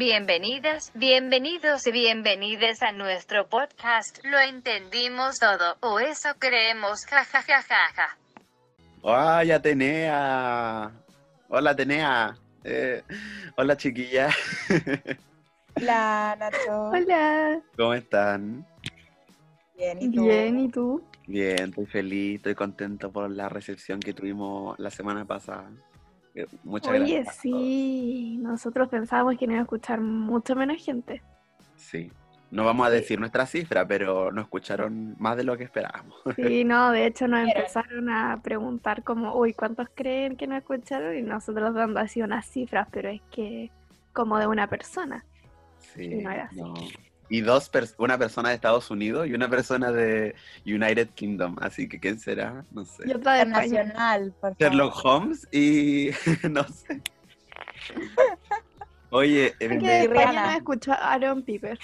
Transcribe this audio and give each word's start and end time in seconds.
Bienvenidas, 0.00 0.92
bienvenidos 0.94 1.86
y 1.86 1.92
bienvenidas 1.92 2.80
a 2.80 2.90
nuestro 2.90 3.50
podcast. 3.50 4.18
Lo 4.24 4.38
entendimos 4.38 5.38
todo, 5.38 5.76
o 5.80 6.00
eso 6.00 6.30
creemos, 6.38 7.04
ja 7.04 7.22
ja 7.22 7.42
ja 7.42 7.60
ja 7.60 7.76
ja. 7.94 8.16
¡Ay, 9.04 9.52
Atenea! 9.52 10.90
Hola, 11.50 11.72
Atenea. 11.72 12.34
Eh, 12.64 13.02
hola, 13.58 13.76
chiquilla. 13.76 14.30
Hola, 15.76 16.34
Nacho. 16.38 16.80
Hola. 16.80 17.60
¿Cómo 17.76 17.92
están? 17.92 18.66
Bien, 19.76 19.98
¿y 20.00 20.10
tú? 20.10 20.24
Bien, 20.24 20.60
¿y 20.60 20.68
tú? 20.70 21.04
Bien, 21.26 21.68
estoy 21.68 21.84
feliz, 21.84 22.36
estoy 22.36 22.54
contento 22.54 23.12
por 23.12 23.30
la 23.30 23.50
recepción 23.50 24.00
que 24.00 24.14
tuvimos 24.14 24.78
la 24.78 24.90
semana 24.90 25.26
pasada. 25.26 25.70
Muchas 26.64 26.92
Oye, 26.92 27.14
gracias. 27.22 27.36
sí, 27.36 28.38
nosotros 28.40 28.88
pensábamos 28.88 29.36
que 29.38 29.46
nos 29.46 29.52
iba 29.54 29.60
a 29.60 29.64
escuchar 29.64 30.00
mucho 30.00 30.54
menos 30.56 30.82
gente. 30.84 31.22
Sí. 31.76 32.10
No 32.50 32.64
vamos 32.64 32.84
a 32.86 32.90
decir 32.90 33.20
nuestra 33.20 33.46
cifra, 33.46 33.86
pero 33.86 34.32
nos 34.32 34.44
escucharon 34.44 35.14
más 35.20 35.36
de 35.36 35.44
lo 35.44 35.56
que 35.56 35.64
esperábamos. 35.64 36.16
Sí, 36.36 36.64
no, 36.64 36.90
de 36.90 37.06
hecho 37.06 37.28
nos 37.28 37.46
empezaron 37.48 38.08
a 38.10 38.40
preguntar 38.42 39.04
como, 39.04 39.36
uy, 39.36 39.52
¿cuántos 39.54 39.88
creen 39.94 40.36
que 40.36 40.48
nos 40.48 40.58
escucharon? 40.58 41.16
Y 41.16 41.22
nosotros 41.22 41.72
dando 41.74 42.00
así 42.00 42.22
unas 42.22 42.46
cifras, 42.46 42.88
pero 42.90 43.08
es 43.08 43.20
que 43.30 43.70
como 44.12 44.38
de 44.38 44.48
una 44.48 44.66
persona. 44.66 45.24
Sí, 45.78 46.04
Y 46.06 46.14
no 46.24 46.30
era 46.30 46.44
así. 46.44 46.60
no. 46.60 46.74
Y 47.30 47.40
dos, 47.42 47.70
pers- 47.72 47.94
una 47.96 48.18
persona 48.18 48.48
de 48.50 48.56
Estados 48.56 48.90
Unidos 48.90 49.26
y 49.28 49.32
una 49.34 49.48
persona 49.48 49.90
de 49.92 50.34
United 50.66 51.10
Kingdom. 51.14 51.56
Así 51.60 51.88
que, 51.88 51.98
¿quién 52.00 52.18
será? 52.18 52.64
No 52.72 52.84
sé. 52.84 53.04
Y 53.06 53.12
otra 53.12 53.34
de 53.34 53.42
España. 53.42 53.64
Internacional, 53.66 54.32
por 54.32 54.40
favor. 54.40 54.56
Sherlock 54.58 55.04
Holmes 55.04 55.48
y 55.52 56.10
no 56.50 56.64
sé. 56.64 57.00
Oye, 59.10 59.54
que 59.58 59.68
de- 59.68 60.02
España 60.04 60.58
nos 60.60 60.88
Aaron 60.88 61.42
Piper. 61.42 61.78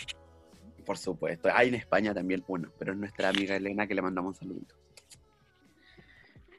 por 0.85 0.99
supuesto, 0.99 1.49
hay 1.53 1.69
en 1.69 1.75
España 1.77 2.13
también 2.15 2.45
uno, 2.47 2.71
pero 2.79 2.93
es 2.93 2.99
nuestra 2.99 3.29
amiga 3.29 3.57
Elena 3.57 3.87
que 3.87 3.95
le 3.95 4.03
mandamos 4.03 4.35
un 4.35 4.49
saludito. 4.49 4.75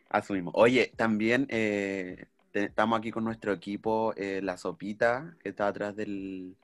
Asumimos. 0.10 0.54
Oye, 0.56 0.92
también 0.96 1.46
eh, 1.50 2.26
te- 2.52 2.66
estamos 2.66 2.98
aquí 3.00 3.12
con 3.12 3.24
nuestro 3.26 3.52
equipo, 3.54 4.14
eh, 4.16 4.40
la 4.42 4.58
Sopita, 4.58 5.36
que 5.44 5.50
está 5.50 5.68
atrás 5.68 5.96
del, 5.96 6.56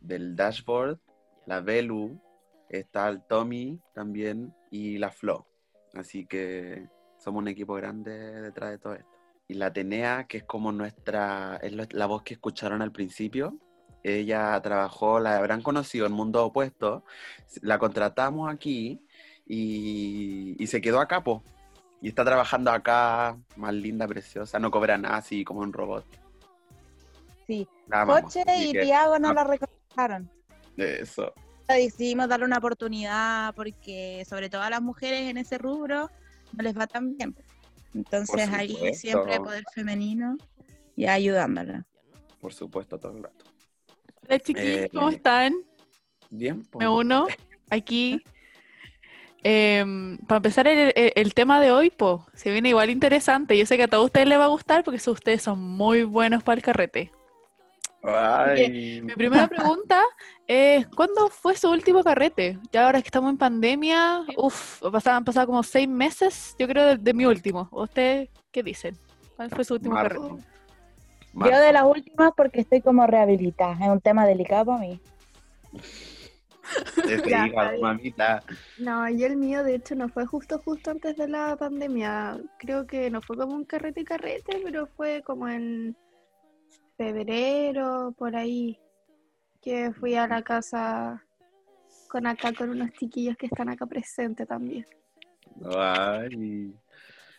del 0.00 0.34
dashboard, 0.36 0.98
la 1.46 1.60
Belu, 1.60 2.20
está 2.68 3.08
el 3.08 3.22
Tommy 3.22 3.80
también 3.94 4.54
y 4.70 4.98
la 4.98 5.10
Flo. 5.10 5.46
Así 5.94 6.26
que 6.26 6.88
somos 7.18 7.42
un 7.42 7.48
equipo 7.48 7.74
grande 7.74 8.40
detrás 8.40 8.70
de 8.70 8.78
todo 8.78 8.94
esto. 8.94 9.08
Y 9.46 9.54
la 9.54 9.66
Atenea, 9.66 10.24
que 10.26 10.38
es 10.38 10.44
como 10.44 10.72
nuestra, 10.72 11.58
es 11.62 11.72
la 11.92 12.06
voz 12.06 12.22
que 12.22 12.34
escucharon 12.34 12.82
al 12.82 12.92
principio. 12.92 13.58
Ella 14.02 14.60
trabajó, 14.62 15.20
la 15.20 15.36
habrán 15.36 15.62
conocido 15.62 16.06
en 16.06 16.12
Mundo 16.12 16.44
Opuesto. 16.44 17.04
La 17.62 17.78
contratamos 17.78 18.52
aquí 18.52 19.00
y, 19.46 20.56
y 20.58 20.66
se 20.66 20.80
quedó 20.80 21.00
acá, 21.00 21.22
po. 21.22 21.42
Y 22.00 22.08
está 22.08 22.24
trabajando 22.24 22.70
acá, 22.70 23.38
más 23.56 23.72
linda, 23.72 24.06
preciosa. 24.06 24.58
No 24.58 24.70
cobra 24.70 24.98
nada, 24.98 25.16
así 25.16 25.44
como 25.44 25.60
un 25.60 25.72
robot. 25.72 26.04
Sí. 27.46 27.68
Coche 28.06 28.44
y 28.58 28.72
Tiago 28.72 29.18
no 29.18 29.32
la 29.32 29.44
recomendaron. 29.44 30.30
Eso. 30.76 31.32
Decidimos 31.68 32.28
darle 32.28 32.44
una 32.46 32.58
oportunidad 32.58 33.54
porque 33.54 34.24
sobre 34.28 34.50
todo 34.50 34.62
a 34.62 34.70
las 34.70 34.82
mujeres 34.82 35.22
en 35.30 35.36
ese 35.38 35.56
rubro 35.58 36.10
no 36.52 36.62
les 36.62 36.76
va 36.78 36.86
tan 36.86 37.16
bien. 37.16 37.34
Entonces 37.94 38.48
ahí 38.50 38.76
siempre 38.94 39.38
poder 39.40 39.64
femenino 39.72 40.36
y 40.96 41.06
ayudándola. 41.06 41.86
Por 42.40 42.52
supuesto, 42.52 42.98
todo 42.98 43.16
el 43.16 43.22
rato. 43.22 43.44
Hola 44.28 44.38
chiquillos, 44.40 44.84
Eh, 44.84 44.90
¿cómo 44.92 45.08
están? 45.10 45.54
Bien, 46.30 46.62
po. 46.64 46.78
Me 46.80 46.88
uno 46.88 47.26
aquí. 47.70 48.22
Em, 49.46 50.16
para 50.26 50.38
empezar 50.38 50.66
el, 50.66 50.92
el- 50.96 51.12
el 51.16 51.34
tema 51.34 51.60
de 51.60 51.70
hoy, 51.70 51.90
po, 51.90 52.26
se 52.34 52.50
viene 52.50 52.70
igual 52.70 52.88
interesante. 52.88 53.58
Yo 53.58 53.66
sé 53.66 53.76
que 53.76 53.82
a 53.82 53.88
todos 53.88 54.06
ustedes 54.06 54.26
les 54.26 54.38
va 54.38 54.44
a 54.44 54.48
gustar 54.48 54.84
porque 54.84 55.10
ustedes 55.10 55.42
son 55.42 55.60
muy 55.60 56.02
buenos 56.02 56.42
para 56.42 56.56
el 56.56 56.62
carrete. 56.62 57.12
Ay, 58.06 59.00
Mi 59.02 59.14
primera 59.14 59.48
pregunta 59.48 60.02
es, 60.46 60.86
¿cuándo 60.88 61.28
fue 61.28 61.56
su 61.56 61.70
último 61.70 62.04
carrete? 62.04 62.58
Ya 62.70 62.84
ahora 62.84 63.00
que 63.00 63.08
estamos 63.08 63.30
en 63.30 63.38
pandemia, 63.38 64.24
uff, 64.36 64.82
han 65.06 65.24
pasado 65.24 65.46
como 65.46 65.62
seis 65.62 65.88
meses, 65.88 66.54
yo 66.58 66.68
creo, 66.68 66.86
de, 66.86 66.96
de 66.98 67.14
mi 67.14 67.24
último. 67.24 67.68
¿Ustedes 67.72 68.28
qué 68.52 68.62
dicen? 68.62 68.96
¿Cuál 69.36 69.50
fue 69.50 69.64
su 69.64 69.74
último 69.74 69.94
Marzo. 69.94 70.20
carrete? 70.20 70.44
Yo 71.34 71.58
de 71.58 71.72
las 71.72 71.84
últimas 71.84 72.32
porque 72.36 72.60
estoy 72.60 72.80
como 72.80 73.06
rehabilitada. 73.06 73.72
Es 73.80 73.88
un 73.88 74.00
tema 74.00 74.26
delicado 74.26 74.66
para 74.66 74.78
mí. 74.80 75.00
Ya, 77.26 77.46
hígado, 77.46 77.78
mamita. 77.78 78.42
No, 78.78 79.06
y 79.08 79.22
el 79.22 79.36
mío 79.36 79.62
de 79.62 79.74
hecho 79.74 79.94
no 79.94 80.08
fue 80.08 80.24
justo 80.24 80.58
justo 80.58 80.90
antes 80.90 81.14
de 81.16 81.28
la 81.28 81.56
pandemia. 81.56 82.38
Creo 82.58 82.86
que 82.86 83.10
no 83.10 83.20
fue 83.20 83.36
como 83.36 83.54
un 83.54 83.64
carrete 83.64 84.02
carrete, 84.02 84.60
pero 84.64 84.86
fue 84.86 85.22
como 85.22 85.46
en 85.46 85.94
febrero, 86.96 88.14
por 88.16 88.36
ahí, 88.36 88.78
que 89.60 89.92
fui 89.92 90.14
a 90.14 90.26
la 90.26 90.42
casa 90.42 91.24
con 92.08 92.26
acá 92.26 92.52
con 92.52 92.70
unos 92.70 92.92
chiquillos 92.92 93.36
que 93.36 93.46
están 93.46 93.68
acá 93.68 93.86
presentes 93.86 94.46
también. 94.46 94.86
Ay. 95.76 96.74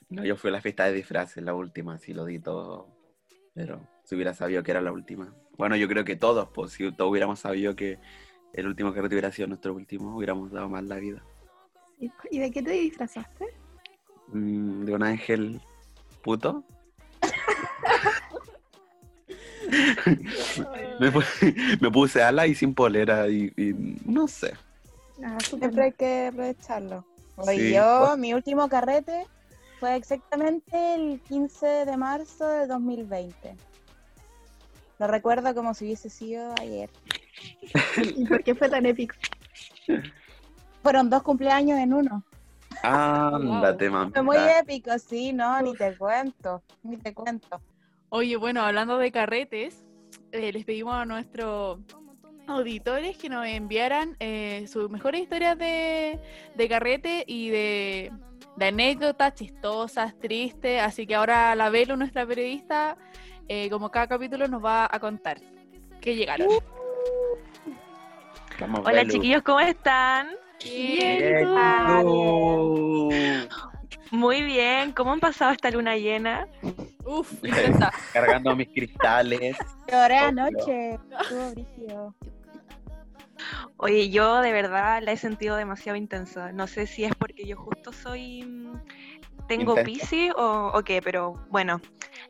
No, 0.09 0.23
yo 0.23 0.35
fui 0.35 0.49
a 0.49 0.53
la 0.53 0.61
fiesta 0.61 0.85
de 0.85 0.93
disfraces, 0.93 1.43
la 1.43 1.53
última, 1.53 1.97
sí 1.97 2.13
lo 2.13 2.25
di 2.25 2.39
todo. 2.39 2.87
Pero 3.53 3.87
si 4.03 4.15
hubiera 4.15 4.33
sabido 4.33 4.63
que 4.63 4.71
era 4.71 4.81
la 4.81 4.91
última. 4.91 5.33
Bueno, 5.57 5.75
yo 5.75 5.87
creo 5.87 6.03
que 6.03 6.15
todos, 6.15 6.49
pues 6.53 6.73
si 6.73 6.91
todos 6.91 7.09
hubiéramos 7.09 7.39
sabido 7.39 7.75
que 7.75 7.99
el 8.53 8.67
último 8.67 8.93
carrete 8.93 9.15
hubiera 9.15 9.31
sido 9.31 9.47
nuestro 9.47 9.73
último, 9.73 10.15
hubiéramos 10.15 10.51
dado 10.51 10.69
más 10.69 10.83
la 10.83 10.97
vida. 10.97 11.23
¿Y 11.99 12.11
y 12.29 12.39
de 12.39 12.51
qué 12.51 12.61
te 12.61 12.71
disfrazaste? 12.71 13.45
Mm, 14.27 14.85
de 14.85 14.93
un 14.93 15.03
ángel 15.03 15.61
puto. 16.21 16.63
me, 20.99 21.11
me 21.81 21.91
puse 21.91 22.23
ala 22.23 22.47
y 22.47 22.55
sin 22.55 22.73
polera 22.73 23.27
y, 23.27 23.51
y 23.57 23.73
no 24.05 24.27
sé. 24.27 24.53
Ah, 25.23 25.37
Siempre 25.39 25.83
hay 25.83 25.91
que 25.93 26.27
aprovecharlo. 26.27 27.05
Sí, 27.45 27.73
yo, 27.73 28.05
pues. 28.07 28.17
mi 28.17 28.33
último 28.33 28.67
carrete 28.69 29.27
fue 29.79 29.95
exactamente 29.95 30.95
el 30.95 31.19
15 31.27 31.65
de 31.85 31.97
marzo 31.97 32.47
de 32.47 32.67
2020. 32.67 33.55
Lo 34.99 35.07
recuerdo 35.07 35.53
como 35.53 35.73
si 35.73 35.85
hubiese 35.85 36.09
sido 36.09 36.53
ayer. 36.59 36.89
¿Y 38.15 38.25
por 38.25 38.43
qué 38.43 38.55
fue 38.55 38.69
tan 38.69 38.85
épico? 38.85 39.15
Fueron 40.81 41.09
dos 41.09 41.23
cumpleaños 41.23 41.79
en 41.79 41.93
uno. 41.93 42.23
Ándate, 42.83 43.89
Fue 43.89 44.21
muy 44.21 44.37
épico, 44.37 44.97
sí, 44.99 45.33
no, 45.33 45.61
ni 45.61 45.73
te 45.73 45.95
cuento, 45.97 46.61
ni 46.83 46.97
te 46.97 47.13
cuento. 47.13 47.59
Oye, 48.17 48.37
bueno, 48.37 48.61
hablando 48.61 48.97
de 48.97 49.11
carretes, 49.11 49.83
eh, 50.31 50.53
les 50.53 50.63
pedimos 50.63 50.95
a 50.95 51.03
nuestros 51.03 51.79
auditores 52.47 53.17
que 53.17 53.27
nos 53.27 53.45
enviaran 53.45 54.15
eh, 54.21 54.65
sus 54.69 54.89
mejores 54.89 55.23
historias 55.23 55.57
de, 55.57 56.17
de 56.55 56.69
carrete 56.69 57.25
y 57.27 57.49
de, 57.49 58.13
de 58.55 58.65
anécdotas 58.65 59.33
chistosas, 59.33 60.17
tristes. 60.17 60.81
Así 60.81 61.05
que 61.05 61.13
ahora 61.15 61.53
la 61.55 61.69
Velo, 61.69 61.97
nuestra 61.97 62.25
periodista, 62.25 62.97
eh, 63.49 63.69
como 63.69 63.91
cada 63.91 64.07
capítulo 64.07 64.47
nos 64.47 64.63
va 64.63 64.87
a 64.89 64.97
contar 64.97 65.41
que 65.99 66.15
llegaron. 66.15 66.47
Vamos, 68.61 68.79
Hola 68.85 69.01
Belu. 69.01 69.11
chiquillos, 69.11 69.43
¿cómo 69.43 69.59
están? 69.59 70.29
Bien, 70.63 71.17
Bien. 72.15 73.49
Muy 74.11 74.41
bien, 74.43 74.91
¿cómo 74.91 75.13
han 75.13 75.19
pasado 75.19 75.51
esta 75.51 75.71
luna 75.71 75.97
llena? 75.97 76.47
Uf, 77.05 77.31
intensa. 77.43 77.91
Cargando 78.13 78.55
mis 78.55 78.69
cristales. 78.69 79.57
Lloré 79.91 80.19
Obvio. 80.19 80.27
anoche, 80.27 80.99
estuvo 81.21 81.51
brígido. 81.51 82.15
Oye, 83.77 84.09
yo 84.09 84.41
de 84.41 84.53
verdad 84.53 85.01
la 85.03 85.11
he 85.11 85.17
sentido 85.17 85.55
demasiado 85.57 85.97
intensa. 85.97 86.51
No 86.51 86.67
sé 86.67 86.87
si 86.87 87.03
es 87.03 87.13
porque 87.15 87.45
yo 87.45 87.57
justo 87.57 87.91
soy... 87.91 88.43
mm, 88.43 88.81
Tengo. 89.47 89.75
Pisces 89.83 90.31
o, 90.35 90.71
o 90.73 90.83
qué, 90.83 91.01
pero 91.01 91.33
bueno, 91.49 91.81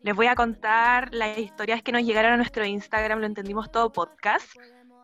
les 0.02 0.16
voy 0.16 0.28
a 0.28 0.36
contar 0.36 1.14
las 1.14 1.38
historias 1.38 1.82
que 1.82 1.92
nos 1.92 2.04
llegaron 2.04 2.34
a 2.34 2.38
nuestro 2.38 2.66
Instagram, 2.66 3.20
lo 3.20 3.26
entendimos 3.26 3.72
todo 3.72 3.92
podcast. 3.92 4.46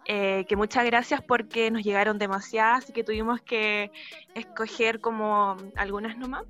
Eh, 0.05 0.45
que 0.47 0.55
muchas 0.55 0.85
gracias 0.85 1.21
porque 1.21 1.71
nos 1.71 1.83
llegaron 1.83 2.17
demasiadas 2.17 2.89
y 2.89 2.93
que 2.93 3.03
tuvimos 3.03 3.41
que 3.41 3.91
escoger 4.35 4.99
como 4.99 5.57
algunas 5.75 6.17
nomás. 6.17 6.45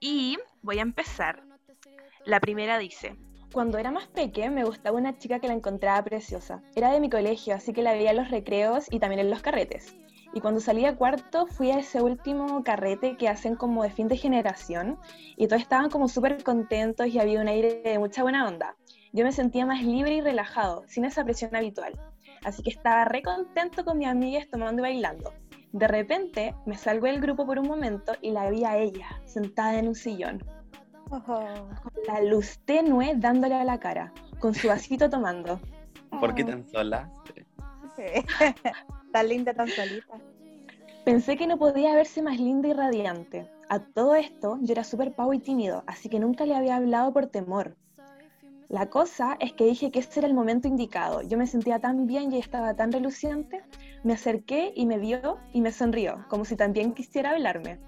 Y 0.00 0.38
voy 0.62 0.78
a 0.78 0.82
empezar. 0.82 1.42
La 2.24 2.40
primera 2.40 2.78
dice, 2.78 3.16
Cuando 3.52 3.78
era 3.78 3.90
más 3.90 4.06
pequeña 4.06 4.50
me 4.50 4.64
gustaba 4.64 4.96
una 4.96 5.18
chica 5.18 5.38
que 5.38 5.48
la 5.48 5.54
encontraba 5.54 6.02
preciosa. 6.02 6.62
Era 6.74 6.90
de 6.90 7.00
mi 7.00 7.10
colegio, 7.10 7.54
así 7.54 7.72
que 7.72 7.82
la 7.82 7.92
veía 7.92 8.10
en 8.10 8.16
los 8.16 8.30
recreos 8.30 8.86
y 8.90 8.98
también 8.98 9.20
en 9.20 9.30
los 9.30 9.42
carretes. 9.42 9.94
Y 10.34 10.40
cuando 10.40 10.60
salí 10.60 10.86
a 10.86 10.96
cuarto 10.96 11.46
fui 11.46 11.70
a 11.70 11.78
ese 11.78 12.00
último 12.00 12.64
carrete 12.64 13.16
que 13.16 13.28
hacen 13.28 13.54
como 13.54 13.82
de 13.82 13.90
fin 13.90 14.08
de 14.08 14.16
generación 14.16 14.98
y 15.36 15.46
todos 15.46 15.60
estaban 15.60 15.90
como 15.90 16.08
súper 16.08 16.42
contentos 16.42 17.08
y 17.08 17.18
había 17.18 17.40
un 17.40 17.48
aire 17.48 17.82
de 17.84 17.98
mucha 17.98 18.22
buena 18.22 18.46
onda. 18.48 18.76
yo 19.12 19.24
me 19.24 19.32
sentía 19.32 19.66
más 19.66 19.82
libre 19.82 20.14
y 20.14 20.20
relajado, 20.22 20.84
sin 20.88 21.04
esa 21.04 21.22
presión 21.22 21.54
habitual. 21.54 22.00
Así 22.44 22.62
que 22.62 22.70
estaba 22.70 23.04
re 23.04 23.22
contento 23.22 23.84
con 23.84 23.98
mis 23.98 24.08
amigas 24.08 24.48
tomando 24.48 24.80
y 24.80 24.82
bailando. 24.82 25.32
De 25.72 25.88
repente 25.88 26.54
me 26.66 26.76
salgo 26.76 27.06
del 27.06 27.20
grupo 27.20 27.46
por 27.46 27.58
un 27.58 27.66
momento 27.66 28.12
y 28.20 28.30
la 28.30 28.50
vi 28.50 28.64
a 28.64 28.76
ella, 28.76 29.20
sentada 29.24 29.78
en 29.78 29.88
un 29.88 29.94
sillón, 29.94 30.42
la 32.06 32.22
luz 32.22 32.58
tenue 32.64 33.14
dándole 33.16 33.54
a 33.54 33.64
la 33.64 33.78
cara, 33.78 34.12
con 34.38 34.54
su 34.54 34.68
vasito 34.68 35.10
tomando. 35.10 35.60
¿Por 36.20 36.34
qué 36.34 36.44
tan 36.44 36.66
sola? 36.68 37.10
tan 39.12 39.28
linda, 39.28 39.52
tan 39.52 39.68
solita. 39.68 40.14
Pensé 41.04 41.36
que 41.36 41.46
no 41.46 41.58
podía 41.58 41.94
verse 41.94 42.22
más 42.22 42.38
linda 42.38 42.68
y 42.68 42.72
radiante. 42.72 43.50
A 43.68 43.80
todo 43.80 44.14
esto, 44.14 44.58
yo 44.62 44.72
era 44.72 44.84
súper 44.84 45.14
pavo 45.14 45.34
y 45.34 45.38
tímido, 45.38 45.84
así 45.86 46.08
que 46.08 46.18
nunca 46.18 46.46
le 46.46 46.54
había 46.54 46.76
hablado 46.76 47.12
por 47.12 47.26
temor. 47.26 47.76
La 48.72 48.86
cosa 48.88 49.36
es 49.38 49.52
que 49.52 49.64
dije 49.66 49.90
que 49.90 49.98
ese 49.98 50.20
era 50.20 50.26
el 50.26 50.32
momento 50.34 50.66
indicado. 50.66 51.20
Yo 51.20 51.36
me 51.36 51.46
sentía 51.46 51.78
tan 51.78 52.06
bien 52.06 52.32
y 52.32 52.38
estaba 52.38 52.74
tan 52.74 52.90
reluciente. 52.90 53.62
Me 54.02 54.14
acerqué 54.14 54.72
y 54.74 54.86
me 54.86 54.96
vio 54.98 55.38
y 55.52 55.60
me 55.60 55.70
sonrió, 55.72 56.24
como 56.30 56.46
si 56.46 56.56
también 56.56 56.94
quisiera 56.94 57.32
hablarme. 57.32 57.78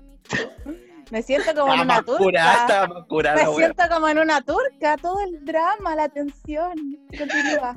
Me 1.10 1.22
siento 1.22 1.54
como 1.54 1.72
en 1.72 1.81
Estaba 1.81 1.82
una 1.82 1.84
más 1.84 2.02
curada, 2.04 2.52
turca. 2.52 2.60
estaba 2.66 2.86
más 2.94 3.06
curada, 3.06 3.36
Me 3.36 3.48
wea. 3.48 3.56
siento 3.56 3.82
como 3.94 4.08
en 4.08 4.19
una 4.19 4.40
turca, 4.42 4.96
todo 4.98 5.20
el 5.22 5.42
drama, 5.46 5.96
la 5.96 6.08
tensión. 6.10 6.75
Continúa. 7.19 7.75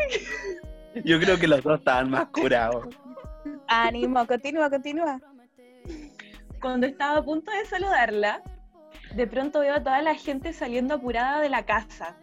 Yo 1.06 1.18
creo 1.19 1.38
que 1.39 1.48
los 1.48 1.63
dos 1.63 1.80
estaban 1.80 2.10
más 2.10 2.27
curados. 2.27 2.88
Ánimo, 3.69 4.27
continúa, 4.27 4.69
continúa. 4.69 5.19
Cuando 6.62 6.88
estaba 6.88 7.19
a 7.19 7.24
punto 7.24 7.51
de 7.51 7.65
saludarla, 7.65 8.42
de 9.15 9.27
pronto 9.27 9.62
veo 9.62 9.75
a 9.75 9.83
toda 9.83 10.01
la 10.01 10.15
gente 10.15 10.51
saliendo 10.51 10.95
apurada 10.95 11.39
de 11.39 11.48
la 11.50 11.65
casa. 11.65 12.18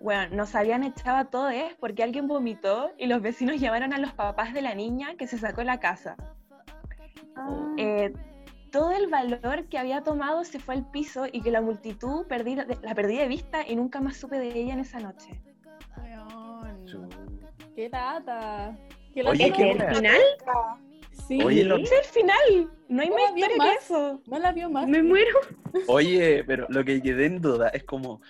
Bueno, 0.00 0.36
nos 0.36 0.54
habían 0.54 0.84
echado 0.84 1.16
a 1.16 1.24
todos 1.24 1.52
porque 1.80 2.02
alguien 2.02 2.28
vomitó 2.28 2.90
y 2.98 3.06
los 3.06 3.22
vecinos 3.22 3.58
llamaron 3.60 3.92
a 3.92 3.98
los 3.98 4.12
papás 4.12 4.52
de 4.52 4.62
la 4.62 4.74
niña 4.74 5.14
que 5.16 5.26
se 5.26 5.38
sacó 5.38 5.62
de 5.62 5.66
la 5.66 5.80
casa. 5.80 6.16
Eh, 7.76 8.12
todo 8.70 8.92
el 8.92 9.08
valor 9.08 9.68
que 9.68 9.78
había 9.78 10.02
tomado 10.02 10.44
se 10.44 10.58
fue 10.58 10.74
al 10.74 10.90
piso 10.90 11.26
y 11.30 11.40
que 11.40 11.50
la 11.50 11.60
multitud 11.60 12.26
perdí, 12.26 12.56
la 12.56 12.94
perdí 12.94 13.16
de 13.16 13.28
vista 13.28 13.66
y 13.66 13.76
nunca 13.76 14.00
más 14.00 14.16
supe 14.16 14.38
de 14.38 14.48
ella 14.48 14.74
en 14.74 14.80
esa 14.80 15.00
noche. 15.00 15.40
Qué 17.74 17.88
lata. 17.90 18.76
Qué 19.12 19.22
Oye, 19.22 19.52
qué 19.52 19.70
¿El 19.72 19.94
final? 19.94 20.20
Sí. 21.26 21.42
Oye, 21.42 21.64
lo- 21.64 21.76
es 21.76 21.90
el 21.90 22.04
final, 22.04 22.70
no 22.88 23.02
hay 23.02 23.08
No 23.08 23.14
más 23.16 23.36
historia 23.36 23.56
que 23.58 23.78
eso. 23.78 24.20
No 24.26 24.38
la 24.38 24.52
vio 24.52 24.70
más. 24.70 24.86
Me 24.86 25.02
muero. 25.02 25.38
Oye, 25.88 26.44
pero 26.44 26.66
lo 26.68 26.84
que 26.84 27.02
quedé 27.02 27.26
en 27.26 27.40
duda 27.40 27.68
es 27.70 27.84
como, 27.84 28.20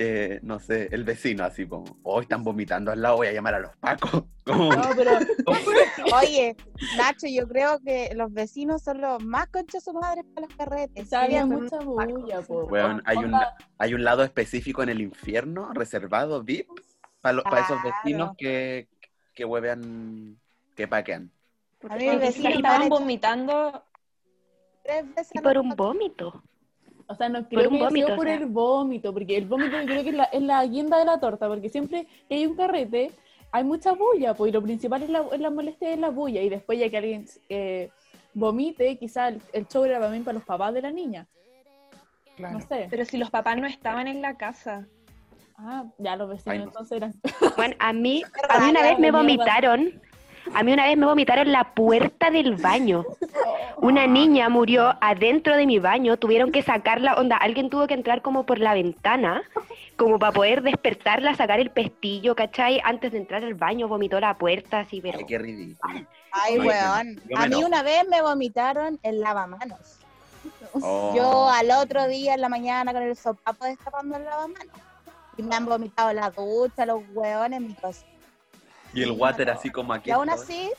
eh, 0.00 0.38
no 0.44 0.60
sé, 0.60 0.88
el 0.92 1.02
vecino 1.02 1.42
así 1.42 1.66
como, 1.66 1.98
hoy 2.04 2.22
están 2.22 2.44
vomitando 2.44 2.92
al 2.92 3.02
lado, 3.02 3.16
voy 3.16 3.26
a 3.26 3.32
llamar 3.32 3.54
a 3.54 3.60
los 3.60 3.76
pacos. 3.76 4.24
No, 4.48 4.70
pero 4.96 5.10
Oye, 6.22 6.56
Nacho, 6.96 7.26
yo 7.26 7.46
creo 7.46 7.78
que 7.80 8.12
los 8.14 8.32
vecinos 8.32 8.82
son 8.82 9.02
los 9.02 9.22
más 9.22 9.48
conchas 9.48 9.84
su 9.84 9.92
madre 9.92 10.24
para 10.24 10.46
los 10.46 10.56
carretes. 10.56 11.12
había 11.12 11.42
Sí, 11.42 11.48
mucha 11.48 11.78
bulla, 11.80 12.40
po. 12.40 12.64
Weón, 12.64 13.02
hay 13.04 13.18
un, 13.18 13.34
hay 13.76 13.92
un 13.92 14.04
lado 14.04 14.22
específico 14.24 14.82
en 14.82 14.88
el 14.88 15.02
infierno, 15.02 15.70
reservado, 15.74 16.42
VIP, 16.42 16.66
para, 17.20 17.42
esos 17.60 17.82
vecinos 17.82 18.28
Claro. 18.28 18.36
que, 18.38 18.88
que 19.34 19.44
huevean, 19.44 20.38
que 20.74 20.88
paquean. 20.88 21.30
A 21.86 21.96
mí 21.96 22.08
estaban 22.08 22.88
vomitando 22.88 23.84
tres 24.82 25.14
veces 25.14 25.32
Y 25.34 25.40
por 25.40 25.58
un 25.58 25.76
vómito. 25.76 26.42
O 27.08 27.14
sea, 27.14 27.28
no 27.28 27.48
creo 27.48 27.70
un 27.70 27.78
que 27.78 27.84
haya 27.84 27.90
sido 27.90 28.08
vómito, 28.08 28.16
por 28.16 28.26
o 28.26 28.28
sea. 28.28 28.34
el 28.38 28.46
vómito, 28.46 29.12
porque 29.12 29.36
el 29.36 29.46
vómito 29.46 29.80
yo 29.80 29.86
creo 29.86 30.02
que 30.02 30.10
es 30.10 30.14
la, 30.14 30.24
es 30.24 30.42
la 30.42 30.64
guinda 30.66 30.98
de 30.98 31.04
la 31.06 31.18
torta, 31.18 31.48
porque 31.48 31.68
siempre 31.68 32.06
que 32.28 32.34
hay 32.34 32.46
un 32.46 32.54
carrete 32.54 33.10
hay 33.50 33.64
mucha 33.64 33.92
bulla, 33.92 34.34
pues, 34.34 34.50
y 34.50 34.52
lo 34.52 34.62
principal 34.62 35.02
es 35.02 35.10
la, 35.10 35.24
es 35.32 35.40
la 35.40 35.50
molestia 35.50 35.90
es 35.90 35.98
la 35.98 36.10
bulla, 36.10 36.42
y 36.42 36.50
después 36.50 36.78
ya 36.78 36.90
que 36.90 36.98
alguien 36.98 37.26
eh, 37.48 37.90
vomite, 38.34 38.98
quizá 38.98 39.28
el, 39.28 39.40
el 39.52 39.66
show 39.66 39.84
era 39.84 40.00
también 40.00 40.22
para 40.22 40.34
los 40.34 40.44
papás 40.44 40.74
de 40.74 40.82
la 40.82 40.90
niña. 40.90 41.26
No 42.38 42.60
sé. 42.60 42.86
Pero 42.90 43.04
si 43.04 43.16
los 43.16 43.30
papás 43.30 43.56
no 43.56 43.66
estaban 43.66 44.06
en 44.06 44.22
la 44.22 44.36
casa. 44.36 44.86
Ah, 45.56 45.84
ya 45.98 46.14
los 46.14 46.28
vecinos 46.28 46.52
Ay, 46.52 46.58
no. 46.58 46.64
entonces 46.66 46.96
eran... 46.96 47.14
Bueno, 47.56 47.74
a 47.80 47.92
mí, 47.92 48.22
a 48.48 48.60
mí 48.60 48.70
una 48.70 48.82
vez 48.82 48.92
me 48.92 49.10
mierda. 49.10 49.18
vomitaron. 49.18 50.02
A 50.54 50.62
mí 50.62 50.72
una 50.72 50.86
vez 50.86 50.96
me 50.96 51.06
vomitaron 51.06 51.52
la 51.52 51.74
puerta 51.74 52.30
del 52.30 52.56
baño. 52.56 53.04
Una 53.76 54.06
niña 54.06 54.48
murió 54.48 54.94
adentro 55.00 55.56
de 55.56 55.66
mi 55.66 55.78
baño, 55.78 56.16
tuvieron 56.16 56.50
que 56.50 56.62
sacarla, 56.62 57.14
onda, 57.14 57.36
alguien 57.36 57.70
tuvo 57.70 57.86
que 57.86 57.94
entrar 57.94 58.22
como 58.22 58.44
por 58.44 58.58
la 58.58 58.74
ventana, 58.74 59.42
como 59.96 60.18
para 60.18 60.32
poder 60.32 60.62
despertarla, 60.62 61.34
sacar 61.34 61.60
el 61.60 61.70
pestillo, 61.70 62.34
¿cachai? 62.34 62.80
Antes 62.84 63.12
de 63.12 63.18
entrar 63.18 63.44
al 63.44 63.54
baño 63.54 63.88
vomitó 63.88 64.18
la 64.20 64.36
puerta, 64.36 64.80
así, 64.80 65.00
pero... 65.00 65.18
Ay, 65.18 65.26
qué 65.26 65.38
ridículo. 65.38 65.94
Ay, 65.94 66.06
Ay, 66.32 66.58
weón. 66.58 67.20
A 67.36 67.46
mí 67.46 67.62
una 67.64 67.82
vez 67.82 68.06
me 68.08 68.22
vomitaron 68.22 68.98
el 69.02 69.20
lavamanos. 69.20 69.98
Oh. 70.72 71.12
Yo 71.16 71.48
al 71.48 71.70
otro 71.70 72.06
día 72.08 72.34
en 72.34 72.40
la 72.40 72.48
mañana 72.48 72.92
con 72.92 73.02
el 73.02 73.16
sopapo 73.16 73.64
destapando 73.64 74.16
el 74.16 74.24
lavamanos. 74.24 74.68
Y 75.36 75.42
me 75.42 75.54
han 75.54 75.66
vomitado 75.66 76.12
la 76.12 76.30
ducha, 76.30 76.84
los 76.84 77.02
weones, 77.14 77.60
mi 77.60 77.74
cosa. 77.74 78.04
Y 78.92 79.02
el 79.02 79.12
water 79.12 79.50
así 79.50 79.70
como 79.70 79.92
aquí. 79.92 80.10
Y 80.10 80.12
aún 80.12 80.30
así, 80.30 80.70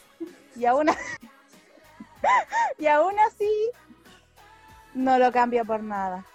y 0.56 0.66
aún, 0.66 0.90
a- 0.90 0.98
y 2.80 2.88
aún 2.88 3.14
así, 3.28 3.50
no 4.94 5.18
lo 5.20 5.32
cambio 5.32 5.64
por 5.66 5.82
nada. 5.84 6.26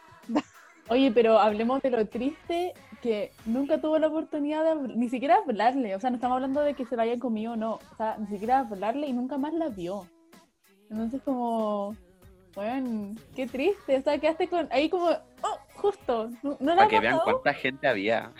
Oye, 0.89 1.11
pero 1.13 1.39
hablemos 1.39 1.81
de 1.83 1.91
lo 1.91 2.07
triste 2.07 2.75
que 3.01 3.33
nunca 3.47 3.81
tuvo 3.81 3.99
la 3.99 4.09
oportunidad 4.09 4.65
de 4.65 4.97
ni 4.97 5.09
siquiera 5.09 5.37
hablarle. 5.37 5.95
O 5.95 6.01
sea, 6.01 6.11
no 6.11 6.17
estamos 6.17 6.37
hablando 6.37 6.61
de 6.61 6.75
que 6.75 6.85
se 6.85 6.97
la 6.97 7.05
hayan 7.05 7.21
comido 7.21 7.53
o 7.53 7.57
no. 7.57 7.75
O 7.75 7.97
sea, 7.97 8.17
ni 8.19 8.27
siquiera 8.27 8.61
hablarle 8.61 9.07
y 9.07 9.13
nunca 9.13 9.39
más 9.39 9.55
la 9.55 9.69
vio. 9.69 10.07
Entonces, 10.91 11.23
como, 11.23 11.97
bueno, 12.55 13.15
qué 13.35 13.47
triste. 13.47 13.97
O 13.97 14.03
sea, 14.03 14.19
quedaste 14.19 14.49
con, 14.49 14.69
ahí 14.71 14.91
como, 14.91 15.09
oh, 15.09 15.59
justo. 15.75 16.31
No, 16.43 16.57
no 16.61 16.75
la 16.75 16.77
Para 16.77 16.89
que 16.89 17.01
vean 17.01 17.21
cuánta 17.25 17.55
gente 17.55 17.89
había. 17.89 18.33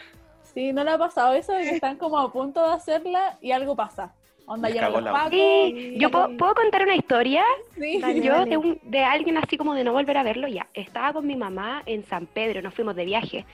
Sí, 0.55 0.73
no 0.73 0.85
le 0.85 0.91
ha 0.91 0.99
pasado 0.99 1.35
eso 1.35 1.53
de 1.53 1.65
que 1.65 1.71
están 1.71 1.97
como 1.97 2.19
a 2.19 2.33
punto 2.33 2.65
de 2.67 2.73
hacerla 2.75 3.39
y 3.43 3.51
algo 3.53 3.75
pasa. 3.77 4.15
Onda, 4.47 4.69
llegan 4.69 4.93
los 4.93 5.03
la- 5.03 5.13
pacos. 5.13 5.31
Sí, 5.33 5.95
yo 5.99 6.11
puedo, 6.11 6.37
¿puedo 6.37 6.55
contar 6.55 6.83
una 6.83 6.95
historia. 6.95 7.43
Sí. 7.79 7.99
Dale, 8.01 8.21
Yo 8.21 8.33
dale. 8.35 8.51
de, 8.51 8.57
un- 8.59 8.79
de 8.83 9.03
alguien 9.03 9.39
así 9.39 9.57
como 9.57 9.75
de 9.75 9.85
no 9.85 9.93
volver 9.93 10.17
a 10.19 10.23
verlo 10.23 10.47
ya. 10.49 10.67
Estaba 10.75 11.13
con 11.15 11.27
mi 11.27 11.35
mamá 11.35 11.83
en 11.87 12.05
San 12.05 12.27
Pedro, 12.27 12.61
nos 12.63 12.75
fuimos 12.75 12.95
de 12.95 13.05
viaje. 13.07 13.47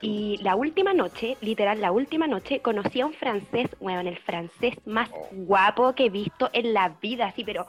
Y 0.00 0.38
la 0.42 0.54
última 0.54 0.92
noche, 0.92 1.36
literal, 1.40 1.80
la 1.80 1.90
última 1.90 2.26
noche, 2.28 2.60
conocí 2.60 3.00
a 3.00 3.06
un 3.06 3.14
francés, 3.14 3.68
bueno, 3.80 4.00
el 4.08 4.16
francés 4.18 4.74
más 4.86 5.10
guapo 5.32 5.94
que 5.94 6.04
he 6.04 6.10
visto 6.10 6.50
en 6.52 6.72
la 6.72 6.90
vida, 7.00 7.26
así, 7.26 7.42
pero 7.42 7.66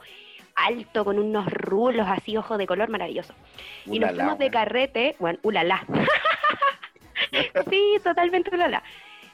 alto, 0.54 1.04
con 1.04 1.18
unos 1.18 1.46
rulos 1.50 2.06
así, 2.08 2.36
ojos 2.36 2.56
de 2.58 2.66
color 2.66 2.88
maravilloso. 2.90 3.34
y 3.86 3.98
nos 3.98 4.12
fuimos 4.14 4.38
de 4.38 4.50
carrete, 4.50 5.16
bueno, 5.18 5.38
ulala. 5.42 5.84
sí, 7.70 7.96
totalmente 8.02 8.54
ulala. 8.54 8.82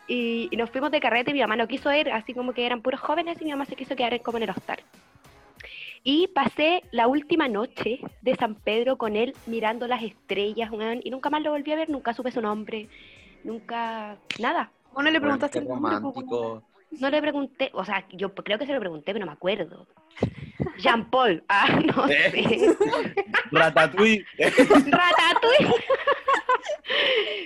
Y, 0.09 0.49
y 0.51 0.57
nos 0.57 0.71
fuimos 0.71 0.91
de 0.91 1.01
carrete, 1.01 1.33
mi 1.33 1.41
mamá 1.41 1.57
no 1.57 1.67
quiso 1.67 1.93
ir, 1.93 2.11
así 2.11 2.33
como 2.33 2.53
que 2.53 2.65
eran 2.65 2.81
puros 2.83 3.01
jóvenes, 3.01 3.41
y 3.41 3.45
mi 3.45 3.51
mamá 3.51 3.65
se 3.67 3.75
quiso 3.77 3.97
quedar 3.97 4.15
en- 4.15 4.23
como 4.23 4.37
en 4.39 4.45
el 4.45 4.51
hostal. 4.51 4.79
Y 6.05 6.29
pasé 6.29 6.83
la 6.93 7.09
última 7.09 7.49
noche 7.49 7.99
de 8.23 8.35
San 8.37 8.55
Pedro 8.55 8.97
con 8.97 9.17
él 9.17 9.35
mirando 9.47 9.89
las 9.89 10.03
estrellas, 10.05 10.71
weón, 10.71 11.01
y 11.03 11.11
nunca 11.11 11.31
más 11.31 11.43
lo 11.43 11.51
volví 11.51 11.73
a 11.73 11.77
ver, 11.77 11.91
nunca 11.91 12.13
supe 12.15 12.31
su 12.31 12.41
nombre, 12.41 12.89
nunca, 13.43 14.17
nada. 14.39 14.71
¿Vos 14.95 15.03
no 15.03 15.11
le 15.11 15.21
preguntaste 15.21 15.59
el 15.59 15.67
nombre, 15.67 15.97
romántico. 15.97 16.63
No 17.01 17.11
le 17.11 17.21
pregunté, 17.21 17.71
o 17.75 17.85
sea, 17.85 18.07
yo 18.13 18.33
creo 18.33 18.59
que 18.59 18.67
se 18.67 18.73
lo 18.73 18.79
pregunté, 18.79 19.13
pero 19.13 19.25
no 19.25 19.31
me 19.33 19.35
acuerdo. 19.37 19.89
Jean 20.79 21.11
Paul, 21.11 21.43
ah, 21.49 21.81
no 21.97 22.09
¿Eh? 22.09 22.31
sé. 22.31 22.77
Ratatouille. 23.51 24.25
Ratatouille. 24.39 25.75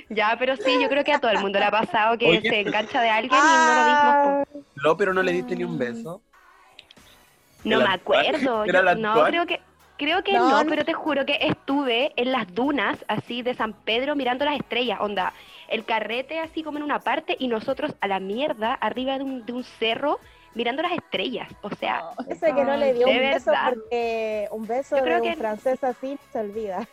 Ya, 0.08 0.36
pero 0.38 0.56
sí, 0.56 0.78
yo 0.80 0.88
creo 0.88 1.04
que 1.04 1.12
a 1.12 1.18
todo 1.18 1.30
el 1.30 1.38
mundo 1.40 1.58
le 1.58 1.64
ha 1.66 1.70
pasado 1.70 2.16
que 2.18 2.26
Oye. 2.28 2.48
se 2.48 2.60
engancha 2.60 3.00
de 3.00 3.08
alguien 3.10 3.40
y 3.40 3.44
no 3.66 3.74
lo 3.74 3.84
mismo. 3.84 4.44
po. 4.52 4.60
No, 4.84 4.96
pero 4.96 5.14
no 5.14 5.22
le 5.22 5.32
diste 5.32 5.56
ni 5.56 5.64
un 5.64 5.78
beso. 5.78 6.20
No 7.64 7.76
¿Era 7.80 7.88
me 7.88 7.94
acuerdo. 7.94 8.64
¿Era 8.64 8.94
yo- 8.94 9.00
no, 9.00 9.10
actual? 9.10 9.30
creo 9.30 9.46
que 9.46 9.60
creo 9.98 10.24
que 10.24 10.32
No, 10.32 10.48
no, 10.50 10.64
no. 10.64 10.70
pero 10.70 10.84
te 10.84 10.94
juro 10.94 11.26
que 11.26 11.38
estuve 11.42 12.12
en 12.16 12.32
las 12.32 12.52
dunas 12.54 13.04
así 13.06 13.42
de 13.42 13.52
San 13.54 13.74
Pedro 13.74 14.16
mirando 14.16 14.44
las 14.46 14.56
estrellas, 14.58 14.98
onda, 15.02 15.34
el 15.68 15.84
carrete 15.84 16.40
así 16.40 16.62
como 16.62 16.78
en 16.78 16.84
una 16.84 17.00
parte 17.00 17.36
y 17.38 17.48
nosotros 17.48 17.94
a 18.00 18.08
la 18.08 18.18
mierda 18.18 18.72
arriba 18.74 19.18
de 19.18 19.24
un, 19.24 19.44
de 19.44 19.52
un 19.52 19.62
cerro 19.62 20.18
mirando 20.54 20.80
las 20.82 20.92
estrellas. 20.92 21.48
O 21.60 21.68
sea, 21.76 22.02
Ese 22.28 22.46
que 22.54 22.64
no 22.64 22.76
le 22.78 22.94
dio 22.94 23.06
De 23.06 23.12
un 23.12 23.18
beso 23.18 23.50
verdad. 23.50 23.74
porque 23.74 24.48
un 24.50 24.66
beso 24.66 24.96
Yo 24.96 25.04
de 25.04 25.16
un 25.16 25.22
que- 25.22 25.36
francés 25.36 25.84
así 25.84 26.18
se 26.32 26.38
olvida. 26.40 26.88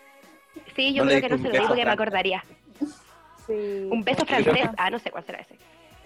Sí, 0.76 0.94
yo 0.94 1.04
No 1.04 1.10
creo 1.10 1.22
que 1.22 1.30
no 1.30 1.38
se 1.38 1.44
lo 1.44 1.50
digo 1.52 1.68
porque 1.68 1.86
me 1.86 1.92
acordaría. 1.92 2.44
Sí. 3.46 3.88
Un 3.92 4.04
beso 4.04 4.26
creo 4.26 4.44
francés, 4.44 4.70
que- 4.70 4.76
ah, 4.78 4.90
no 4.90 5.00
sé 5.00 5.12
cuál 5.12 5.24
será 5.26 5.40
ese. 5.40 5.56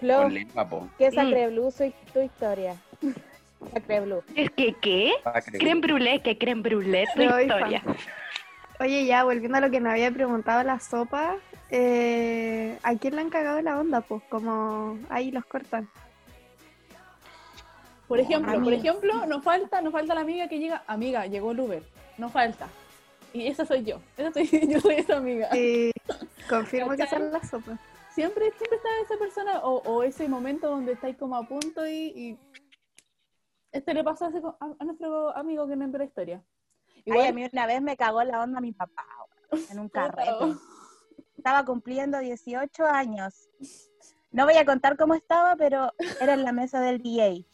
Flo. 0.00 0.28
¿qué 0.98 1.10
Mm. 1.10 1.14
sacre 1.14 1.48
blue 1.48 1.70
soy 1.70 1.94
tu 2.12 2.20
historia? 2.20 2.76
Sacre 3.72 4.00
blue. 4.00 4.22
Es 4.34 4.50
que, 4.50 4.74
¿qué? 4.80 5.12
Creme 5.58 5.80
brûlée, 5.80 6.20
que 6.20 6.36
creme 6.36 6.62
brûlée 6.62 7.06
tu 7.14 7.22
historia. 7.22 7.82
Oye, 8.80 9.04
ya 9.06 9.22
volviendo 9.22 9.58
a 9.58 9.60
lo 9.60 9.70
que 9.70 9.80
me 9.80 9.90
había 9.90 10.10
preguntado 10.10 10.64
la 10.64 10.80
sopa, 10.80 11.36
eh, 11.70 12.76
¿a 12.82 12.96
quién 12.96 13.14
le 13.14 13.20
han 13.20 13.30
cagado 13.30 13.60
la 13.62 13.78
onda? 13.78 14.00
Pues 14.00 14.20
como 14.28 14.98
ahí 15.08 15.30
los 15.30 15.44
cortan. 15.44 15.88
Por 18.08 18.18
ejemplo, 18.20 18.60
por 18.62 18.72
ejemplo, 18.72 19.26
nos 19.26 19.42
falta, 19.44 19.80
nos 19.80 19.92
falta 19.92 20.14
la 20.14 20.20
amiga 20.22 20.48
que 20.48 20.58
llega, 20.58 20.82
amiga, 20.86 21.26
llegó 21.26 21.52
el 21.52 21.60
Uber, 21.60 21.82
nos 22.18 22.32
falta. 22.32 22.66
Y 23.32 23.46
esa 23.46 23.64
soy 23.64 23.82
yo, 23.84 24.00
esa 24.16 24.32
soy, 24.32 24.46
yo 24.68 24.80
soy 24.80 24.94
esa 24.96 25.16
amiga. 25.16 25.48
Sí, 25.52 25.90
confirmo 26.48 26.92
que 26.92 27.06
son 27.06 27.32
las 27.32 27.48
sopas. 27.48 27.78
Siempre, 28.14 28.50
siempre 28.58 28.76
está 28.76 28.88
esa 29.04 29.18
persona 29.18 29.60
o, 29.60 29.78
o 29.82 30.02
ese 30.02 30.28
momento 30.28 30.68
donde 30.68 30.92
estáis 30.92 31.16
como 31.16 31.34
a 31.36 31.42
punto 31.48 31.86
y, 31.86 31.92
y 32.14 32.38
este 33.72 33.94
le 33.94 34.04
pasó 34.04 34.26
a, 34.26 34.28
ese 34.28 34.38
a- 34.38 34.74
a 34.78 34.84
nuestro 34.84 35.34
amigo 35.36 35.66
que 35.66 35.76
nos 35.76 35.86
envió 35.86 35.98
la 35.98 36.04
historia. 36.04 36.44
Ay, 37.06 37.26
a 37.28 37.32
mí 37.32 37.44
una 37.50 37.66
vez 37.66 37.80
me 37.80 37.96
cagó 37.96 38.22
la 38.22 38.42
onda 38.42 38.60
mi 38.60 38.72
papá 38.72 39.04
en 39.70 39.78
un 39.78 39.88
carrete. 39.88 40.56
Estaba 41.36 41.64
cumpliendo 41.64 42.18
18 42.18 42.84
años. 42.84 43.48
No 44.32 44.46
voy 44.46 44.56
a 44.56 44.64
contar 44.64 44.96
cómo 44.96 45.14
estaba, 45.14 45.56
pero 45.56 45.92
era 46.20 46.32
en 46.32 46.44
la 46.44 46.52
mesa 46.52 46.80
del 46.80 47.02
DJ 47.02 47.44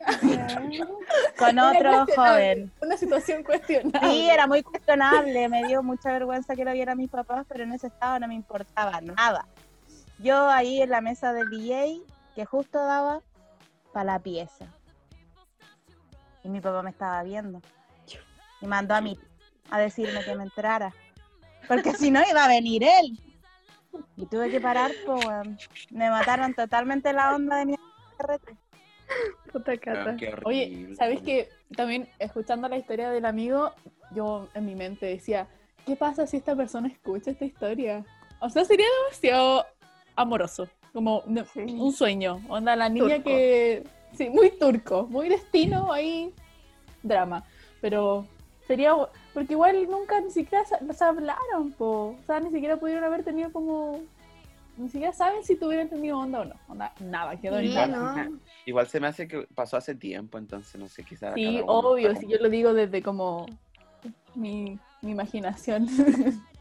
con 1.38 1.58
otro 1.58 2.06
joven. 2.14 2.72
Una 2.80 2.96
situación 2.96 3.42
cuestionable. 3.42 4.10
Sí, 4.10 4.28
era 4.28 4.46
muy 4.46 4.62
cuestionable. 4.62 5.48
Me 5.48 5.64
dio 5.64 5.82
mucha 5.82 6.12
vergüenza 6.12 6.56
que 6.56 6.64
lo 6.64 6.72
vieran 6.72 6.98
mis 6.98 7.10
papás, 7.10 7.44
pero 7.48 7.64
en 7.64 7.72
ese 7.72 7.88
estado 7.88 8.18
no 8.18 8.28
me 8.28 8.34
importaba 8.34 9.00
nada. 9.00 9.46
Yo 10.18 10.48
ahí 10.48 10.80
en 10.80 10.90
la 10.90 11.00
mesa 11.00 11.32
del 11.32 11.50
DJ, 11.50 12.00
que 12.34 12.44
justo 12.44 12.78
daba 12.78 13.20
para 13.92 14.12
la 14.14 14.18
pieza. 14.18 14.66
Y 16.42 16.48
mi 16.48 16.60
papá 16.60 16.82
me 16.82 16.90
estaba 16.90 17.22
viendo. 17.22 17.60
Y 18.60 18.66
mandó 18.66 18.94
a 18.94 19.00
mí 19.00 19.18
a 19.70 19.78
decirme 19.78 20.24
que 20.24 20.34
me 20.34 20.44
entrara. 20.44 20.92
Porque 21.66 21.92
si 21.94 22.10
no 22.10 22.20
iba 22.28 22.44
a 22.44 22.48
venir 22.48 22.82
él. 22.84 23.18
Y 24.16 24.26
tuve 24.26 24.50
que 24.50 24.60
parar, 24.60 24.92
pues 25.06 25.24
weón. 25.26 25.58
me 25.90 26.10
mataron 26.10 26.54
totalmente 26.54 27.12
la 27.12 27.34
onda 27.34 27.56
de 27.58 27.66
mi 27.66 27.76
carrete. 28.16 28.56
Puta 29.52 29.76
cata. 29.76 30.10
Ah, 30.10 30.16
qué 30.16 30.34
Oye. 30.44 30.94
¿sabes 30.96 31.20
que 31.22 31.48
También 31.76 32.08
escuchando 32.18 32.68
la 32.68 32.76
historia 32.78 33.10
del 33.10 33.24
amigo, 33.26 33.72
yo 34.12 34.48
en 34.54 34.64
mi 34.66 34.74
mente 34.74 35.06
decía, 35.06 35.46
¿qué 35.84 35.94
pasa 35.96 36.26
si 36.26 36.38
esta 36.38 36.56
persona 36.56 36.88
escucha 36.88 37.30
esta 37.32 37.44
historia? 37.44 38.04
O 38.40 38.48
sea, 38.48 38.64
sería 38.64 38.86
demasiado 39.04 39.66
amoroso, 40.16 40.68
como 40.92 41.22
Sí. 41.52 41.60
un 41.60 41.92
sueño. 41.92 42.40
Onda, 42.48 42.76
la 42.76 42.88
niña 42.88 43.16
Turco. 43.16 43.24
que... 43.30 43.84
Sí, 44.14 44.30
muy 44.30 44.50
turco, 44.52 45.06
muy 45.08 45.28
destino, 45.28 45.92
ahí 45.92 46.32
drama. 47.02 47.44
Pero 47.80 48.26
sería... 48.66 48.92
Porque 49.34 49.52
igual 49.54 49.86
nunca 49.90 50.20
ni 50.20 50.30
siquiera 50.30 50.64
se, 50.64 50.76
se 50.94 51.04
hablaron, 51.04 51.72
po. 51.76 52.16
O 52.18 52.18
sea, 52.26 52.38
ni 52.40 52.50
siquiera 52.50 52.76
pudieron 52.78 53.04
haber 53.04 53.24
tenido 53.24 53.52
como... 53.52 54.00
Ni 54.76 54.88
siquiera 54.88 55.12
saben 55.12 55.44
si 55.44 55.54
tuvieran 55.56 55.88
tenido 55.88 56.18
onda 56.18 56.40
o 56.40 56.44
no. 56.44 56.54
Onda, 56.68 56.92
nada, 57.00 57.36
quedó 57.40 57.58
en 57.58 57.68
Sí, 57.68 57.74
nada. 57.74 58.24
no. 58.24 58.38
Igual 58.66 58.88
se 58.88 58.98
me 59.00 59.06
hace 59.08 59.28
que 59.28 59.46
pasó 59.54 59.76
hace 59.76 59.94
tiempo, 59.94 60.38
entonces 60.38 60.80
no 60.80 60.88
sé, 60.88 61.04
quizás. 61.04 61.34
Sí, 61.34 61.60
obvio, 61.66 62.10
si 62.14 62.22
como- 62.22 62.32
yo 62.32 62.38
lo 62.38 62.48
digo 62.48 62.72
desde 62.74 63.02
como 63.02 63.46
mi, 64.34 64.78
mi 65.02 65.10
imaginación. 65.12 65.86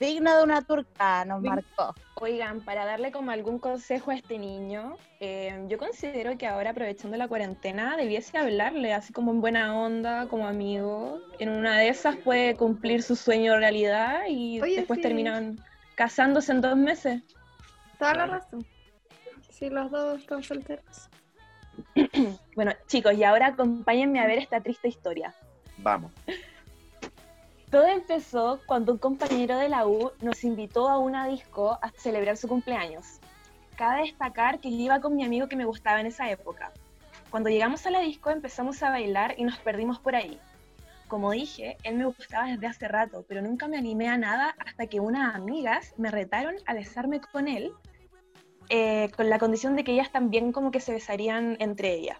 Digno 0.00 0.36
de 0.36 0.42
una 0.42 0.62
turca 0.62 1.24
nos 1.24 1.40
marcó. 1.40 1.94
Oigan, 2.16 2.60
para 2.60 2.84
darle 2.84 3.12
como 3.12 3.30
algún 3.30 3.60
consejo 3.60 4.10
a 4.10 4.16
este 4.16 4.38
niño, 4.38 4.96
eh, 5.20 5.64
yo 5.68 5.78
considero 5.78 6.36
que 6.36 6.46
ahora 6.46 6.70
aprovechando 6.70 7.16
la 7.16 7.28
cuarentena 7.28 7.96
debiese 7.96 8.36
hablarle 8.36 8.92
así 8.92 9.12
como 9.12 9.30
en 9.30 9.40
buena 9.40 9.76
onda, 9.78 10.26
como 10.26 10.48
amigo. 10.48 11.20
En 11.38 11.50
una 11.50 11.78
de 11.78 11.88
esas 11.88 12.16
puede 12.16 12.56
cumplir 12.56 13.02
su 13.02 13.14
sueño 13.14 13.56
realidad 13.56 14.22
y 14.28 14.60
Oye, 14.60 14.76
después 14.76 14.98
sí. 14.98 15.02
terminan 15.02 15.60
casándose 15.94 16.50
en 16.50 16.60
dos 16.60 16.76
meses. 16.76 17.22
Toda 17.98 18.14
la 18.14 18.26
razón. 18.26 18.66
Sí, 19.48 19.70
los 19.70 19.90
dos 19.92 20.20
están 20.20 20.42
solteros. 20.42 21.08
Bueno, 22.54 22.72
chicos, 22.86 23.14
y 23.14 23.24
ahora 23.24 23.48
acompáñenme 23.48 24.20
a 24.20 24.26
ver 24.28 24.38
esta 24.38 24.60
triste 24.60 24.86
historia. 24.86 25.34
Vamos. 25.78 26.12
Todo 27.74 27.88
empezó 27.88 28.60
cuando 28.66 28.92
un 28.92 28.98
compañero 28.98 29.58
de 29.58 29.68
la 29.68 29.84
U 29.84 30.12
nos 30.22 30.44
invitó 30.44 30.88
a 30.88 30.98
una 30.98 31.26
disco 31.26 31.76
a 31.82 31.90
celebrar 31.90 32.36
su 32.36 32.46
cumpleaños. 32.46 33.18
Cabe 33.74 34.02
destacar 34.02 34.60
que 34.60 34.68
iba 34.68 35.00
con 35.00 35.16
mi 35.16 35.24
amigo 35.24 35.48
que 35.48 35.56
me 35.56 35.64
gustaba 35.64 35.98
en 35.98 36.06
esa 36.06 36.30
época. 36.30 36.72
Cuando 37.30 37.50
llegamos 37.50 37.84
a 37.84 37.90
la 37.90 37.98
disco 37.98 38.30
empezamos 38.30 38.80
a 38.84 38.90
bailar 38.90 39.34
y 39.38 39.42
nos 39.42 39.58
perdimos 39.58 39.98
por 39.98 40.14
ahí. 40.14 40.38
Como 41.08 41.32
dije, 41.32 41.76
él 41.82 41.96
me 41.96 42.04
gustaba 42.04 42.46
desde 42.46 42.68
hace 42.68 42.86
rato, 42.86 43.24
pero 43.26 43.42
nunca 43.42 43.66
me 43.66 43.76
animé 43.76 44.08
a 44.08 44.18
nada 44.18 44.54
hasta 44.64 44.86
que 44.86 45.00
unas 45.00 45.34
amigas 45.34 45.94
me 45.96 46.12
retaron 46.12 46.54
a 46.66 46.74
besarme 46.74 47.20
con 47.20 47.48
él, 47.48 47.72
eh, 48.68 49.10
con 49.16 49.28
la 49.28 49.40
condición 49.40 49.74
de 49.74 49.82
que 49.82 49.94
ellas 49.94 50.12
también 50.12 50.52
como 50.52 50.70
que 50.70 50.78
se 50.78 50.92
besarían 50.92 51.56
entre 51.58 51.92
ellas. 51.92 52.18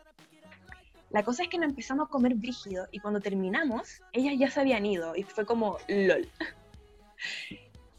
La 1.15 1.23
cosa 1.23 1.45
es 1.45 1.49
que 1.49 1.59
nos 1.59 1.69
empezamos 1.69 2.09
a 2.09 2.11
comer 2.11 2.35
brígido 2.35 2.89
y 2.91 2.99
cuando 2.99 3.21
terminamos, 3.21 4.03
ellas 4.13 4.35
ya 4.37 4.51
se 4.51 4.59
habían 4.59 4.85
ido 4.85 5.15
y 5.15 5.23
fue 5.23 5.47
como 5.47 5.79
lol. 5.87 6.29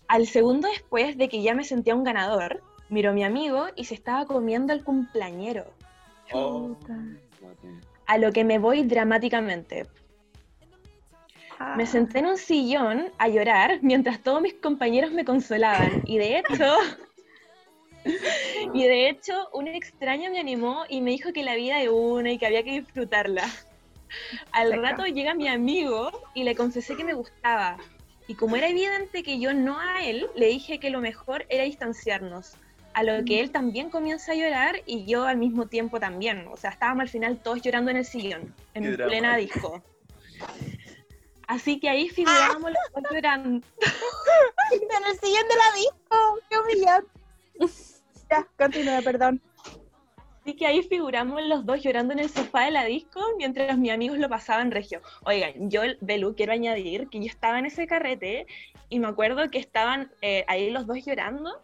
Al 0.10 0.28
segundo 0.28 0.68
después 0.68 1.18
de 1.18 1.30
que 1.30 1.42
ya 1.42 1.56
me 1.56 1.64
sentía 1.64 1.96
un 1.96 2.04
ganador, 2.04 2.62
miró 2.90 3.12
a 3.12 3.14
mi 3.14 3.24
amigo 3.24 3.68
y 3.78 3.86
se 3.86 3.94
estaba 3.94 4.26
comiendo 4.26 4.74
al 4.74 4.84
cumpleañero, 4.84 5.64
Oh, 6.34 6.76
a 8.06 8.18
lo 8.18 8.34
que 8.34 8.44
me 8.44 8.60
voy 8.60 8.84
dramáticamente. 8.84 9.88
Ah, 11.58 11.76
Me 11.78 11.86
senté 11.86 12.20
en 12.20 12.26
un 12.26 12.38
sillón 12.38 13.14
a 13.18 13.30
llorar 13.30 13.80
mientras 13.82 14.20
todos 14.20 14.42
mis 14.42 14.56
compañeros 14.56 15.14
me 15.14 15.24
consolaban 15.24 16.02
y 16.06 16.18
de 16.18 16.40
hecho, 16.40 16.66
y 18.74 18.84
de 18.84 19.10
hecho 19.10 19.50
un 19.54 19.68
extraño 19.68 20.32
me 20.32 20.40
animó 20.40 20.84
y 20.88 21.02
me 21.02 21.12
dijo 21.12 21.34
que 21.34 21.44
la 21.44 21.56
vida 21.56 21.82
es 21.82 21.90
una 21.90 22.32
y 22.32 22.38
que 22.38 22.46
había 22.46 22.64
que 22.64 22.80
disfrutarla. 22.82 23.50
Al 24.52 24.70
Seca. 24.70 24.82
rato 24.82 25.06
llega 25.06 25.34
mi 25.34 25.48
amigo 25.48 26.12
y 26.34 26.44
le 26.44 26.56
confesé 26.56 26.96
que 26.96 27.04
me 27.04 27.14
gustaba. 27.14 27.78
Y 28.28 28.36
como 28.36 28.56
era 28.56 28.70
evidente 28.70 29.24
que 29.24 29.40
yo 29.40 29.54
no 29.54 29.80
a 29.80 30.04
él, 30.04 30.28
le 30.36 30.48
dije 30.48 30.80
que 30.80 30.90
lo 30.90 31.00
mejor 31.00 31.46
era 31.50 31.64
distanciarnos. 31.64 32.56
A 32.94 33.04
lo 33.04 33.26
que 33.26 33.42
él 33.42 33.52
también 33.52 33.90
comienza 33.90 34.32
a 34.32 34.36
llorar 34.36 34.82
y 34.86 35.06
yo 35.06 35.26
al 35.26 35.38
mismo 35.38 35.68
tiempo 35.68 36.00
también. 36.00 36.48
O 36.50 36.56
sea, 36.56 36.72
estábamos 36.72 37.02
al 37.02 37.10
final 37.10 37.38
todos 37.38 37.62
llorando 37.62 37.92
en 37.92 37.98
el 37.98 38.06
sillón, 38.06 38.56
en 38.74 38.84
Qué 38.84 39.04
plena 39.04 39.36
disco. 39.36 39.84
Así 41.48 41.80
que 41.80 41.90
ahí 41.90 42.10
figurábamos 42.10 42.72
los 42.72 43.04
dos 43.04 43.12
llorando. 43.14 43.68
En 44.72 44.82
el 44.82 45.20
sillón 45.20 45.48
de 45.48 45.56
la 45.56 45.76
disco. 45.76 46.40
Qué 46.50 46.58
humillante. 46.58 47.10
Ya, 48.30 48.48
continúa, 48.58 49.02
perdón. 49.02 49.42
Así 50.42 50.56
que 50.56 50.68
ahí 50.68 50.84
figuramos 50.84 51.42
los 51.44 51.66
dos 51.66 51.82
llorando 51.82 52.14
en 52.14 52.20
el 52.20 52.30
sofá 52.30 52.66
de 52.66 52.72
la 52.72 52.86
disco 52.86 53.20
mientras 53.38 53.78
mis 53.80 53.92
amigos 53.92 54.20
lo 54.20 54.30
pasaban 54.30 54.70
regio. 54.70 55.02
Oigan, 55.24 55.72
yo, 55.72 55.82
Belu, 56.02 56.36
quiero 56.36 56.54
añadir 56.54 57.08
que 57.10 57.20
yo 57.20 57.26
estaba 57.26 57.58
en 57.58 57.66
ese 57.66 57.88
carrete 57.88 58.46
y 58.90 59.00
me 59.00 59.08
acuerdo 59.08 59.50
que 59.50 59.58
estaban 59.58 60.12
eh, 60.22 60.46
ahí 60.48 60.70
los 60.70 60.86
dos 60.86 61.04
llorando 61.04 61.64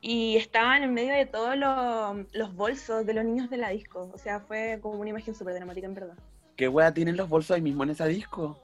y 0.00 0.36
estaban 0.36 0.84
en 0.84 0.94
medio 0.94 1.12
de 1.12 1.26
todos 1.26 1.56
los, 1.56 2.32
los 2.32 2.54
bolsos 2.54 3.04
de 3.04 3.14
los 3.14 3.24
niños 3.24 3.50
de 3.50 3.56
la 3.56 3.70
disco. 3.70 4.10
O 4.14 4.18
sea, 4.18 4.38
fue 4.38 4.78
como 4.80 5.00
una 5.00 5.10
imagen 5.10 5.34
súper 5.34 5.54
dramática, 5.54 5.88
en 5.88 5.94
verdad. 5.94 6.14
¿Qué 6.56 6.68
wea 6.68 6.94
tienen 6.94 7.16
los 7.16 7.28
bolsos 7.28 7.56
ahí 7.56 7.62
mismo 7.62 7.82
en 7.82 7.90
esa 7.90 8.06
disco? 8.06 8.62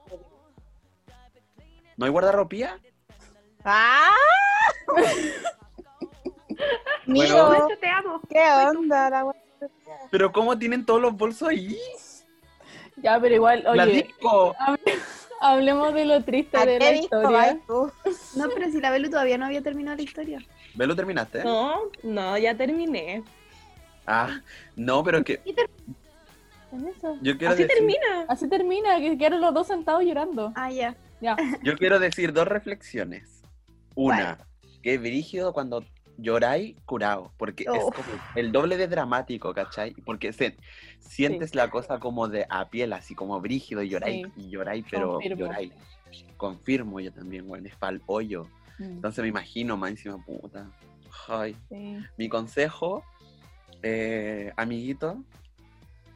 ¿No 1.97 2.05
hay 2.05 2.11
guardarropía? 2.11 2.79
¡Ah! 3.65 4.15
Bueno. 7.05 7.51
Migo, 7.53 7.69
Yo 7.69 7.77
te 7.77 7.87
amo. 7.87 8.21
¿qué 8.29 8.39
onda? 8.77 9.09
La? 9.09 9.25
¿Pero 10.11 10.31
cómo 10.31 10.57
tienen 10.57 10.85
todos 10.85 11.01
los 11.01 11.15
bolsos 11.15 11.47
ahí? 11.49 11.77
ya, 12.97 13.19
pero 13.19 13.35
igual, 13.35 13.63
¡La 13.63 13.83
oye, 13.83 14.03
disco! 14.03 14.55
hable- 14.59 14.99
hablemos 15.41 15.93
de 15.93 16.05
lo 16.05 16.23
triste 16.23 16.57
¿A 16.57 16.65
de 16.65 16.79
la 16.79 16.85
qué 16.85 16.91
disco 16.93 17.17
historia. 17.21 17.59
No, 18.35 18.49
pero 18.53 18.71
si 18.71 18.81
la 18.81 18.91
Belu 18.91 19.09
todavía 19.09 19.37
no 19.37 19.45
había 19.45 19.61
terminado 19.61 19.97
la 19.97 20.03
historia. 20.03 20.39
¿Ve 20.75 20.85
lo 20.87 20.95
terminaste? 20.95 21.43
No, 21.43 21.83
no, 22.03 22.37
ya 22.37 22.55
terminé. 22.55 23.23
Ah, 24.05 24.41
no, 24.75 25.03
pero 25.03 25.23
que 25.23 25.41
En 26.71 26.87
eso. 26.87 27.17
yo 27.21 27.37
quiero 27.37 27.53
Así 27.53 27.63
decir, 27.63 27.77
termina. 27.77 28.25
Así 28.27 28.47
termina, 28.49 28.99
que 28.99 29.17
quedaron 29.17 29.41
los 29.41 29.53
dos 29.53 29.67
sentados 29.67 30.03
llorando. 30.03 30.51
Ah, 30.55 30.71
ya. 30.71 30.95
Ya. 31.19 31.35
yo 31.63 31.75
quiero 31.77 31.99
decir 31.99 32.31
dos 32.33 32.47
reflexiones. 32.47 33.41
Una, 33.95 34.37
que 34.83 34.93
es 34.95 34.99
brígido 35.01 35.51
cuando 35.53 35.83
lloráis 36.17 36.75
curado, 36.85 37.31
porque 37.37 37.63
es 37.63 37.69
Oh. 37.83 37.91
como 37.91 38.07
el 38.35 38.51
doble 38.51 38.77
de 38.77 38.87
dramático, 38.87 39.53
¿cachai? 39.53 39.93
Porque 40.05 40.33
se, 40.33 40.57
sientes 40.99 41.53
la 41.55 41.69
cosa 41.69 41.99
como 41.99 42.27
de 42.27 42.45
a 42.49 42.69
piel, 42.69 42.93
así 42.93 43.13
como 43.15 43.39
brígido, 43.39 43.81
y 43.83 43.89
lloráis, 43.89 44.25
Sí. 44.27 44.31
y 44.37 44.49
lloráis, 44.49 44.85
pero 44.89 45.13
Confirmo. 45.13 45.37
lloráis. 45.45 45.71
Confirmo 46.37 46.99
yo 46.99 47.11
también, 47.11 47.47
bueno, 47.47 47.67
es 47.67 47.75
pa'l 47.75 48.01
hoyo. 48.07 48.47
Mm, 48.79 48.83
Entonces 48.83 49.21
me 49.21 49.27
imagino, 49.29 49.77
más 49.77 49.91
encima, 49.91 50.17
puta. 50.23 50.69
Ay. 51.27 51.55
sí. 51.69 51.97
Mi 52.17 52.29
consejo, 52.29 53.03
eh, 53.83 54.51
amiguito, 54.57 55.23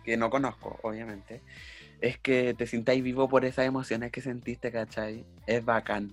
que 0.04 0.18
no 0.18 0.30
conozco, 0.30 0.80
obviamente, 0.84 1.42
es 2.02 2.18
que 2.18 2.54
te 2.56 2.66
sintáis 2.66 3.04
vivo 3.04 3.30
por 3.30 3.46
esas 3.46 3.66
emociones 3.66 4.12
que 4.12 4.22
sentiste, 4.22 4.72
¿cachai? 4.72 5.26
Es 5.46 5.64
bacán. 5.64 6.12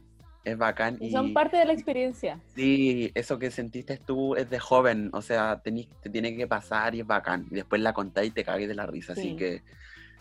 Es 0.49 0.59
bacán. 0.59 0.99
Y 1.01 1.11
son 1.11 1.33
parte 1.33 1.57
de 1.57 1.65
la 1.65 1.73
experiencia. 1.73 2.41
Sí, 2.55 3.11
eso 3.15 3.39
que 3.39 3.51
sentiste 3.51 3.99
tú 3.99 4.35
es 4.35 4.49
de 4.51 4.59
joven, 4.59 5.11
o 5.13 5.23
sea, 5.23 5.61
te 5.63 6.11
tiene 6.11 6.37
que 6.37 6.47
pasar 6.47 6.95
y 6.95 7.01
es 7.01 7.07
bacán. 7.07 7.47
Y 7.51 7.57
después 7.57 7.81
la 7.81 7.93
contáis 7.93 8.31
y 8.31 8.35
te 8.35 8.45
cagues 8.45 8.69
de 8.69 8.75
la 8.75 8.87
risa, 8.87 9.15
Sí. 9.15 9.21
así 9.21 9.37
que 9.37 9.63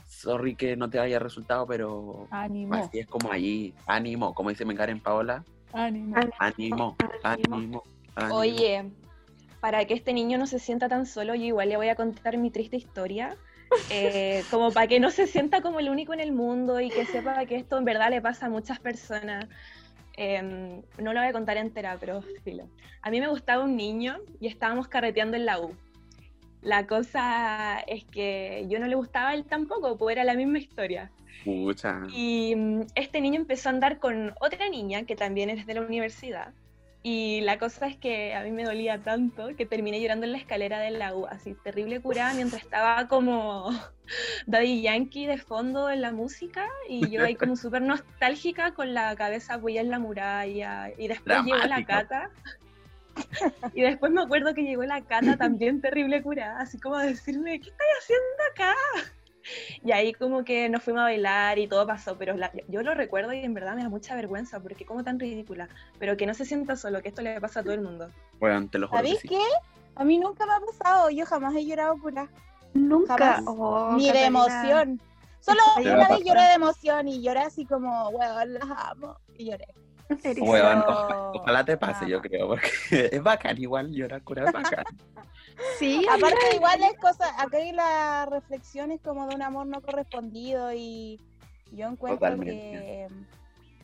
sorry 0.08 0.56
que 0.56 0.76
no 0.76 0.90
te 0.90 1.00
haya 1.00 1.20
resultado, 1.20 1.68
pero 1.68 2.28
Ánimo, 2.32 2.76
así 2.76 3.00
es 3.00 3.08
como 3.08 3.32
ahí, 3.32 3.74
ánimo, 3.86 4.34
como 4.34 4.50
dice 4.50 4.66
Karen 4.66 5.02
Paola, 5.02 5.44
ánimo. 5.74 6.16
ánimo, 6.40 6.96
ánimo, 7.24 7.84
ánimo. 8.16 8.36
Oye, 8.36 8.90
para 9.60 9.86
que 9.86 9.94
este 9.94 10.14
niño 10.14 10.38
no 10.38 10.48
se 10.48 10.60
sienta 10.60 10.88
tan 10.88 11.06
solo, 11.06 11.36
yo 11.36 11.44
igual 11.44 11.70
le 11.70 11.78
voy 11.78 11.90
a 11.90 11.96
contar 11.96 12.38
mi 12.38 12.52
triste 12.52 12.78
historia. 12.78 13.36
eh, 13.92 14.44
como 14.50 14.72
para 14.72 14.88
que 14.88 15.00
no 15.00 15.12
se 15.12 15.28
sienta 15.28 15.62
como 15.62 15.80
el 15.82 15.90
único 15.90 16.14
en 16.14 16.22
el 16.22 16.32
mundo 16.32 16.80
y 16.80 16.90
que 16.90 17.06
sepa 17.06 17.46
que 17.46 17.58
esto 17.58 17.78
en 17.78 17.84
verdad 17.84 18.10
le 18.10 18.22
pasa 18.22 18.46
a 18.46 18.50
muchas 18.50 18.80
personas. 18.80 19.48
Em, 20.18 20.82
no 20.98 21.14
lo 21.14 21.20
voy 21.20 21.30
a 21.30 21.32
contar 21.32 21.58
entera, 21.58 21.96
pero 22.00 22.24
filo. 22.44 22.68
A 23.04 23.12
mí 23.12 23.22
me 23.22 23.28
gustaba 23.28 23.64
un 23.64 23.78
niño 23.78 24.18
y 24.40 24.48
estábamos 24.48 24.88
carreteando 24.88 25.38
en 25.38 25.46
la 25.46 25.60
U. 25.60 25.76
La 26.62 26.88
cosa 26.88 27.80
es 27.82 28.04
que 28.06 28.66
yo 28.68 28.80
no 28.80 28.88
le 28.88 28.96
gustaba 28.96 29.30
a 29.30 29.36
él 29.36 29.46
tampoco, 29.46 29.96
pues 29.96 30.16
era 30.16 30.24
la 30.24 30.34
misma 30.34 30.58
historia. 30.58 31.12
Pucha. 31.46 32.02
Y 32.12 32.56
mm, 32.56 32.82
este 32.96 33.22
niño 33.22 33.40
empezó 33.40 33.70
a 33.70 33.74
andar 33.74 34.00
con 34.00 34.34
otra 34.42 34.68
niña 34.70 35.06
que 35.06 35.16
también 35.16 35.52
es 35.52 35.68
de 35.68 35.76
la 35.76 35.82
universidad. 35.82 36.52
Y 37.04 37.42
la 37.42 37.58
cosa 37.58 37.88
es 37.88 37.96
que 37.96 38.34
a 38.34 38.44
mí 38.44 38.52
me 38.52 38.64
dolía 38.64 39.02
tanto 39.02 39.56
que 39.56 39.66
terminé 39.66 40.02
llorando 40.02 40.26
en 40.26 40.34
la 40.34 40.38
escalera 40.40 40.80
de 40.80 40.92
la 40.92 41.16
U, 41.16 41.26
así 41.28 41.56
terrible 41.64 42.02
curada, 42.02 42.34
mientras 42.34 42.64
estaba 42.64 43.08
como 43.08 43.70
Daddy 44.48 44.82
Yankee 44.82 45.28
de 45.28 45.38
fondo 45.38 45.90
en 45.90 46.02
la 46.02 46.12
música 46.12 46.68
y 46.90 47.10
yo 47.10 47.24
ahí 47.24 47.36
como 47.36 47.56
súper 47.56 47.82
nostálgica 47.82 48.74
con 48.74 48.94
la 48.94 49.16
cabeza 49.16 49.56
apoyada 49.56 49.86
en 49.86 49.92
la 49.92 50.00
muralla. 50.00 50.92
Y 50.98 51.08
después 51.08 51.44
llegó 51.44 51.58
la 51.58 51.86
cata. 51.86 52.30
Y 53.74 53.82
después 53.82 54.12
me 54.12 54.22
acuerdo 54.22 54.54
que 54.54 54.64
llegó 54.64 54.84
la 54.84 55.02
cata 55.02 55.38
también 55.38 55.82
terrible 55.82 56.22
curada, 56.22 56.60
así 56.60 56.80
como 56.80 56.96
a 56.96 57.04
decirme, 57.04 57.60
¿qué 57.60 57.70
estás 57.70 57.88
haciendo 58.00 58.44
acá? 58.52 58.76
Y 59.84 59.92
ahí 59.92 60.14
como 60.14 60.44
que 60.44 60.70
nos 60.70 60.84
fuimos 60.84 61.02
a 61.02 61.06
bailar 61.06 61.60
y 61.60 61.68
todo 61.68 61.86
pasó, 61.88 62.18
pero 62.18 62.36
la- 62.36 62.52
yo 62.68 62.82
lo 62.84 62.94
recuerdo 62.94 63.34
y 63.34 63.40
en 63.40 63.54
verdad 63.54 63.76
me 63.76 63.84
da 63.84 63.90
mucha 63.90 64.16
vergüenza 64.16 64.60
porque 64.60 64.86
como 64.86 65.04
tan 65.04 65.20
ridícula, 65.20 65.70
pero 66.00 66.18
que 66.18 66.26
no 66.26 66.34
se 66.34 66.46
sienta 66.46 66.76
solo, 66.76 67.02
que 67.02 67.10
esto 67.10 67.22
le 67.22 67.40
pasa 67.42 67.60
a 67.60 67.64
todo 67.64 67.74
el 67.74 67.82
mundo. 67.82 68.10
Bueno, 68.40 68.68
te 68.70 68.78
lo 68.80 68.88
juro 68.88 69.02
que 69.02 69.08
¿Sabéis 69.08 69.22
sí. 69.22 69.28
qué? 69.30 69.42
A 69.96 70.04
mí 70.04 70.18
nunca 70.20 70.46
me 70.46 70.54
ha 70.54 70.60
pasado, 70.60 71.10
yo 71.10 71.26
jamás 71.26 71.56
he 71.56 71.66
llorado 71.66 71.96
pura, 71.98 72.28
Nunca. 72.74 73.18
Jamás. 73.18 73.44
Oh, 73.48 73.94
ni 73.98 74.12
de 74.12 74.26
emoción. 74.26 75.02
Solo 75.40 75.60
una 75.78 76.10
vez 76.10 76.20
lloré 76.26 76.42
de 76.42 76.54
emoción 76.54 77.08
y 77.08 77.22
lloré 77.24 77.40
así 77.40 77.66
como, 77.66 78.10
weón, 78.10 78.54
las 78.54 78.64
amo. 78.70 79.18
Y 79.38 79.46
lloré. 79.50 79.66
Eres- 80.24 80.38
Weón, 80.42 80.82
Pero- 80.86 80.90
oja- 80.92 81.32
ojalá 81.34 81.66
te 81.66 81.78
pase, 81.78 82.08
yo 82.08 82.22
creo, 82.22 82.48
porque 82.50 82.70
es 83.12 83.24
bacán 83.24 83.58
igual 83.58 83.92
llorar 83.92 84.22
cura 84.24 84.46
es 84.46 84.52
bacán. 84.54 84.84
Sí, 85.80 86.06
Aparte, 86.12 86.56
igual 86.56 86.82
es 86.84 86.98
cosa, 87.00 87.30
acá 87.42 87.58
hay 87.58 87.72
la 87.72 88.26
reflexión 88.26 88.92
es 88.92 89.02
como 89.02 89.28
de 89.28 89.36
un 89.36 89.42
amor 89.42 89.68
no 89.68 89.82
correspondido 89.82 90.72
y 90.74 91.20
yo 91.72 91.88
encuentro 91.88 92.20
Totalmente. 92.20 92.52
que, 92.54 93.08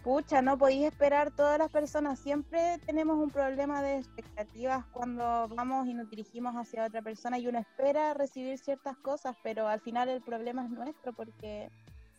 pucha, 0.03 0.41
no 0.41 0.57
podéis 0.57 0.85
esperar 0.85 1.31
todas 1.31 1.57
las 1.57 1.69
personas. 1.71 2.19
Siempre 2.19 2.77
tenemos 2.85 3.17
un 3.17 3.29
problema 3.29 3.81
de 3.81 3.97
expectativas 3.97 4.85
cuando 4.91 5.47
vamos 5.49 5.87
y 5.87 5.93
nos 5.93 6.09
dirigimos 6.09 6.55
hacia 6.55 6.85
otra 6.85 7.01
persona 7.01 7.37
y 7.39 7.47
uno 7.47 7.59
espera 7.59 8.13
recibir 8.13 8.57
ciertas 8.57 8.97
cosas, 8.97 9.35
pero 9.43 9.67
al 9.67 9.79
final 9.81 10.09
el 10.09 10.21
problema 10.21 10.63
es 10.65 10.69
nuestro 10.71 11.13
porque 11.13 11.69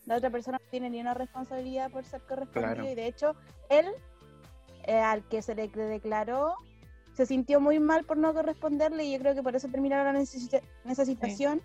la 0.06 0.16
otra 0.16 0.30
persona 0.30 0.58
no 0.62 0.70
tiene 0.70 0.90
ni 0.90 1.00
una 1.00 1.14
responsabilidad 1.14 1.90
por 1.90 2.04
ser 2.04 2.20
correspondido 2.23 2.75
Claro. 2.75 2.90
y 2.90 2.94
de 2.94 3.06
hecho 3.06 3.34
él, 3.70 3.87
eh, 4.87 4.99
al 4.99 5.26
que 5.28 5.40
se 5.42 5.54
le 5.54 5.69
declaró, 5.69 6.56
se 7.14 7.26
sintió 7.26 7.60
muy 7.60 7.78
mal 7.80 8.04
por 8.04 8.16
no 8.18 8.34
corresponderle 8.34 9.04
y 9.04 9.12
yo 9.12 9.18
creo 9.20 9.34
que 9.34 9.42
por 9.42 9.54
eso 9.56 9.68
terminaron 9.68 10.16
en 10.16 10.22
esa 10.22 10.38
situ- 10.38 10.60
en 10.84 10.90
esa 10.90 11.04
situación 11.04 11.62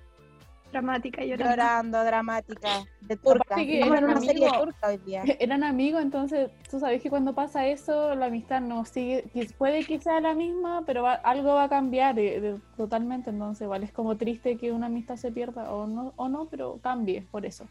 dramática 0.71 1.23
llorando. 1.23 1.49
llorando, 1.55 2.03
dramática, 2.03 2.69
de 3.01 3.17
turca. 3.17 3.55
Que 3.55 3.79
eran 3.81 4.03
una 4.03 4.21
serie 4.21 4.45
amigos. 4.47 4.65
turca 4.65 4.87
hoy 4.89 4.97
día. 4.97 5.23
Eran 5.39 5.63
amigos, 5.63 6.03
entonces 6.03 6.51
tú 6.69 6.79
sabes 6.79 7.01
que 7.01 7.09
cuando 7.09 7.33
pasa 7.33 7.65
eso, 7.65 8.13
la 8.13 8.27
amistad 8.27 8.61
no 8.61 8.85
sigue, 8.85 9.23
que 9.33 9.47
puede 9.57 9.83
que 9.83 9.99
sea 9.99 10.21
la 10.21 10.35
misma, 10.35 10.83
pero 10.85 11.01
va- 11.01 11.13
algo 11.15 11.55
va 11.55 11.63
a 11.63 11.69
cambiar 11.69 12.19
eh, 12.19 12.39
de- 12.39 12.59
totalmente, 12.77 13.31
entonces 13.31 13.63
igual 13.65 13.81
es 13.81 13.91
como 13.91 14.15
triste 14.15 14.57
que 14.57 14.71
una 14.71 14.85
amistad 14.85 15.15
se 15.15 15.31
pierda 15.31 15.73
o 15.73 15.87
no, 15.87 16.13
o 16.17 16.29
no 16.29 16.45
pero 16.47 16.77
cambie 16.83 17.23
por 17.31 17.47
eso. 17.47 17.67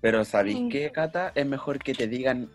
Pero 0.00 0.24
¿sabéis 0.24 0.58
Mm. 0.58 0.68
qué, 0.70 0.90
Cata? 0.90 1.32
Es 1.34 1.44
mejor 1.44 1.78
que 1.80 1.92
te 1.92 2.08
digan, 2.08 2.48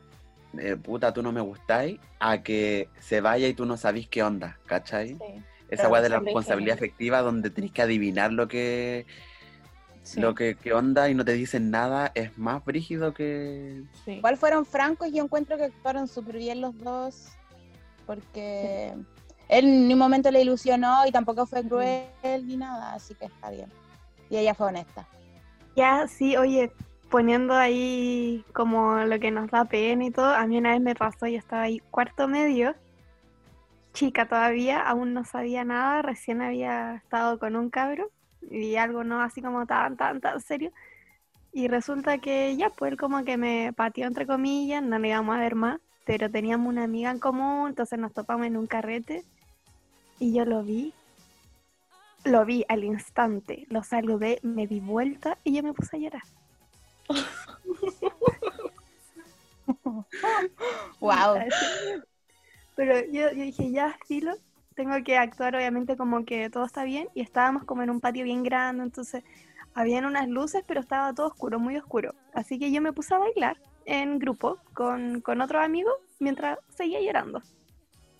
eh, 0.60 0.76
puta, 0.76 1.14
tú 1.14 1.22
no 1.22 1.32
me 1.32 1.42
gustáis, 1.42 2.00
a 2.20 2.42
que 2.44 2.90
se 3.00 3.22
vaya 3.22 3.48
y 3.48 3.54
tú 3.54 3.66
no 3.66 3.78
sabís 3.78 4.08
qué 4.08 4.24
onda, 4.24 4.60
¿cachai? 4.66 5.18
Esa 5.70 5.84
Claro, 5.84 5.90
weá 5.92 6.02
de 6.02 6.10
la 6.10 6.20
responsabilidad 6.20 6.76
afectiva 6.76 7.22
donde 7.22 7.50
tenés 7.50 7.72
que 7.72 7.82
adivinar 7.82 8.32
lo 8.32 8.48
que, 8.48 9.06
Sí, 10.04 10.20
lo 10.20 10.36
que, 10.36 10.56
qué 10.56 10.72
onda 10.72 11.10
y 11.10 11.16
no 11.16 11.26
te 11.26 11.34
dicen 11.34 11.72
nada 11.72 12.12
es 12.14 12.38
más 12.38 12.64
brígido 12.64 13.14
que... 13.14 13.84
sí. 14.06 14.12
Igual 14.12 14.38
fueron 14.38 14.64
francos 14.66 15.08
y 15.08 15.14
yo 15.14 15.24
encuentro 15.24 15.58
que 15.58 15.64
actuaron 15.64 16.08
súper 16.08 16.38
bien 16.38 16.62
los 16.62 16.78
dos 16.78 17.30
porque 18.06 18.94
él 19.50 19.66
en 19.66 19.88
ningún 19.88 20.00
momento 20.00 20.30
le 20.30 20.42
ilusionó 20.42 21.08
y 21.08 21.12
tampoco 21.12 21.48
fue 21.48 21.64
cruel 21.64 22.06
ni 22.44 22.56
nada, 22.56 22.94
así 22.94 23.16
que 23.16 23.26
está 23.26 23.50
bien. 23.50 23.72
Y 24.30 24.38
ella 24.38 24.54
fue 24.54 24.68
honesta. 24.68 25.08
Ya, 25.76 26.08
sí, 26.08 26.38
oye, 26.38 26.72
poniendo 27.10 27.54
ahí 27.54 28.44
como 28.54 28.98
lo 29.00 29.20
que 29.20 29.32
nos 29.32 29.50
da 29.50 29.66
pena 29.66 30.06
y 30.06 30.12
todo, 30.12 30.34
a 30.34 30.46
mí 30.48 30.58
una 30.58 30.72
vez 30.72 30.82
me 30.82 30.96
pasó, 30.96 31.28
yo 31.28 31.38
estaba 31.38 31.64
ahí 31.64 31.80
cuarto 31.92 32.28
medio, 32.28 32.76
chica 33.94 34.28
todavía, 34.28 34.82
aún 34.82 35.14
no 35.14 35.24
sabía 35.24 35.64
nada, 35.64 36.02
recién 36.02 36.42
había 36.42 36.96
estado 36.96 37.40
con 37.40 37.56
un 37.56 37.70
cabro 37.70 38.10
y 38.52 38.76
algo 38.76 39.04
no 39.04 39.22
así 39.22 39.42
como 39.42 39.66
tan, 39.66 39.98
tan, 39.98 40.22
tan 40.22 40.42
serio. 40.42 40.72
Y 41.54 41.70
resulta 41.70 42.18
que 42.18 42.56
ya, 42.58 42.70
pues 42.70 42.92
él 42.92 42.98
como 42.98 43.24
que 43.24 43.38
me 43.38 43.72
pateó 43.74 44.08
entre 44.08 44.28
comillas, 44.28 44.84
no 44.84 45.00
le 45.00 45.10
íbamos 45.10 45.36
a 45.36 45.40
ver 45.40 45.56
más, 45.56 45.80
pero 46.06 46.30
teníamos 46.30 46.68
una 46.68 46.84
amiga 46.84 47.12
en 47.12 47.20
común, 47.20 47.70
entonces 47.70 47.98
nos 47.98 48.14
topamos 48.14 48.46
en 48.46 48.58
un 48.58 48.68
carrete 48.68 49.24
y 50.20 50.34
yo 50.34 50.46
lo 50.46 50.64
vi 50.64 50.94
lo 52.26 52.44
vi 52.44 52.66
al 52.68 52.84
instante, 52.84 53.66
lo 53.70 53.84
saludé, 53.84 54.40
me 54.42 54.68
di 54.68 54.80
vuelta 54.80 55.38
y 55.44 55.56
yo 55.56 55.64
me 55.64 55.74
puse 55.74 55.96
a 55.96 56.00
llorar. 56.00 56.24
Wow. 61.00 61.40
Pero 62.76 63.00
yo, 63.12 63.32
yo 63.32 63.44
dije, 63.44 63.72
ya, 63.72 63.98
filo, 64.08 64.34
tengo 64.76 64.96
que 65.04 65.18
actuar 65.18 65.56
obviamente 65.56 65.96
como 65.96 66.26
que 66.26 66.50
todo 66.50 66.66
está 66.66 66.84
bien 66.84 67.08
y 67.14 67.22
estábamos 67.22 67.64
como 67.64 67.84
en 67.84 67.90
un 67.90 68.02
patio 68.02 68.24
bien 68.24 68.44
grande, 68.44 68.84
entonces 68.84 69.24
habían 69.74 70.06
unas 70.06 70.28
luces, 70.28 70.64
pero 70.68 70.82
estaba 70.82 71.14
todo 71.14 71.28
oscuro, 71.28 71.60
muy 71.60 71.78
oscuro. 71.78 72.14
Así 72.34 72.60
que 72.60 72.72
yo 72.72 72.82
me 72.82 72.94
puse 72.94 73.14
a 73.14 73.20
bailar 73.20 73.58
en 73.86 74.20
grupo 74.20 74.58
con, 74.74 75.22
con 75.22 75.42
otros 75.42 75.64
amigos 75.64 75.94
mientras 76.20 76.60
seguía 76.70 77.02
llorando. 77.02 77.42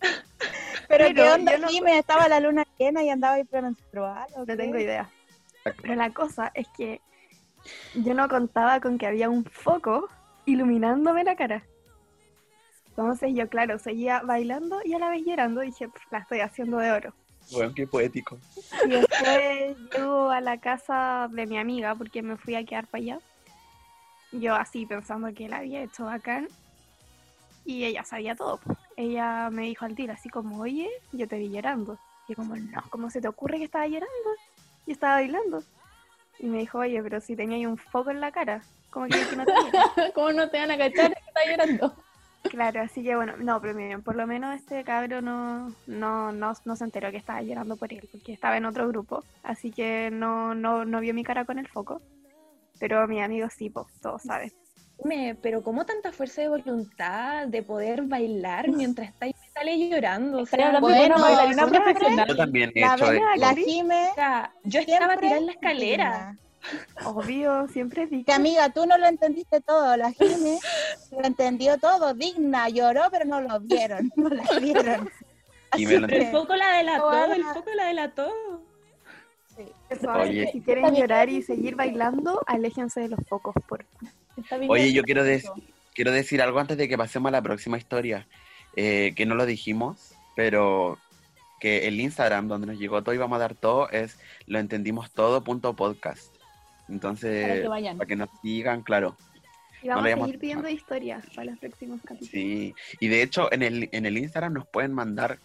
Pero 0.88 1.14
¿qué 1.14 1.30
onda, 1.30 1.52
yo 1.52 1.58
no- 1.58 1.68
Jime? 1.68 1.98
¿Estaba 1.98 2.28
la 2.28 2.40
luna 2.40 2.64
llena 2.78 3.02
y 3.02 3.10
andaba 3.10 3.34
ahí 3.34 3.44
premenstrual? 3.44 4.26
No 4.36 4.46
tengo 4.46 4.78
idea. 4.78 5.10
Pero 5.82 5.94
la 5.96 6.10
cosa 6.10 6.50
es 6.54 6.66
que 6.76 7.00
yo 7.94 8.14
no 8.14 8.28
contaba 8.28 8.80
con 8.80 8.98
que 8.98 9.06
había 9.06 9.28
un 9.28 9.44
foco 9.44 10.08
iluminándome 10.44 11.24
la 11.24 11.36
cara. 11.36 11.64
Entonces 12.88 13.32
yo, 13.34 13.48
claro, 13.48 13.78
seguía 13.78 14.22
bailando 14.22 14.80
y 14.84 14.94
a 14.94 14.98
la 14.98 15.10
vez 15.10 15.22
llorando. 15.26 15.60
Dije, 15.60 15.88
"Pf, 15.88 16.06
la 16.10 16.18
estoy 16.18 16.40
haciendo 16.40 16.78
de 16.78 16.92
oro. 16.92 17.14
Bueno, 17.52 17.72
qué 17.74 17.86
poético. 17.86 18.38
Y 18.84 18.88
después 18.88 19.76
llego 19.92 20.30
a 20.30 20.40
la 20.40 20.58
casa 20.58 21.28
de 21.30 21.46
mi 21.46 21.58
amiga 21.58 21.94
porque 21.94 22.22
me 22.22 22.36
fui 22.36 22.54
a 22.54 22.64
quedar 22.64 22.86
para 22.86 23.02
allá. 23.02 23.18
Yo 24.32 24.54
así 24.54 24.86
pensando 24.86 25.32
que 25.34 25.48
la 25.48 25.58
había 25.58 25.82
hecho 25.82 26.06
bacán. 26.06 26.48
Y 27.64 27.84
ella 27.84 28.04
sabía 28.04 28.34
todo. 28.34 28.60
Ella 28.96 29.50
me 29.50 29.62
dijo 29.62 29.84
al 29.84 29.94
tiro 29.94 30.12
así 30.12 30.28
como, 30.28 30.60
oye, 30.60 30.88
yo 31.12 31.28
te 31.28 31.38
vi 31.38 31.50
llorando. 31.50 31.98
Y 32.28 32.32
yo 32.32 32.36
como, 32.36 32.56
no, 32.56 32.82
¿cómo 32.90 33.10
se 33.10 33.20
te 33.20 33.28
ocurre 33.28 33.58
que 33.58 33.64
estaba 33.64 33.86
llorando? 33.86 34.30
Y 34.86 34.92
estaba 34.92 35.14
bailando. 35.14 35.62
Y 36.38 36.46
me 36.46 36.58
dijo, 36.58 36.78
oye, 36.78 37.02
pero 37.02 37.20
si 37.20 37.36
tenía 37.36 37.56
ahí 37.56 37.66
un 37.66 37.78
foco 37.78 38.10
en 38.10 38.20
la 38.20 38.32
cara. 38.32 38.62
Como 38.90 39.06
que, 39.06 39.26
que 39.26 39.36
no 39.36 39.44
tenía. 39.44 39.72
¿Cómo 40.14 40.32
no 40.32 40.48
te 40.48 40.58
van 40.58 40.70
a 40.70 40.78
cachar 40.78 41.12
que 41.14 41.20
está 41.20 41.40
llorando? 41.48 41.94
Claro, 42.48 42.80
así 42.80 43.02
que 43.02 43.16
bueno, 43.16 43.36
no, 43.36 43.60
pero 43.60 43.74
miren, 43.74 44.02
por 44.02 44.16
lo 44.16 44.26
menos 44.26 44.54
este 44.54 44.84
cabro 44.84 45.20
no, 45.20 45.72
no, 45.86 46.32
no, 46.32 46.52
no 46.64 46.76
se 46.76 46.84
enteró 46.84 47.10
que 47.10 47.16
estaba 47.16 47.42
llorando 47.42 47.76
por 47.76 47.92
él, 47.92 48.08
porque 48.10 48.32
estaba 48.32 48.56
en 48.56 48.66
otro 48.66 48.88
grupo, 48.88 49.24
así 49.42 49.70
que 49.70 50.10
no, 50.12 50.54
no, 50.54 50.84
no 50.84 51.00
vio 51.00 51.14
mi 51.14 51.24
cara 51.24 51.44
con 51.44 51.58
el 51.58 51.68
foco. 51.68 52.00
Pero 52.78 53.06
mi 53.08 53.22
amigo 53.22 53.48
sí, 53.50 53.70
pues, 53.70 53.86
todos 54.00 54.22
saben. 54.22 54.52
Me, 55.04 55.34
pero 55.34 55.62
¿cómo 55.62 55.84
tanta 55.84 56.12
fuerza 56.12 56.42
de 56.42 56.48
voluntad 56.48 57.46
de 57.48 57.62
poder 57.62 58.02
bailar 58.02 58.68
mientras 58.68 59.08
estáis 59.08 59.35
sale 59.70 59.88
llorando? 59.88 60.38
O 60.38 60.46
sea, 60.46 60.66
hablando 60.66 60.88
de 60.88 60.94
bueno, 60.98 61.14
una 61.16 61.24
bailarina 61.24 61.54
siempre- 61.68 61.80
profesional. 61.80 62.28
Yo 62.28 62.36
también 62.36 62.72
he 62.74 62.80
La, 62.80 62.94
hecho 62.94 63.12
esto. 63.12 63.24
la 63.36 63.54
Jime 63.54 64.08
o 64.10 64.14
sea, 64.14 64.52
yo 64.64 64.80
estaba 64.80 65.16
tirada 65.16 65.36
en 65.38 65.46
la 65.46 65.52
escalera. 65.52 66.10
digna. 66.10 66.38
Obvio, 67.04 67.68
siempre 67.68 68.08
he 68.10 68.24
Que 68.24 68.32
amiga, 68.32 68.68
tú 68.70 68.86
no 68.86 68.98
lo 68.98 69.06
entendiste 69.06 69.60
todo, 69.60 69.96
la 69.96 70.10
Jime 70.12 70.58
lo 71.12 71.24
entendió 71.24 71.78
todo, 71.78 72.12
digna, 72.14 72.68
lloró, 72.68 73.02
pero 73.10 73.24
no 73.24 73.40
lo 73.40 73.60
vieron, 73.60 74.10
no 74.16 74.28
la 74.30 74.58
vieron. 74.58 75.08
Y 75.76 75.86
me 75.86 75.98
lo 75.98 76.06
El 76.08 76.26
foco 76.32 76.56
la 76.56 76.78
delató, 76.78 77.32
el 77.32 77.44
foco 77.44 77.70
la 77.74 77.84
delató. 77.86 78.32
Sí. 79.56 79.64
Eso, 79.90 80.10
Oye. 80.12 80.50
Si 80.52 80.60
quieren 80.60 80.94
llorar 80.94 81.28
y 81.28 81.40
seguir 81.42 81.76
bailando, 81.76 82.40
aléjense 82.46 83.00
de 83.00 83.08
los 83.10 83.20
focos, 83.28 83.54
por 83.68 83.84
Oye, 84.68 84.92
yo 84.92 85.02
quiero, 85.04 85.24
dec- 85.24 85.50
quiero 85.94 86.10
decir 86.12 86.42
algo 86.42 86.58
antes 86.58 86.76
de 86.76 86.88
que 86.88 86.98
pasemos 86.98 87.28
a 87.28 87.32
la 87.32 87.42
próxima 87.42 87.78
historia, 87.78 88.26
eh, 88.76 89.12
que 89.16 89.26
no 89.26 89.34
lo 89.34 89.46
dijimos, 89.46 90.14
pero 90.34 90.98
que 91.60 91.88
el 91.88 92.00
Instagram 92.00 92.48
donde 92.48 92.66
nos 92.66 92.78
llegó 92.78 93.02
todo 93.02 93.14
y 93.14 93.18
vamos 93.18 93.36
a 93.36 93.40
dar 93.40 93.54
todo 93.54 93.88
es 93.90 94.18
lo 94.46 94.58
entendimos 94.58 95.10
todo 95.10 95.42
punto 95.42 95.74
podcast. 95.74 96.34
Entonces, 96.88 97.42
Para 97.48 97.60
que 97.62 97.68
vayan. 97.68 97.96
para 97.98 98.06
que 98.08 98.16
nos 98.16 98.28
sigan, 98.42 98.82
claro. 98.82 99.16
Y 99.82 99.88
vamos 99.88 100.06
a 100.06 100.14
seguir 100.16 100.38
pidiendo 100.38 100.68
historias 100.68 101.24
para 101.34 101.50
los 101.50 101.58
próximos 101.58 102.00
capítulos. 102.02 102.30
Sí. 102.30 102.74
Y 103.00 103.08
de 103.08 103.22
hecho, 103.22 103.52
en 103.52 103.62
el, 103.62 103.88
en 103.92 104.06
el 104.06 104.18
Instagram 104.18 104.52
nos 104.52 104.66
pueden 104.66 104.92
mandar 104.92 105.38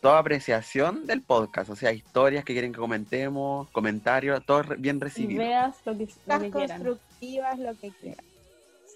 toda 0.00 0.18
apreciación 0.18 1.06
del 1.06 1.22
podcast, 1.22 1.70
o 1.70 1.76
sea, 1.76 1.90
historias 1.92 2.44
que 2.44 2.52
quieren 2.52 2.72
que 2.72 2.78
comentemos, 2.78 3.70
comentarios, 3.70 4.44
todo 4.44 4.62
bien 4.76 5.00
recibido. 5.00 5.42
veas 5.42 5.76
lo 5.86 5.96
que, 5.96 6.04
lo 6.04 6.10
Las 6.26 6.42
que 6.42 6.50
quieran. 6.50 6.82
constructivas, 6.82 7.58
lo 7.58 7.74
que 7.78 7.90
quieran. 8.00 8.24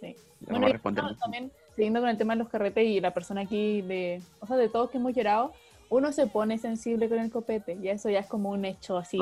Sí. 0.01 0.15
Vamos 0.41 0.51
Bueno, 0.51 0.67
a 0.67 0.69
y 0.69 0.73
responder. 0.73 1.05
no, 1.05 1.17
también 1.17 1.51
siguiendo 1.79 2.01
con 2.01 2.09
el 2.09 2.19
tema 2.19 2.33
de 2.35 2.41
los 2.41 2.49
carretes 2.49 2.85
y 2.85 3.01
la 3.01 3.15
persona 3.15 3.43
aquí 3.43 3.83
de, 3.83 4.21
o 4.41 4.47
sea, 4.49 4.57
de 4.57 4.69
todos 4.69 4.91
que 4.91 4.99
hemos 4.99 5.15
llorado, 5.15 5.53
uno 5.91 6.11
se 6.13 6.27
pone 6.27 6.59
sensible 6.59 7.09
con 7.09 7.21
el 7.21 7.31
copete 7.31 7.79
y 7.81 7.89
eso 7.89 8.11
ya 8.11 8.19
es 8.19 8.27
como 8.27 8.51
un 8.51 8.65
hecho 8.65 8.99
así 8.99 9.17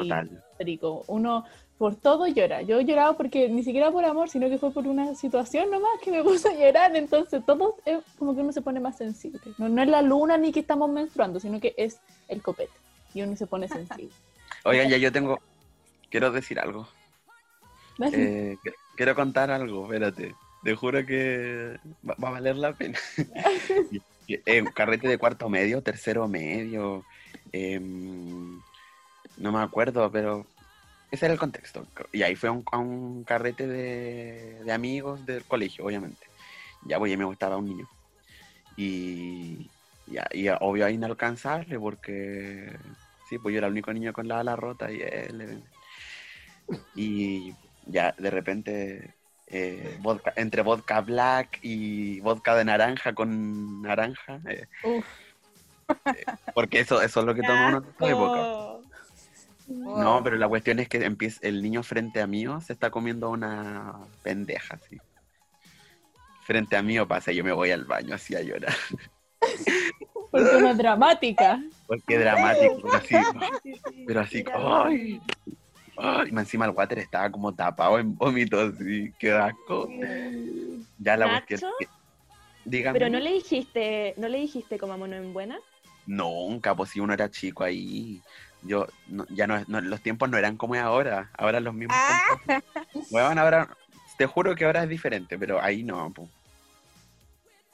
histórico. 0.52 1.04
Uno 1.06 1.44
por 1.76 1.96
todo 1.96 2.26
llora. 2.26 2.62
Yo 2.62 2.80
he 2.80 2.84
llorado 2.86 3.14
porque 3.18 3.50
ni 3.50 3.62
siquiera 3.62 3.90
por 3.92 4.06
amor, 4.06 4.30
sino 4.30 4.48
que 4.48 4.56
fue 4.56 4.70
por 4.72 4.86
una 4.86 5.14
situación 5.14 5.70
nomás 5.70 6.00
que 6.02 6.10
me 6.10 6.22
puso 6.24 6.48
a 6.48 6.54
llorar. 6.54 6.96
Entonces 6.96 7.44
todo 7.44 7.76
es 7.84 7.98
como 8.18 8.34
que 8.34 8.40
uno 8.40 8.52
se 8.52 8.62
pone 8.62 8.80
más 8.80 8.96
sensible. 8.96 9.38
No, 9.58 9.68
no 9.68 9.82
es 9.82 9.88
la 9.88 10.00
luna 10.00 10.38
ni 10.38 10.50
que 10.50 10.60
estamos 10.60 10.90
menstruando, 10.90 11.38
sino 11.38 11.60
que 11.60 11.74
es 11.76 12.00
el 12.26 12.40
copete. 12.40 12.72
Y 13.12 13.20
uno 13.20 13.36
se 13.36 13.46
pone 13.46 13.68
sensible. 13.78 14.08
Oigan, 14.64 14.88
ya 14.88 14.96
yo 14.96 15.12
tengo, 15.12 15.38
quiero 16.10 16.30
decir 16.32 16.58
algo. 16.58 16.88
Eh, 18.18 18.56
qu- 18.64 18.74
quiero 18.96 19.14
contar 19.14 19.50
algo, 19.50 19.84
espérate. 19.84 20.34
Te 20.66 20.74
juro 20.74 21.06
que 21.06 21.78
va, 22.02 22.16
va 22.22 22.28
a 22.28 22.32
valer 22.32 22.56
la 22.56 22.72
pena. 22.72 22.98
Y- 23.92 24.02
y, 24.26 24.40
eh, 24.44 24.64
carrete 24.74 25.06
de 25.06 25.16
cuarto 25.16 25.48
medio, 25.48 25.80
tercero 25.80 26.26
medio. 26.26 27.04
em, 27.52 28.60
no 29.38 29.52
me 29.52 29.60
acuerdo, 29.60 30.10
pero 30.10 30.44
ese 31.12 31.26
era 31.26 31.34
el 31.34 31.38
contexto. 31.38 31.86
Y 32.12 32.22
ahí 32.22 32.34
fue 32.34 32.48
a 32.48 32.52
un, 32.52 32.64
a 32.72 32.78
un 32.78 33.22
carrete 33.22 33.68
de, 33.68 34.60
de 34.64 34.72
amigos 34.72 35.24
del 35.24 35.44
colegio, 35.44 35.84
obviamente. 35.84 36.26
Ya, 36.84 36.98
pues 36.98 37.12
ya 37.12 37.16
me 37.16 37.24
gustaba 37.24 37.58
un 37.58 37.66
niño. 37.66 37.86
Y, 38.76 39.70
ya, 40.08 40.26
y 40.32 40.48
obvio 40.48 40.88
inalcanzable 40.88 41.78
porque 41.78 42.76
sí, 43.28 43.38
pues 43.38 43.52
yo 43.52 43.58
era 43.58 43.68
el 43.68 43.72
único 43.72 43.92
niño 43.92 44.12
con 44.12 44.26
la 44.26 44.40
ala 44.40 44.56
rota 44.56 44.90
y 44.90 45.00
él. 45.00 45.62
Y 46.96 47.54
ya 47.86 48.16
de 48.18 48.30
repente 48.32 49.15
eh, 49.48 49.96
vodka- 50.00 50.32
entre 50.36 50.62
vodka 50.62 51.00
black 51.00 51.58
y 51.62 52.20
vodka 52.20 52.54
de 52.56 52.64
naranja 52.64 53.14
con 53.14 53.82
naranja. 53.82 54.40
eh, 54.48 54.66
Uf. 54.82 55.06
eh, 55.88 56.24
porque 56.54 56.80
eso, 56.80 57.00
eso 57.00 57.20
es 57.20 57.26
lo 57.26 57.34
que 57.34 57.42
toma 57.42 57.68
uno 57.68 57.84
época. 58.00 58.82
No, 59.68 60.22
pero 60.22 60.36
la 60.36 60.48
cuestión 60.48 60.78
es 60.78 60.88
que 60.88 61.04
empieza, 61.04 61.40
el 61.42 61.62
niño 61.62 61.82
frente 61.82 62.20
a 62.20 62.26
mí 62.26 62.44
se 62.60 62.72
está 62.72 62.90
comiendo 62.90 63.30
una 63.30 63.94
pendeja, 64.22 64.74
así. 64.76 64.98
Frente 66.42 66.76
a 66.76 66.82
mí 66.82 66.96
pasa, 67.06 67.32
yo 67.32 67.42
me 67.42 67.52
voy 67.52 67.72
al 67.72 67.84
baño 67.84 68.14
así 68.14 68.36
a 68.36 68.42
llorar. 68.42 68.74
Porque 70.30 70.56
es 70.70 70.78
dramática. 70.78 71.60
Porque 71.86 72.18
dramático, 72.18 72.76
pero 72.82 72.96
así, 72.96 73.14
pero 74.06 74.20
así, 74.20 74.44
¡ay! 74.54 75.20
¡Ay! 75.96 76.30
Y 76.32 76.38
encima 76.38 76.64
el 76.64 76.72
water 76.72 76.98
estaba 76.98 77.30
como 77.30 77.54
tapado 77.54 77.98
en 77.98 78.16
vómito, 78.16 78.60
así, 78.60 79.12
qué 79.18 79.32
asco. 79.32 79.88
Ya 80.98 81.16
la 81.16 81.44
Dígame. 82.64 82.98
Pero 82.98 83.10
no 83.10 83.20
le 83.20 83.32
dijiste, 83.32 84.14
no 84.16 84.28
le 84.28 84.38
dijiste 84.38 84.76
comámonos 84.76 85.18
en 85.18 85.32
buena. 85.32 85.58
Nunca, 86.04 86.74
pues 86.74 86.90
si 86.90 87.00
uno 87.00 87.12
era 87.14 87.30
chico 87.30 87.62
ahí. 87.62 88.20
Yo, 88.62 88.86
no- 89.06 89.26
ya 89.30 89.46
no, 89.46 89.62
no- 89.68 89.80
los 89.80 90.00
tiempos 90.00 90.28
no 90.28 90.36
eran 90.36 90.56
como 90.56 90.74
es 90.74 90.82
ahora. 90.82 91.30
Ahora 91.38 91.60
los 91.60 91.74
mismos. 91.74 91.96
ahora, 93.38 93.76
te 94.18 94.26
juro 94.26 94.54
que 94.56 94.64
ahora 94.64 94.82
es 94.82 94.88
diferente, 94.88 95.38
pero 95.38 95.62
ahí 95.62 95.84
no, 95.84 96.12
pues. 96.12 96.28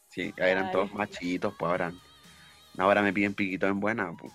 Sí, 0.09 0.35
eran 0.37 0.67
Ay. 0.67 0.73
todos 0.73 0.93
machitos, 0.93 1.55
pues 1.59 1.71
ahora. 1.71 1.93
Ahora 2.77 3.03
me 3.03 3.13
piden 3.15 3.33
piquito 3.35 3.67
en 3.67 3.81
buena, 3.81 4.13
pues. 4.19 4.33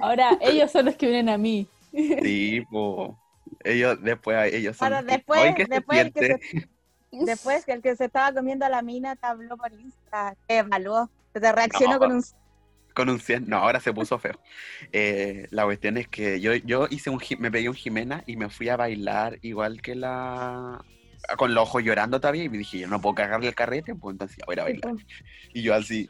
Ahora 0.00 0.38
ellos 0.40 0.70
son 0.70 0.86
los 0.86 0.96
que 0.96 1.06
vienen 1.06 1.28
a 1.28 1.36
mí. 1.36 1.68
Sí, 2.22 2.64
pues. 2.70 3.10
Ellos 3.62 3.98
después, 4.02 4.52
ellos 4.52 4.76
son. 4.76 4.86
Ahora, 4.86 5.02
los 5.02 5.08
que- 5.10 5.16
después- 5.16 5.40
"Ay, 5.42 5.54
¿qué 5.54 5.64
se 5.64 5.70
después 5.70 5.98
el 6.00 6.12
que 6.12 6.20
se- 6.20 6.26
siente?". 6.38 6.68
Después 7.12 7.64
que 7.64 7.72
el 7.72 7.82
que 7.82 7.94
se 7.96 8.06
estaba 8.06 8.32
comiendo 8.34 8.66
a 8.66 8.68
la 8.68 8.82
mina 8.82 9.14
te 9.14 9.26
habló 9.26 9.56
por 9.56 9.72
Insta, 9.72 10.34
te 10.48 10.58
evaluó, 10.58 11.08
te 11.32 11.52
reaccionó 11.52 11.92
No. 11.94 11.98
con 12.00 12.12
un... 12.12 12.24
Con 12.92 13.08
un 13.08 13.20
100, 13.20 13.48
no, 13.48 13.58
ahora 13.58 13.80
se 13.80 13.92
puso 13.92 14.18
feo. 14.18 14.38
Eh, 14.92 15.46
la 15.50 15.64
cuestión 15.64 15.96
es 15.96 16.06
que 16.08 16.40
yo, 16.40 16.54
yo 16.54 16.86
hice 16.90 17.10
un, 17.10 17.20
me 17.38 17.50
pegué 17.50 17.68
un 17.68 17.74
Jimena 17.74 18.22
y 18.26 18.36
me 18.36 18.48
fui 18.48 18.68
a 18.68 18.76
bailar 18.76 19.38
igual 19.42 19.80
que 19.82 19.94
la... 19.94 20.84
Con 21.36 21.54
los 21.54 21.62
ojos 21.64 21.82
llorando 21.82 22.20
todavía 22.20 22.44
y 22.44 22.48
me 22.48 22.58
dije, 22.58 22.78
yo 22.80 22.88
no 22.88 23.00
puedo 23.00 23.14
cagarle 23.16 23.48
el 23.48 23.54
carrete, 23.54 23.94
pues 23.94 24.14
entonces 24.14 24.36
ya 24.38 24.44
voy 24.46 24.52
a 24.52 24.54
ir 24.54 24.60
a 24.60 24.64
bailar. 24.64 25.04
Y 25.52 25.62
yo 25.62 25.74
así... 25.74 26.08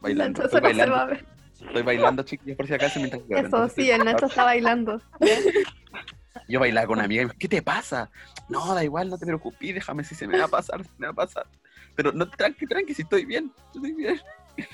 Bailando, 0.00 0.48
bailando, 0.60 0.94
va 0.94 1.02
a 1.02 1.06
ver. 1.06 1.24
Estoy 1.66 1.82
bailando, 1.82 2.22
chiquillos, 2.22 2.56
por 2.56 2.66
si 2.66 2.74
acaso 2.74 2.98
mientras. 2.98 3.22
Eso 3.22 3.38
Entonces, 3.38 3.84
sí, 3.84 3.90
el 3.90 4.04
Nacho 4.04 4.26
está 4.26 4.44
bailando. 4.44 5.00
Yo 6.48 6.60
bailaba 6.60 6.86
con 6.86 6.98
una 6.98 7.04
amiga 7.04 7.22
y 7.22 7.24
me 7.24 7.30
dijo, 7.30 7.38
¿qué 7.38 7.48
te 7.48 7.62
pasa? 7.62 8.10
No, 8.48 8.74
da 8.74 8.84
igual, 8.84 9.08
no 9.08 9.18
te 9.18 9.26
preocupes, 9.26 9.74
déjame 9.74 10.04
si 10.04 10.14
se 10.14 10.26
me 10.26 10.38
va 10.38 10.44
a 10.44 10.48
pasar, 10.48 10.84
se 10.84 10.90
me 10.98 11.06
va 11.06 11.12
a 11.12 11.16
pasar. 11.16 11.46
Pero 11.94 12.12
no, 12.12 12.28
tranqui, 12.28 12.66
tranqui, 12.66 12.94
si 12.94 13.02
estoy 13.02 13.24
bien, 13.24 13.52
estoy 13.72 13.92
bien. 13.92 14.20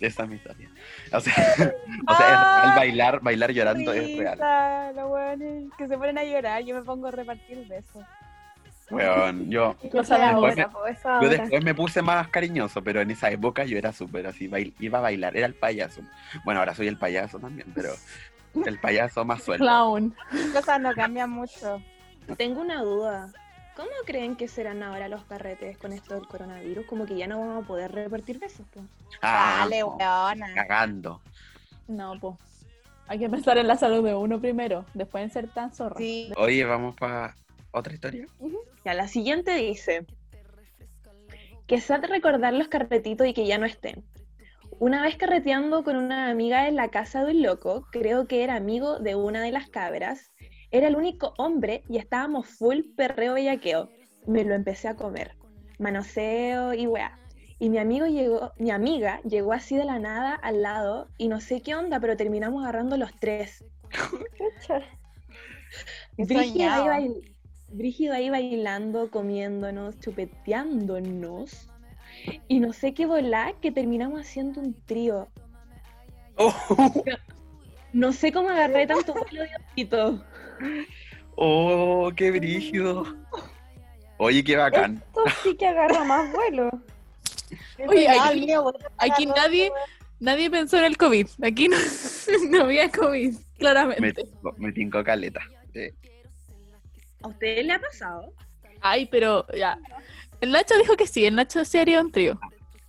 Esa 0.00 0.24
es 0.24 0.28
mi 0.28 0.34
historia. 0.34 0.68
O 1.12 1.20
sea, 1.20 1.34
o 2.08 2.16
sea, 2.16 2.26
es 2.26 2.40
real 2.40 2.76
bailar, 2.76 3.20
bailar 3.22 3.52
llorando 3.52 3.92
es 3.92 4.18
real. 4.18 4.34
Risa, 4.34 4.92
los 4.92 5.10
weones 5.10 5.72
que 5.78 5.86
se 5.86 5.96
ponen 5.96 6.18
a 6.18 6.24
llorar, 6.24 6.64
yo 6.64 6.74
me 6.74 6.82
pongo 6.82 7.06
a 7.06 7.12
repartir 7.12 7.66
besos. 7.68 8.04
Weón, 8.90 9.48
yo, 9.50 9.74
Después 9.82 10.10
ahora. 10.10 10.52
me- 10.54 11.22
yo 11.22 11.28
después 11.28 11.64
me 11.64 11.74
puse 11.74 12.02
más 12.02 12.28
cariñoso, 12.28 12.82
pero 12.82 13.00
en 13.00 13.10
esa 13.10 13.30
época 13.30 13.64
yo 13.64 13.78
era 13.78 13.92
súper 13.92 14.26
así, 14.26 14.48
bail- 14.48 14.74
iba 14.80 14.98
a 14.98 15.02
bailar, 15.02 15.36
era 15.36 15.46
el 15.46 15.54
payaso. 15.54 16.02
Bueno, 16.44 16.60
ahora 16.60 16.74
soy 16.74 16.88
el 16.88 16.98
payaso 16.98 17.38
también, 17.38 17.72
pero 17.74 17.90
el 18.66 18.78
payaso 18.80 19.24
más 19.24 19.42
suelto. 19.42 19.64
Clown. 19.64 20.14
Las 20.32 20.46
cosas 20.64 20.80
no 20.80 20.92
cambian 20.94 21.30
mucho. 21.30 21.80
Tengo 22.36 22.60
una 22.60 22.82
duda. 22.82 23.32
¿Cómo 23.74 23.88
creen 24.04 24.36
que 24.36 24.48
serán 24.48 24.82
ahora 24.82 25.08
los 25.08 25.24
carretes 25.24 25.78
con 25.78 25.94
esto 25.94 26.14
del 26.14 26.26
coronavirus? 26.26 26.84
Como 26.84 27.06
que 27.06 27.16
ya 27.16 27.26
no 27.26 27.38
vamos 27.40 27.64
a 27.64 27.66
poder 27.66 27.90
repartir 27.90 28.38
besos. 28.38 28.66
po. 28.74 28.82
Ah, 29.22 29.60
Dale, 29.60 29.80
no, 29.80 29.96
weona. 29.96 30.52
cagando. 30.54 31.22
No, 31.88 32.12
pues. 32.20 32.34
Hay 33.08 33.18
que 33.18 33.28
pensar 33.30 33.56
en 33.58 33.66
la 33.66 33.76
salud 33.76 34.04
de 34.04 34.14
uno 34.14 34.40
primero, 34.40 34.84
después 34.94 35.24
en 35.24 35.30
ser 35.30 35.48
tan 35.48 35.72
zorra. 35.72 35.96
Sí. 35.96 36.30
Oye, 36.36 36.64
vamos 36.64 36.94
para 36.96 37.34
otra 37.72 37.94
historia. 37.94 38.26
Ya, 38.84 38.94
la 38.94 39.08
siguiente 39.08 39.54
dice 39.54 40.06
que 41.66 41.80
sad 41.80 42.04
recordar 42.04 42.52
los 42.52 42.68
carretitos 42.68 43.26
y 43.26 43.34
que 43.34 43.46
ya 43.46 43.58
no 43.58 43.66
estén. 43.66 44.04
Una 44.78 45.02
vez 45.02 45.16
carreteando 45.16 45.84
con 45.84 45.96
una 45.96 46.28
amiga 46.30 46.66
en 46.68 46.76
la 46.76 46.88
casa 46.88 47.24
de 47.24 47.32
un 47.32 47.42
loco, 47.42 47.86
creo 47.92 48.26
que 48.26 48.42
era 48.42 48.56
amigo 48.56 48.98
de 48.98 49.14
una 49.14 49.42
de 49.42 49.52
las 49.52 49.68
cabras, 49.68 50.32
era 50.70 50.88
el 50.88 50.96
único 50.96 51.34
hombre 51.38 51.82
y 51.88 51.98
estábamos 51.98 52.48
full 52.48 52.80
perreo 52.96 53.34
bellaqueo. 53.34 53.90
Me 54.26 54.44
lo 54.44 54.54
empecé 54.54 54.88
a 54.88 54.96
comer, 54.96 55.36
manoseo 55.78 56.74
y 56.74 56.86
weá. 56.86 57.18
Y 57.58 57.70
mi 57.70 57.78
amigo 57.78 58.06
llegó, 58.06 58.52
mi 58.58 58.70
amiga 58.70 59.20
llegó 59.22 59.52
así 59.52 59.76
de 59.76 59.84
la 59.84 59.98
nada 60.00 60.34
al 60.34 60.62
lado 60.62 61.08
y 61.16 61.28
no 61.28 61.40
sé 61.40 61.62
qué 61.62 61.76
onda, 61.76 62.00
pero 62.00 62.16
terminamos 62.16 62.62
agarrando 62.62 62.96
los 62.96 63.12
tres. 63.20 63.64
Ahí, 66.40 66.52
bail- 66.88 67.31
Brígido 67.72 68.14
ahí 68.14 68.30
bailando, 68.30 69.10
comiéndonos, 69.10 69.98
chupeteándonos. 70.00 71.68
Y 72.48 72.60
no 72.60 72.72
sé 72.72 72.94
qué 72.94 73.06
volá 73.06 73.54
que 73.60 73.72
terminamos 73.72 74.20
haciendo 74.20 74.60
un 74.60 74.74
trío. 74.84 75.28
Oh, 76.36 76.52
No 77.92 78.12
sé 78.12 78.32
cómo 78.32 78.48
agarré 78.50 78.86
tanto 78.86 79.12
vuelo 79.12 79.44
Diosito. 79.44 80.24
oh, 81.36 82.10
qué 82.16 82.30
brígido. 82.30 83.04
Oye, 84.18 84.44
qué 84.44 84.56
bacán. 84.56 85.02
Esto 85.06 85.24
sí 85.42 85.56
que 85.56 85.66
agarra 85.66 86.04
más 86.04 86.30
vuelo. 86.32 86.70
Oye, 87.88 88.06
aquí, 88.98 89.26
nadie, 89.26 89.72
nadie 90.20 90.50
pensó 90.50 90.78
en 90.78 90.84
el 90.84 90.96
COVID. 90.96 91.26
Aquí 91.42 91.68
no, 91.68 91.76
no 92.50 92.64
había 92.64 92.90
COVID. 92.90 93.34
Claramente. 93.58 94.24
Me 94.42 94.52
me 94.58 94.72
tincó 94.72 95.02
caleta. 95.02 95.40
Sí. 95.72 95.90
¿A 97.22 97.28
ustedes 97.28 97.64
le 97.66 97.72
ha 97.72 97.80
pasado? 97.80 98.32
Ay, 98.80 99.06
pero 99.10 99.46
ya. 99.56 99.78
El 100.40 100.50
Nacho 100.52 100.76
dijo 100.76 100.96
que 100.96 101.06
sí, 101.06 101.24
el 101.24 101.36
Nacho 101.36 101.64
sí 101.64 101.78
haría 101.78 102.00
un 102.00 102.10
trío. 102.10 102.38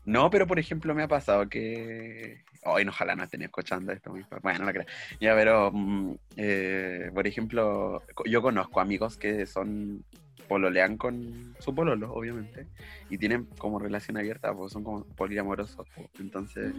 No, 0.06 0.30
pero 0.30 0.48
por 0.48 0.60
ejemplo 0.60 0.94
me 0.96 1.04
ha 1.04 1.08
pasado 1.08 1.48
que... 1.48 2.44
Ay, 2.66 2.86
no, 2.86 2.92
ojalá 2.92 3.16
no 3.16 3.24
estén 3.24 3.42
escuchando 3.42 3.92
esto. 3.92 4.14
papás. 4.14 4.42
Bueno, 4.42 4.66
no 4.66 4.72
creo. 4.72 4.86
Ya, 5.20 5.36
pero, 5.36 5.70
mm, 5.74 6.16
eh, 6.38 7.12
por 7.14 7.28
ejemplo, 7.28 8.02
yo 8.26 8.42
conozco 8.42 8.80
amigos 8.80 9.18
que 9.18 9.46
son 9.46 10.04
pololean 10.48 10.98
con 10.98 11.56
su 11.60 11.74
pololo, 11.76 12.14
obviamente, 12.14 12.68
y 13.10 13.18
tienen 13.18 13.46
como 13.58 13.80
relación 13.80 14.18
abierta, 14.18 14.54
pues 14.54 14.72
son 14.74 14.84
como 14.84 15.04
poliamorosos. 15.16 15.86
pues. 15.96 16.08
Entonces, 16.20 16.74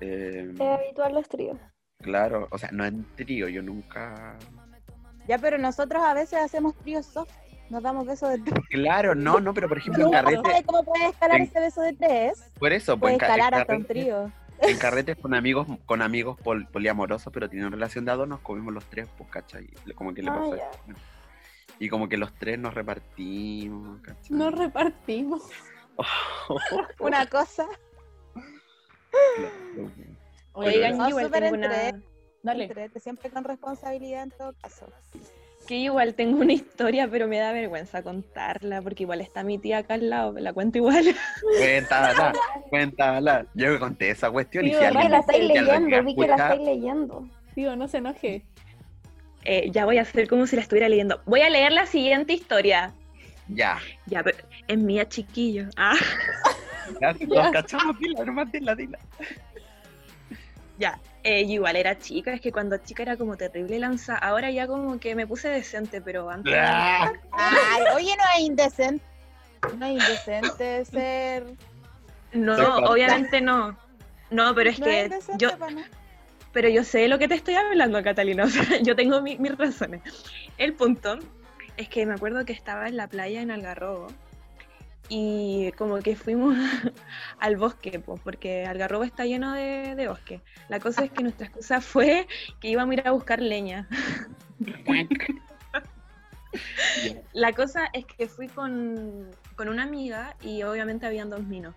eh, 0.00 0.50
Es 0.54 0.60
habitual 0.60 1.14
los 1.14 1.28
tríos. 1.28 1.58
claro, 2.00 2.48
o 2.50 2.58
sea, 2.58 2.70
no 2.72 2.84
en 2.84 3.04
trío, 3.14 3.48
yo 3.48 3.62
nunca... 3.62 4.36
Ya, 5.28 5.38
pero 5.38 5.58
nosotros 5.58 6.02
a 6.02 6.14
veces 6.14 6.38
hacemos 6.40 6.74
tríos 6.76 7.06
soft. 7.06 7.30
Nos 7.70 7.82
damos 7.82 8.06
besos 8.06 8.28
de 8.30 8.38
tres. 8.38 8.60
Claro, 8.70 9.14
no, 9.14 9.40
no, 9.40 9.54
pero 9.54 9.68
por 9.68 9.78
ejemplo 9.78 10.04
en 10.04 10.10
carrete, 10.10 10.42
sabe 10.42 10.62
cómo 10.64 10.84
puede 10.84 11.06
escalar 11.08 11.38
en- 11.38 11.44
ese 11.44 11.60
beso 11.60 11.80
de 11.80 11.92
tres. 11.94 12.50
por 12.58 12.72
eso, 12.72 12.98
Puede 12.98 13.16
pues 13.18 13.22
escalar 13.30 13.54
hasta 13.54 13.74
un 13.76 13.84
trío. 13.84 14.30
en 14.60 14.78
carretes 14.78 15.16
con 15.16 15.32
amigos, 15.34 15.66
con 15.86 16.02
amigos 16.02 16.38
pol- 16.42 16.66
poliamorosos, 16.68 17.32
pero 17.32 17.48
tienen 17.48 17.72
relación 17.72 18.04
de 18.04 18.12
a 18.12 18.16
dos, 18.16 18.28
nos 18.28 18.40
comimos 18.40 18.74
los 18.74 18.84
tres, 18.86 19.08
pues, 19.16 19.30
¿cachai? 19.30 19.68
Como 19.94 20.12
que 20.12 20.22
le 20.22 20.30
Ah, 20.30 20.34
pasó. 20.34 20.56
Y 21.78 21.88
como 21.88 22.08
que 22.08 22.16
los 22.18 22.32
tres 22.34 22.58
nos 22.58 22.74
repartimos, 22.74 24.00
¿cachai? 24.02 24.36
Nos 24.36 24.54
repartimos. 24.54 25.42
Una 27.00 27.26
cosa. 27.26 27.66
Oigan, 30.52 30.98
No, 30.98 31.04
yo 31.04 31.08
igual 31.10 31.24
súper 31.26 31.42
tengo 31.44 31.54
una... 31.56 31.68
Dale. 32.42 32.64
entrete, 32.64 33.00
Siempre 33.00 33.30
con 33.30 33.44
responsabilidad 33.44 34.24
en 34.24 34.30
todo 34.30 34.52
caso. 34.60 34.86
Que 35.66 35.76
igual 35.76 36.14
tengo 36.14 36.40
una 36.40 36.52
historia, 36.52 37.06
pero 37.08 37.28
me 37.28 37.38
da 37.38 37.52
vergüenza 37.52 38.02
contarla, 38.02 38.82
porque 38.82 39.04
igual 39.04 39.20
está 39.20 39.44
mi 39.44 39.58
tía 39.58 39.78
acá 39.78 39.94
al 39.94 40.10
lado, 40.10 40.32
la 40.38 40.52
cuento 40.52 40.78
igual. 40.78 41.04
Cuéntala, 41.58 42.32
cuéntala. 42.68 43.46
Yo 43.54 43.78
conté 43.78 44.10
esa 44.10 44.28
cuestión 44.30 44.66
y 44.66 44.70
Sí, 44.70 44.74
si 44.74 44.80
que 44.80 45.08
la 45.08 45.18
estáis 45.18 45.40
alguien 45.40 45.64
leyendo, 45.66 46.02
vi 46.02 46.14
que 46.16 46.26
la 46.26 46.34
estáis 46.34 46.60
leyendo. 46.62 47.28
Tío, 47.54 47.76
no 47.76 47.86
se 47.86 47.98
enoje. 47.98 48.42
Eh, 49.44 49.70
ya 49.70 49.84
voy 49.84 49.98
a 49.98 50.02
hacer 50.02 50.28
como 50.28 50.46
si 50.48 50.56
la 50.56 50.62
estuviera 50.62 50.88
leyendo. 50.88 51.20
Voy 51.26 51.42
a 51.42 51.50
leer 51.50 51.72
la 51.72 51.86
siguiente 51.86 52.32
historia. 52.32 52.92
Ya, 53.48 53.78
Ya, 54.06 54.22
pero 54.22 54.38
es 54.66 54.78
mía, 54.78 55.08
chiquillo. 55.08 55.66
Ah, 55.76 55.94
ya, 57.00 57.12
los 57.26 57.50
cachamos, 57.50 57.98
dila, 58.00 58.24
nomás 58.24 58.50
dila, 58.50 58.74
dila. 58.74 58.98
ya. 60.78 60.98
Eh, 61.24 61.42
igual 61.42 61.76
era 61.76 61.98
chica, 61.98 62.32
es 62.34 62.40
que 62.40 62.50
cuando 62.50 62.76
chica 62.78 63.02
era 63.04 63.16
como 63.16 63.36
terrible 63.36 63.78
lanza. 63.78 64.16
Ahora 64.16 64.50
ya 64.50 64.66
como 64.66 64.98
que 64.98 65.14
me 65.14 65.26
puse 65.26 65.48
decente, 65.48 66.00
pero 66.00 66.28
antes. 66.28 66.52
Ah, 66.56 67.12
Ay, 67.32 67.82
oye, 67.94 68.16
no 68.16 68.24
es 68.36 68.40
indecente. 68.40 69.04
No 69.78 69.86
es 69.86 69.92
indecente 69.92 70.84
ser. 70.84 71.44
No, 72.32 72.76
obviamente 72.78 73.40
no. 73.40 73.78
No, 74.30 74.54
pero 74.54 74.70
es 74.70 74.78
no 74.80 74.86
que 74.86 75.02
indecente 75.04 75.44
yo, 75.44 75.50
pero 76.52 76.68
yo 76.68 76.82
sé 76.82 76.98
de 77.00 77.08
lo 77.08 77.18
que 77.18 77.28
te 77.28 77.34
estoy 77.34 77.54
hablando, 77.54 78.02
Catalina. 78.02 78.44
O 78.46 78.48
sea, 78.48 78.78
yo 78.82 78.96
tengo 78.96 79.20
mi- 79.22 79.38
mis 79.38 79.56
razones. 79.56 80.02
El 80.58 80.74
punto 80.74 81.18
es 81.76 81.88
que 81.88 82.04
me 82.04 82.14
acuerdo 82.14 82.44
que 82.44 82.52
estaba 82.52 82.88
en 82.88 82.96
la 82.96 83.06
playa 83.06 83.40
en 83.42 83.50
Algarrobo 83.50 84.08
y 85.14 85.70
como 85.72 85.98
que 85.98 86.16
fuimos 86.16 86.56
al 87.38 87.58
bosque, 87.58 88.00
pues, 88.00 88.18
porque 88.24 88.64
Algarrobo 88.64 89.04
está 89.04 89.26
lleno 89.26 89.52
de, 89.52 89.94
de 89.94 90.08
bosque. 90.08 90.40
La 90.70 90.80
cosa 90.80 91.04
es 91.04 91.10
que 91.10 91.22
nuestra 91.22 91.48
excusa 91.48 91.82
fue 91.82 92.26
que 92.60 92.68
íbamos 92.68 92.92
a 92.92 92.94
ir 92.94 93.06
a 93.06 93.10
buscar 93.10 93.42
leña. 93.42 93.86
La 97.34 97.52
cosa 97.52 97.90
es 97.92 98.06
que 98.06 98.26
fui 98.26 98.48
con, 98.48 99.28
con 99.54 99.68
una 99.68 99.82
amiga 99.82 100.34
y 100.40 100.62
obviamente 100.62 101.04
habían 101.04 101.28
dos 101.28 101.42
minos. 101.44 101.74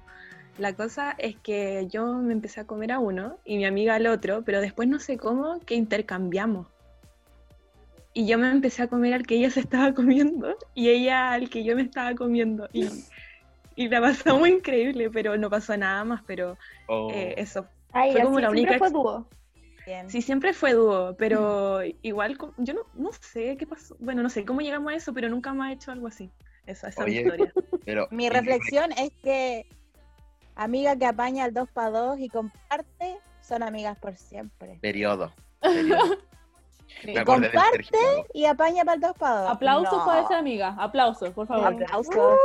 La 0.58 0.72
cosa 0.72 1.14
es 1.18 1.36
que 1.36 1.88
yo 1.90 2.14
me 2.14 2.32
empecé 2.32 2.62
a 2.62 2.66
comer 2.66 2.94
a 2.94 3.00
uno 3.00 3.38
y 3.44 3.58
mi 3.58 3.66
amiga 3.66 3.96
al 3.96 4.08
otro, 4.08 4.44
pero 4.46 4.62
después 4.62 4.88
no 4.88 5.00
sé 5.00 5.18
cómo 5.18 5.60
que 5.66 5.76
intercambiamos. 5.76 6.68
Y 8.14 8.28
yo 8.28 8.38
me 8.38 8.50
empecé 8.50 8.84
a 8.84 8.88
comer 8.88 9.14
al 9.14 9.28
que 9.28 9.36
ella 9.36 9.50
se 9.50 9.60
estaba 9.60 9.94
comiendo 9.94 10.56
y 10.74 10.88
ella 10.88 11.34
al 11.34 11.50
que 11.50 11.66
yo 11.66 11.76
me 11.76 11.82
estaba 11.82 12.16
comiendo. 12.16 12.70
Y, 12.72 12.88
y 13.86 13.90
la 13.90 14.02
pasamos 14.02 14.48
increíble, 14.48 15.10
pero 15.10 15.38
no 15.38 15.50
pasó 15.50 15.76
nada 15.78 16.04
más, 16.04 16.22
pero 16.26 16.58
oh. 16.88 17.10
eh, 17.12 17.36
eso. 17.38 17.68
Ay, 17.92 18.12
Fue 18.12 18.22
como 18.24 18.40
la 18.40 18.50
siempre 18.50 18.62
única 18.62 18.78
fue 18.78 18.88
ex- 18.88 18.94
dúo. 18.94 19.28
Bien. 19.86 20.10
Sí, 20.10 20.22
siempre 20.22 20.54
fue 20.54 20.74
dúo, 20.74 21.16
pero 21.18 21.82
igual, 22.02 22.38
yo 22.58 22.74
no, 22.74 22.82
no 22.96 23.12
sé 23.14 23.56
qué 23.56 23.68
pasó. 23.68 23.96
Bueno, 24.00 24.24
no 24.24 24.30
sé 24.30 24.44
cómo 24.44 24.62
llegamos 24.62 24.92
a 24.92 24.96
eso, 24.96 25.14
pero 25.14 25.30
nunca 25.30 25.54
más 25.54 25.70
he 25.70 25.74
hecho 25.74 25.92
algo 25.92 26.08
así. 26.08 26.32
Eso, 26.66 26.88
esa 26.88 27.02
es 27.02 27.08
mi 27.08 27.12
Oye, 27.12 27.22
historia. 27.22 27.54
Pero, 27.86 28.08
Mi 28.10 28.30
reflexión 28.30 28.92
es 28.94 29.12
que 29.22 29.68
amiga 30.56 30.96
que 30.96 31.06
apaña 31.06 31.44
al 31.44 31.54
2 31.54 31.70
para 31.70 31.92
2 31.92 32.20
y 32.20 32.30
comparte 32.30 33.20
son 33.42 33.62
amigas 33.62 33.98
por 34.00 34.16
siempre. 34.16 34.80
Periodo. 34.82 35.32
Sí. 37.02 37.14
Comparte 37.26 38.26
y 38.34 38.46
apaña 38.46 38.86
para 38.86 38.96
el 38.96 39.02
2 39.02 39.18
para 39.18 39.42
2. 39.42 39.52
Aplausos 39.52 40.06
para 40.06 40.22
esa 40.22 40.38
amiga. 40.38 40.76
Aplausos, 40.78 41.30
por 41.32 41.48
favor. 41.48 41.74
Aplausos. 41.74 42.40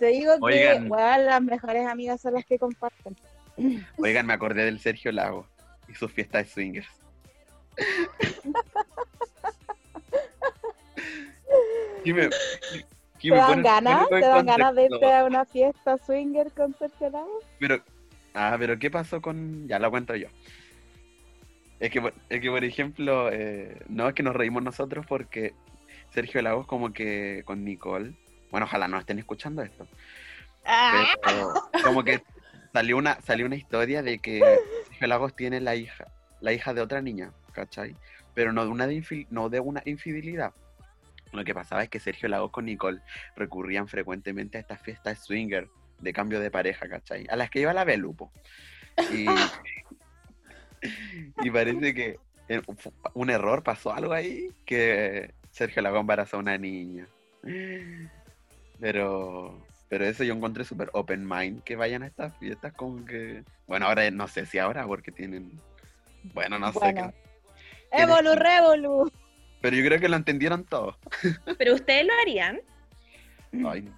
Te 0.00 0.06
digo 0.06 0.32
que 0.48 0.80
weón, 0.88 1.26
las 1.26 1.42
mejores 1.42 1.86
amigas 1.86 2.20
son 2.22 2.34
las 2.34 2.44
que 2.46 2.58
comparten. 2.58 3.14
Oigan, 3.98 4.26
me 4.26 4.32
acordé 4.32 4.64
del 4.64 4.80
Sergio 4.80 5.12
Lago 5.12 5.46
y 5.88 5.94
su 5.94 6.08
fiesta 6.08 6.38
de 6.38 6.46
swingers. 6.46 6.88
¿Qué 12.04 12.14
me, 12.14 12.28
qué 13.18 13.28
¿Te 13.28 13.30
me 13.30 13.36
dan 13.36 13.62
ganas? 13.62 14.08
¿Te 14.08 14.20
dan 14.20 14.46
ganas 14.46 14.74
de 14.74 14.84
irte 14.84 15.12
a 15.12 15.24
una 15.24 15.44
fiesta 15.44 15.98
swinger 15.98 16.50
con 16.52 16.74
Sergio 16.78 17.10
Lago? 17.10 17.40
Pero, 17.58 17.82
ah, 18.34 18.56
pero 18.58 18.78
¿qué 18.78 18.90
pasó 18.90 19.20
con...? 19.20 19.68
Ya 19.68 19.78
lo 19.78 19.90
cuento 19.90 20.16
yo. 20.16 20.28
Es 21.78 21.90
que, 21.90 22.00
por- 22.00 22.14
es 22.30 22.40
que 22.40 22.50
por 22.50 22.64
ejemplo, 22.64 23.30
eh, 23.30 23.82
no 23.88 24.08
es 24.08 24.14
que 24.14 24.22
nos 24.22 24.34
reímos 24.34 24.62
nosotros 24.62 25.04
porque 25.06 25.52
Sergio 26.14 26.40
Lagos 26.40 26.66
como 26.66 26.92
que 26.94 27.42
con 27.44 27.64
Nicole, 27.64 28.14
bueno, 28.50 28.66
ojalá 28.66 28.88
no 28.88 28.98
estén 28.98 29.18
escuchando 29.18 29.62
esto, 29.62 29.86
pero 31.24 31.52
como 31.84 32.04
que 32.04 32.22
salió 32.72 32.96
una, 32.96 33.20
salió 33.20 33.46
una 33.46 33.56
historia 33.56 34.02
de 34.02 34.18
que 34.18 34.40
Sergio 34.88 35.06
Lagos 35.06 35.34
tiene 35.34 35.60
la 35.60 35.74
hija, 35.76 36.06
la 36.40 36.52
hija 36.52 36.74
de 36.74 36.80
otra 36.80 37.00
niña, 37.00 37.32
¿cachai? 37.52 37.96
Pero 38.34 38.52
no 38.52 38.64
de 38.64 38.70
una, 38.70 38.86
de 38.86 39.26
no 39.30 39.48
de 39.48 39.60
una 39.60 39.82
infidelidad. 39.84 40.52
Lo 41.32 41.44
que 41.44 41.54
pasaba 41.54 41.82
es 41.82 41.88
que 41.88 42.00
Sergio 42.00 42.28
Lagos 42.28 42.50
con 42.50 42.64
Nicole 42.64 43.00
recurrían 43.36 43.86
frecuentemente 43.88 44.58
a 44.58 44.60
estas 44.60 44.80
fiestas 44.80 45.24
swinger 45.24 45.68
de 46.00 46.12
cambio 46.12 46.40
de 46.40 46.50
pareja, 46.50 46.88
¿cachai? 46.88 47.26
A 47.30 47.36
las 47.36 47.50
que 47.50 47.60
iba 47.60 47.72
la 47.72 47.84
Belupo. 47.84 48.32
Y, 49.12 49.26
y 51.42 51.50
parece 51.50 51.94
que 51.94 52.18
eh, 52.48 52.62
un 53.14 53.30
error 53.30 53.62
pasó 53.62 53.92
algo 53.92 54.12
ahí 54.12 54.48
que 54.64 55.32
Sergio 55.50 55.82
Lagos 55.82 56.00
embarazó 56.00 56.36
a 56.36 56.40
una 56.40 56.58
niña. 56.58 57.06
Pero, 58.80 59.62
pero 59.88 60.04
eso 60.06 60.24
yo 60.24 60.34
encontré 60.34 60.64
súper 60.64 60.90
open 60.92 61.26
mind 61.28 61.62
que 61.62 61.76
vayan 61.76 62.02
a 62.02 62.06
estas 62.06 62.36
fiestas 62.38 62.72
como 62.72 63.04
que... 63.04 63.44
Bueno, 63.66 63.86
ahora 63.86 64.10
no 64.10 64.26
sé 64.28 64.46
si 64.46 64.58
ahora 64.58 64.86
porque 64.86 65.12
tienen... 65.12 65.52
Bueno, 66.34 66.58
no 66.58 66.72
sé. 66.72 66.94
Qué- 66.94 67.12
Evolu, 67.92 68.34
revolu. 68.34 69.12
Pero 69.60 69.76
yo 69.76 69.84
creo 69.84 70.00
que 70.00 70.08
lo 70.08 70.16
entendieron 70.16 70.64
todos. 70.64 70.96
Pero 71.58 71.74
ustedes 71.74 72.06
lo 72.06 72.12
harían. 72.22 72.60
Ay, 73.52 73.88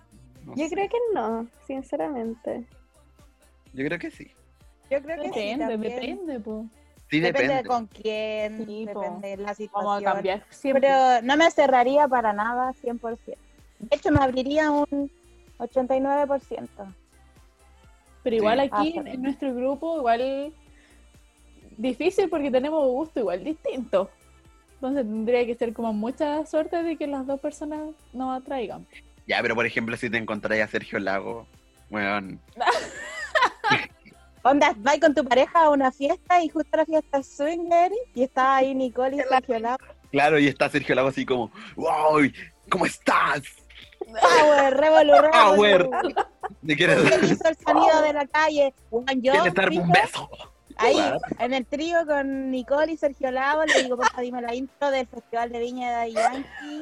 no 0.44 0.56
Yo 0.56 0.68
sé. 0.68 0.74
creo 0.74 0.88
que 0.88 0.98
no, 1.14 1.46
sinceramente. 1.66 2.66
Yo 3.72 3.84
creo 3.84 3.98
que 3.98 4.10
sí. 4.10 4.30
Yo 4.90 5.00
creo 5.02 5.22
que 5.22 5.32
sí. 5.32 5.54
Depende, 5.58 5.78
depende, 5.90 6.40
po. 6.40 6.66
Sí, 7.10 7.20
Depende, 7.20 7.54
depende. 7.54 7.62
de 7.62 7.68
con 7.68 7.86
quién, 7.88 8.66
Sí, 8.66 8.86
po. 8.92 9.00
depende 9.00 9.28
de 9.28 9.36
la 9.36 9.42
Vamos 9.42 9.50
a 9.50 9.54
situación. 9.54 10.04
cambiar 10.04 10.46
siempre. 10.48 10.80
Pero 10.88 11.22
no 11.22 11.36
me 11.36 11.50
cerraría 11.50 12.08
para 12.08 12.32
nada 12.32 12.72
100%. 12.72 13.36
De 13.82 13.96
hecho, 13.96 14.10
me 14.10 14.22
abriría 14.22 14.70
un 14.70 15.10
89%. 15.58 16.68
Pero 18.22 18.36
igual 18.36 18.60
Sí. 18.60 18.68
aquí 18.72 18.94
Ah, 18.98 19.02
en, 19.06 19.22
nuestro 19.22 19.54
grupo, 19.54 19.98
igual 19.98 20.52
difícil 21.76 22.28
porque 22.28 22.50
tenemos 22.50 22.86
gusto 22.86 23.20
igual 23.20 23.42
distinto. 23.44 24.10
Entonces 24.74 25.04
tendría 25.04 25.46
que 25.46 25.54
ser 25.54 25.72
como 25.72 25.92
mucha 25.92 26.44
suerte 26.46 26.82
de 26.82 26.96
que 26.96 27.06
las 27.06 27.26
dos 27.26 27.40
personas 27.40 27.80
nos 28.12 28.40
atraigan. 28.40 28.86
Ya, 29.26 29.40
pero 29.42 29.54
por 29.54 29.66
ejemplo, 29.66 29.96
si 29.96 30.10
te 30.10 30.18
encontráis 30.18 30.62
a 30.62 30.68
Sergio 30.68 30.98
Lago, 30.98 31.46
bueno, 31.90 32.38
Onda, 34.44 34.74
vas 34.78 34.98
con 34.98 35.14
tu 35.14 35.24
pareja 35.24 35.64
a 35.66 35.70
una 35.70 35.92
fiesta 35.92 36.42
y 36.42 36.48
justo 36.48 36.76
la 36.76 36.84
fiesta 36.84 37.18
es 37.18 37.28
swinger 37.36 37.92
y 38.12 38.24
está 38.24 38.56
ahí 38.56 38.74
Nicole 38.74 39.16
y 39.16 39.20
Sergio 39.28 39.58
Lago. 39.60 39.84
claro, 40.10 40.38
y 40.38 40.48
está 40.48 40.68
Sergio 40.68 40.96
Lago 40.96 41.08
así 41.08 41.24
como, 41.24 41.50
wow, 41.76 42.20
¿cómo 42.68 42.86
estás? 42.86 43.42
Power, 44.20 44.76
revolu, 44.76 45.12
Power. 45.30 45.82
revolu. 45.82 46.14
¿Te 46.66 46.76
quieres, 46.76 47.00
¿Quién 47.00 47.24
hizo 47.32 47.48
el 47.48 47.56
sonido 47.56 48.02
de 48.02 48.12
la 48.12 48.26
calle? 48.26 48.74
Juan, 48.90 49.22
yo, 49.22 49.32
¿Quieres 49.32 49.54
darme 49.54 49.78
un 49.80 49.90
beso? 49.90 50.28
Ahí, 50.76 50.98
en 51.38 51.54
el 51.54 51.66
trío 51.66 52.06
con 52.06 52.50
Nicole 52.50 52.92
y 52.92 52.96
Sergio 52.96 53.30
Lago, 53.30 53.64
le 53.64 53.82
digo, 53.82 53.96
porfa, 53.96 54.20
dime 54.20 54.40
la 54.42 54.54
intro 54.54 54.90
del 54.90 55.06
Festival 55.06 55.50
de 55.52 55.58
Viña 55.58 56.00
de 56.00 56.12
Yankee. 56.12 56.80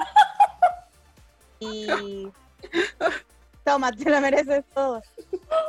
Y. 1.61 2.29
Toma, 3.65 3.93
te 3.93 4.09
lo 4.09 4.21
mereces 4.21 4.65
todo. 4.75 5.03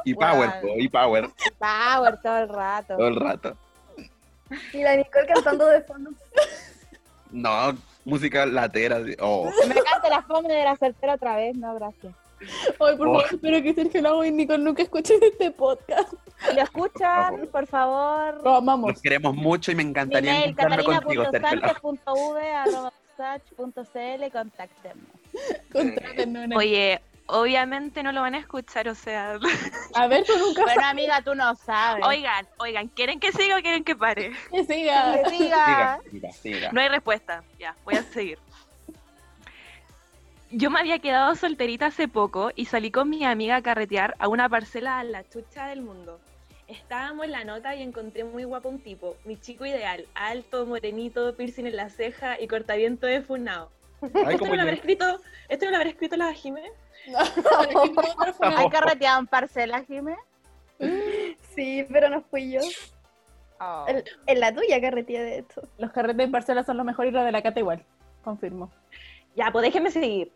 Y. 0.06 0.14
Power, 0.14 0.62
po, 0.62 0.68
y 0.78 0.88
Power, 0.88 1.30
Power 1.60 2.22
todo 2.22 2.38
el 2.38 2.50
rato. 2.50 2.98
todo 2.98 3.08
el 3.08 3.16
rato. 3.16 3.58
Y 4.74 4.82
la 4.82 4.96
Nicole 4.96 5.28
cantando 5.28 5.66
de 5.68 5.82
fondo. 5.82 6.12
No, 7.32 7.76
música 8.06 8.46
latera. 8.46 9.00
de- 9.00 9.18
Oh, 9.22 9.50
Me 9.68 9.76
canta 9.76 10.10
la 10.10 10.22
fome 10.24 10.50
de 10.54 10.64
la 10.64 10.76
soltera 10.78 11.16
otra 11.16 11.36
vez, 11.36 11.56
no, 11.56 11.74
gracias. 11.76 12.14
Ay, 12.80 12.98
por 12.98 13.08
Oh. 13.08 13.14
favor, 13.20 13.26
espero 13.32 13.62
que 13.62 13.74
Sergio 13.74 14.02
Lago 14.02 14.26
y 14.26 14.32
Nicole 14.32 14.64
nunca 14.64 14.82
escuchen 14.82 15.20
este 15.22 15.52
podcast. 15.52 16.12
Si 16.50 16.56
lo 16.56 16.62
escuchan, 16.64 17.48
por 17.52 17.68
favor, 17.68 18.44
Lo 18.44 18.56
amamos. 18.56 18.92
los 18.94 19.02
queremos 19.02 19.36
mucho 19.36 19.72
y 19.72 19.76
me 19.76 19.84
encantaría 19.84 20.32
email 20.32 20.50
encontrarme 20.50 20.84
contigo, 20.84 21.24
Sergio 21.32 21.50
contáctenme. 25.72 26.56
Oye, 26.56 27.00
obviamente 27.32 28.04
no 28.04 28.12
lo 28.12 28.22
van 28.22 28.36
a 28.36 28.40
escuchar, 28.40 28.88
o 28.88 28.96
sea. 28.96 29.40
A 29.96 30.08
ver, 30.08 30.26
tú 30.26 30.38
nunca 30.38 30.64
Bueno, 30.64 30.86
amiga, 30.86 31.22
tú 31.22 31.34
no 31.36 31.56
sabes. 31.56 32.06
Oigan, 32.06 32.48
oigan, 32.58 32.88
¿quieren 32.90 33.20
que 33.20 33.32
siga 33.32 33.58
o 33.58 33.62
quieren 33.62 33.84
que 33.84 33.96
pare? 33.96 34.34
sabes 34.36 34.68
que 34.68 34.74
siga. 34.74 35.24
Que 35.24 35.30
siga. 35.30 35.30
Siga, 35.30 36.02
siga, 36.12 36.32
siga. 36.32 36.72
No 36.72 36.82
hay 36.82 36.90
respuesta. 36.90 37.44
Ya, 37.58 37.76
voy 37.84 37.96
a 37.96 38.04
seguir. 38.04 38.38
Yo 40.54 40.70
me 40.70 40.82
había 40.82 41.00
quedado 41.00 41.34
solterita 41.36 41.86
hace 41.86 42.10
poco 42.10 42.52
y 42.56 42.66
salí 42.66 42.92
con 42.92 43.10
mi 43.10 43.24
amiga 43.24 43.56
a 43.56 43.62
carretear 43.62 44.16
a 44.20 44.28
una 44.28 44.50
parcela 44.50 45.00
a 45.00 45.04
la 45.06 45.24
chucha 45.24 45.68
del 45.68 45.82
mundo. 45.82 46.20
Estábamos 46.68 47.26
en 47.26 47.32
la 47.32 47.46
nota 47.46 47.74
y 47.76 47.82
encontré 47.82 48.26
muy 48.26 48.44
guapo 48.44 48.68
un 48.68 48.80
tipo, 48.80 49.16
mi 49.24 49.40
chico 49.40 49.66
ideal, 49.66 50.06
alto, 50.14 50.66
morenito, 50.66 51.36
piercing 51.36 51.68
en 51.68 51.78
la 51.78 51.90
ceja 51.90 52.40
y 52.40 52.48
cortaviento 52.48 53.08
de 53.08 53.22
funao. 53.22 53.70
Ay, 54.02 54.36
¿Esto 54.36 54.48
no 54.48 54.56
lo 54.56 54.62
habrá 54.62 54.74
yo. 54.74 54.80
escrito, 54.80 55.22
esto 55.48 55.66
no 55.66 55.72
lo 55.72 55.78
habrá 55.78 55.90
escrito 55.90 56.18
la 56.18 56.34
Jimé? 56.34 56.72
¿Hay 58.42 58.70
carreteado 58.70 59.20
en 59.20 59.28
parcela, 59.28 59.84
Jimé? 59.84 60.16
Sí, 61.56 61.86
pero 61.92 62.10
no 62.10 62.22
fui 62.22 62.52
yo. 62.52 62.62
Oh. 63.60 63.86
El- 63.88 64.04
en 64.26 64.40
la 64.40 64.54
tuya 64.54 64.82
carretilla 64.82 65.22
de 65.24 65.40
esto. 65.40 65.68
Los 65.78 65.92
carretes 65.92 66.26
en 66.26 66.32
Barcelona 66.32 66.66
son 66.66 66.78
los 66.78 66.86
mejores 66.86 67.12
y 67.12 67.16
los 67.16 67.24
de 67.26 67.32
la 67.32 67.42
Cata 67.44 67.60
igual. 67.60 67.86
Confirmo. 68.24 68.72
Ya, 69.36 69.52
pues 69.52 69.64
déjenme 69.64 69.92
seguir. 69.92 70.32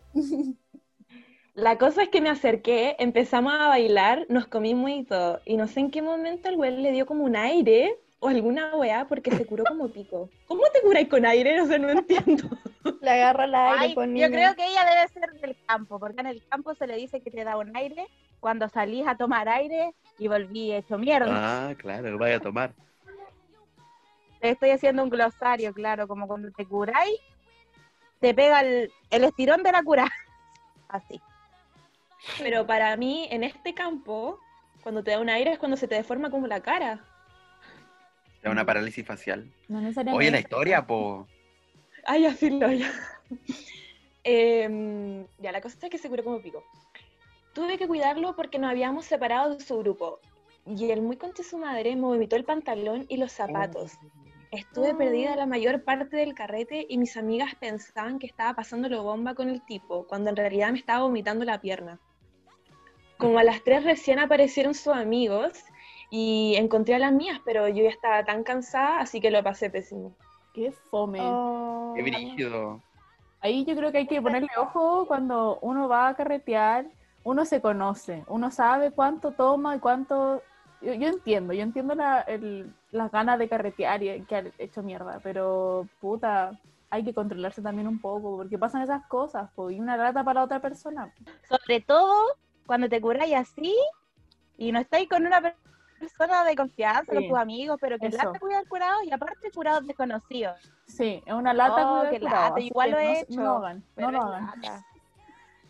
La 1.54 1.78
cosa 1.78 2.04
es 2.04 2.10
que 2.10 2.22
me 2.22 2.30
acerqué, 2.30 2.96
empezamos 3.00 3.54
a 3.54 3.68
bailar, 3.68 4.26
nos 4.30 4.46
comimos 4.46 4.90
y 4.92 5.04
todo. 5.04 5.40
Y 5.46 5.58
no 5.58 5.68
sé 5.68 5.80
en 5.80 5.90
qué 5.92 6.02
momento 6.02 6.50
el 6.50 6.58
güey 6.58 6.76
le 6.76 6.92
dio 6.92 7.06
como 7.06 7.24
un 7.24 7.36
aire 7.36 7.98
o 8.26 8.30
alguna 8.30 8.76
weá 8.76 9.06
porque 9.08 9.30
se 9.32 9.46
curó 9.46 9.64
como 9.66 9.88
pico. 9.90 10.30
¿Cómo 10.48 10.64
te 10.74 10.82
curáis 10.82 11.08
con 11.08 11.26
aire? 11.26 11.58
No 11.58 11.68
sé, 11.68 11.78
no 11.78 11.90
entiendo. 11.90 12.50
Le 13.02 13.10
agarro 13.12 13.44
el 13.44 13.54
aire 13.54 13.78
Ay, 13.80 13.96
con 13.96 14.16
yo 14.16 14.28
creo 14.28 14.56
que 14.56 14.66
ella 14.66 14.84
debe 14.84 15.08
ser 15.10 15.30
del 15.42 15.56
campo, 15.68 16.00
porque 16.00 16.22
en 16.22 16.28
el 16.28 16.44
campo 16.48 16.74
se 16.74 16.88
le 16.88 16.96
dice 16.96 17.22
que 17.22 17.30
te 17.30 17.44
da 17.44 17.58
un 17.58 17.76
aire 17.78 18.08
cuando 18.40 18.68
salís 18.70 19.06
a 19.08 19.16
tomar 19.16 19.48
aire 19.48 19.94
y 20.18 20.28
volví 20.28 20.74
hecho 20.74 20.98
mierda. 20.98 21.70
Ah, 21.70 21.76
claro, 21.76 22.18
vaya 22.18 22.38
a 22.38 22.40
tomar. 22.40 22.74
Te 24.42 24.50
estoy 24.50 24.72
haciendo 24.72 25.04
un 25.04 25.10
glosario, 25.10 25.72
claro, 25.74 26.08
como 26.08 26.28
cuando 26.28 26.52
te 26.52 26.66
curáis, 26.66 27.20
te 28.20 28.34
pega 28.34 28.62
el, 28.62 28.92
el 29.12 29.24
estirón 29.24 29.62
de 29.62 29.72
la 29.72 29.84
cura. 29.84 30.08
Así. 30.88 31.22
Pero 32.40 32.66
para 32.66 32.96
mí, 32.98 33.28
en 33.30 33.44
este 33.44 33.76
campo, 33.76 34.40
cuando 34.82 35.04
te 35.04 35.12
da 35.12 35.20
un 35.20 35.30
aire 35.30 35.52
es 35.52 35.60
cuando 35.60 35.78
se 35.78 35.88
te 35.88 35.96
deforma 35.96 36.32
como 36.32 36.48
la 36.48 36.62
cara. 36.62 37.04
Es 38.46 38.52
una 38.52 38.64
parálisis 38.64 39.04
facial. 39.04 39.52
No 39.68 39.82
necesariamente. 39.82 40.20
Oye, 40.20 40.30
la 40.30 40.40
historia, 40.40 40.86
po. 40.86 41.28
Ay, 42.06 42.28
así 42.28 42.52
lo 42.52 42.72
ya. 42.72 42.92
Em, 44.24 45.26
ya, 45.40 45.52
la 45.52 45.62
cosa 45.62 45.78
es 45.82 45.90
que 45.90 45.98
se 45.98 46.10
curó 46.10 46.24
como 46.24 46.40
pico. 46.42 46.64
Tuve 47.54 47.80
que 47.80 47.88
cuidarlo 47.88 48.36
porque 48.36 48.60
nos 48.60 48.70
habíamos 48.70 49.06
separado 49.06 49.56
de 49.56 49.64
su 49.64 49.80
grupo. 49.80 50.20
Y 50.68 50.92
el 50.92 51.02
muy 51.02 51.18
conche 51.18 51.44
su 51.44 51.58
madre 51.58 51.96
me 51.96 52.04
vomitó 52.04 52.36
el 52.36 52.44
pantalón 52.44 53.06
y 53.10 53.18
los 53.18 53.32
zapatos. 53.32 53.94
Estuve 54.52 54.94
perdida 54.94 55.36
la 55.36 55.48
mayor 55.48 55.84
parte 55.84 56.16
del 56.18 56.36
carrete 56.36 56.86
y 56.88 57.00
mis 57.00 57.18
amigas 57.18 57.56
pensaban 57.56 58.20
que 58.20 58.28
estaba 58.28 58.54
pasándolo 58.54 59.02
bomba 59.02 59.34
con 59.34 59.50
el 59.50 59.64
tipo, 59.66 60.06
cuando 60.06 60.30
en 60.30 60.36
realidad 60.36 60.72
me 60.72 60.78
estaba 60.78 61.04
vomitando 61.04 61.46
la 61.46 61.62
pierna. 61.62 62.00
Como 63.18 63.40
a 63.40 63.44
las 63.44 63.64
tres 63.64 63.84
recién 63.84 64.20
aparecieron 64.20 64.76
sus 64.76 64.94
amigos 64.94 65.64
y 66.10 66.56
encontré 66.58 66.96
a 66.96 67.00
las 67.00 67.12
mías, 67.12 67.40
pero 67.46 67.68
yo 67.68 67.84
ya 67.84 67.90
estaba 67.90 68.24
tan 68.24 68.44
cansada, 68.44 69.00
así 69.00 69.20
que 69.22 69.32
lo 69.32 69.44
pasé 69.44 69.70
pésimo. 69.70 70.14
Qué 70.54 70.72
fome. 70.72 71.20
Oh. 71.22 71.94
Qué 71.96 72.02
brígido. 72.04 72.82
Ahí 73.42 73.66
yo 73.66 73.76
creo 73.76 73.92
que 73.92 74.00
hay 74.00 74.08
que 74.08 74.22
ponerle 74.22 74.50
ojo 74.58 75.06
cuando 75.08 75.60
uno 75.62 75.88
va 75.88 76.08
a 76.08 76.16
carretear, 76.16 76.86
uno 77.24 77.46
se 77.46 77.62
conoce, 77.62 78.24
uno 78.28 78.50
sabe 78.52 78.92
cuánto 78.92 79.32
toma 79.32 79.76
y 79.76 79.80
cuánto... 79.80 80.42
Yo, 80.82 80.94
yo 80.94 81.08
entiendo, 81.08 81.54
yo 81.54 81.62
entiendo 81.64 81.96
la, 81.96 82.22
el- 82.22 82.74
las 82.92 83.12
ganas 83.12 83.40
de 83.40 83.50
carretear 83.50 84.04
y 84.04 84.22
que 84.26 84.36
ha 84.36 84.44
hecho 84.60 84.84
mierda, 84.84 85.20
pero 85.24 85.88
puta, 86.00 86.60
hay 86.90 87.04
que 87.04 87.14
controlarse 87.14 87.62
también 87.62 87.88
un 87.88 88.00
poco, 88.00 88.38
porque 88.38 88.58
pasan 88.58 88.82
esas 88.84 89.06
cosas, 89.08 89.50
po, 89.56 89.70
y 89.72 89.80
una 89.80 89.98
rata 89.98 90.24
para 90.24 90.44
otra 90.44 90.60
persona. 90.60 91.12
Sobre 91.50 91.82
todo 91.82 92.14
cuando 92.66 92.88
te 92.90 93.02
curáis 93.02 93.36
así 93.36 93.76
y 94.58 94.72
no 94.72 94.80
estáis 94.80 95.10
con 95.10 95.26
una 95.26 95.42
per- 95.42 95.56
persona 96.00 96.44
de 96.44 96.56
confianza, 96.56 97.06
con 97.06 97.22
Sí, 97.22 97.30
tus 97.30 97.38
amigos, 97.38 97.78
pero 97.80 97.98
que 97.98 98.08
eso. 98.08 98.18
lata 98.18 98.40
cuidar 98.40 98.68
curados 98.68 99.04
y 99.04 99.12
aparte 99.12 99.52
curados 99.52 99.88
desconocidos. 99.88 100.60
Sí, 100.86 101.22
es 101.26 101.34
una 101.34 101.54
lata. 101.54 101.90
Oh, 101.90 102.10
curado, 102.10 102.20
lata, 102.20 102.60
igual 102.60 102.90
que 102.90 102.92
lo 102.92 103.00
he 103.00 103.06
no, 103.06 103.20
hecho, 103.20 103.36
No 103.36 103.44
lo 103.44 103.58
hagan, 103.58 103.84
no 103.96 104.12
lo 104.12 104.22
hagan. 104.22 104.52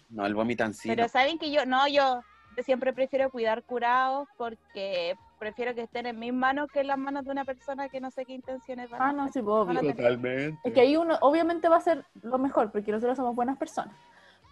No, 0.09 0.25
el 0.25 0.35
vomitancino. 0.35 0.95
Pero 0.95 1.07
saben 1.09 1.37
que 1.37 1.51
yo, 1.51 1.65
no, 1.65 1.87
yo, 1.87 2.21
siempre 2.63 2.93
prefiero 2.93 3.29
cuidar 3.29 3.63
curados 3.63 4.27
porque 4.37 5.17
prefiero 5.39 5.75
que 5.75 5.81
estén 5.81 6.05
en 6.05 6.17
mis 6.17 6.33
manos 6.33 6.69
que 6.71 6.81
en 6.81 6.87
las 6.87 6.97
manos 6.97 7.25
de 7.25 7.31
una 7.31 7.43
persona 7.43 7.89
que 7.89 7.99
no 7.99 8.11
sé 8.11 8.25
qué 8.25 8.33
intenciones 8.33 8.89
van 8.89 9.01
a 9.01 9.09
Ah, 9.09 9.13
no, 9.13 9.27
sí, 9.29 9.39
obvio. 9.39 9.77
A 9.77 9.81
tener. 9.81 9.95
Totalmente. 9.95 10.59
Es 10.63 10.73
que 10.73 10.81
ahí 10.81 10.95
uno 10.95 11.17
obviamente 11.21 11.67
va 11.67 11.77
a 11.77 11.81
ser 11.81 12.05
lo 12.21 12.37
mejor, 12.37 12.71
porque 12.71 12.91
nosotros 12.91 13.17
somos 13.17 13.35
buenas 13.35 13.57
personas. 13.57 13.95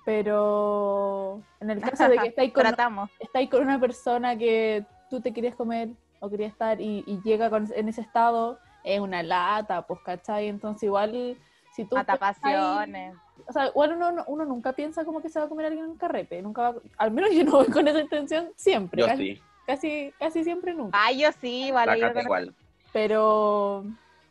Pero 0.05 1.41
en 1.61 1.69
el 1.69 1.81
caso 1.81 2.09
de 2.09 2.17
que 2.17 2.27
estáis 2.27 2.51
con, 2.51 2.65
estáis 3.19 3.49
con 3.49 3.61
una 3.61 3.79
persona 3.79 4.37
que 4.37 4.85
tú 5.13 5.21
te 5.21 5.31
querías 5.31 5.53
comer 5.53 5.89
o 6.21 6.27
querías 6.27 6.51
estar 6.51 6.81
y, 6.81 7.03
y 7.05 7.21
llega 7.23 7.51
con- 7.51 7.69
en 7.75 7.87
ese 7.87 8.01
estado, 8.01 8.57
es 8.83 8.99
una 8.99 9.21
lata, 9.21 9.83
pues, 9.85 9.99
¿cachai? 10.03 10.47
Entonces 10.47 10.81
igual, 10.83 11.37
si 11.75 11.85
tú... 11.85 11.95
Mata 11.97 12.13
pensás- 12.17 12.39
pasiones. 12.41 13.15
O 13.47 13.53
sea, 13.53 13.67
igual 13.67 13.93
uno, 13.93 14.11
no- 14.11 14.23
uno 14.25 14.43
nunca 14.45 14.73
piensa 14.73 15.05
como 15.05 15.21
que 15.21 15.29
se 15.29 15.37
va 15.37 15.45
a 15.45 15.49
comer 15.49 15.65
a 15.65 15.67
alguien 15.67 15.85
en 15.85 15.91
un 15.91 15.97
carrete, 15.97 16.41
nunca 16.41 16.71
va- 16.71 16.81
al 16.97 17.11
menos 17.11 17.29
yo 17.31 17.43
no 17.45 17.51
voy 17.51 17.67
con 17.67 17.87
esa 17.87 17.99
intención 17.99 18.49
siempre, 18.55 19.01
Yo 19.01 19.07
casi, 19.07 19.35
sí, 19.35 19.41
casi, 19.67 20.13
casi 20.17 20.43
siempre 20.43 20.73
nunca. 20.73 20.97
Ay, 20.99 21.19
yo 21.21 21.29
sí, 21.39 21.69
vale. 21.71 21.99
yo 21.99 22.07
igual. 22.19 22.55
Pero, 22.91 23.83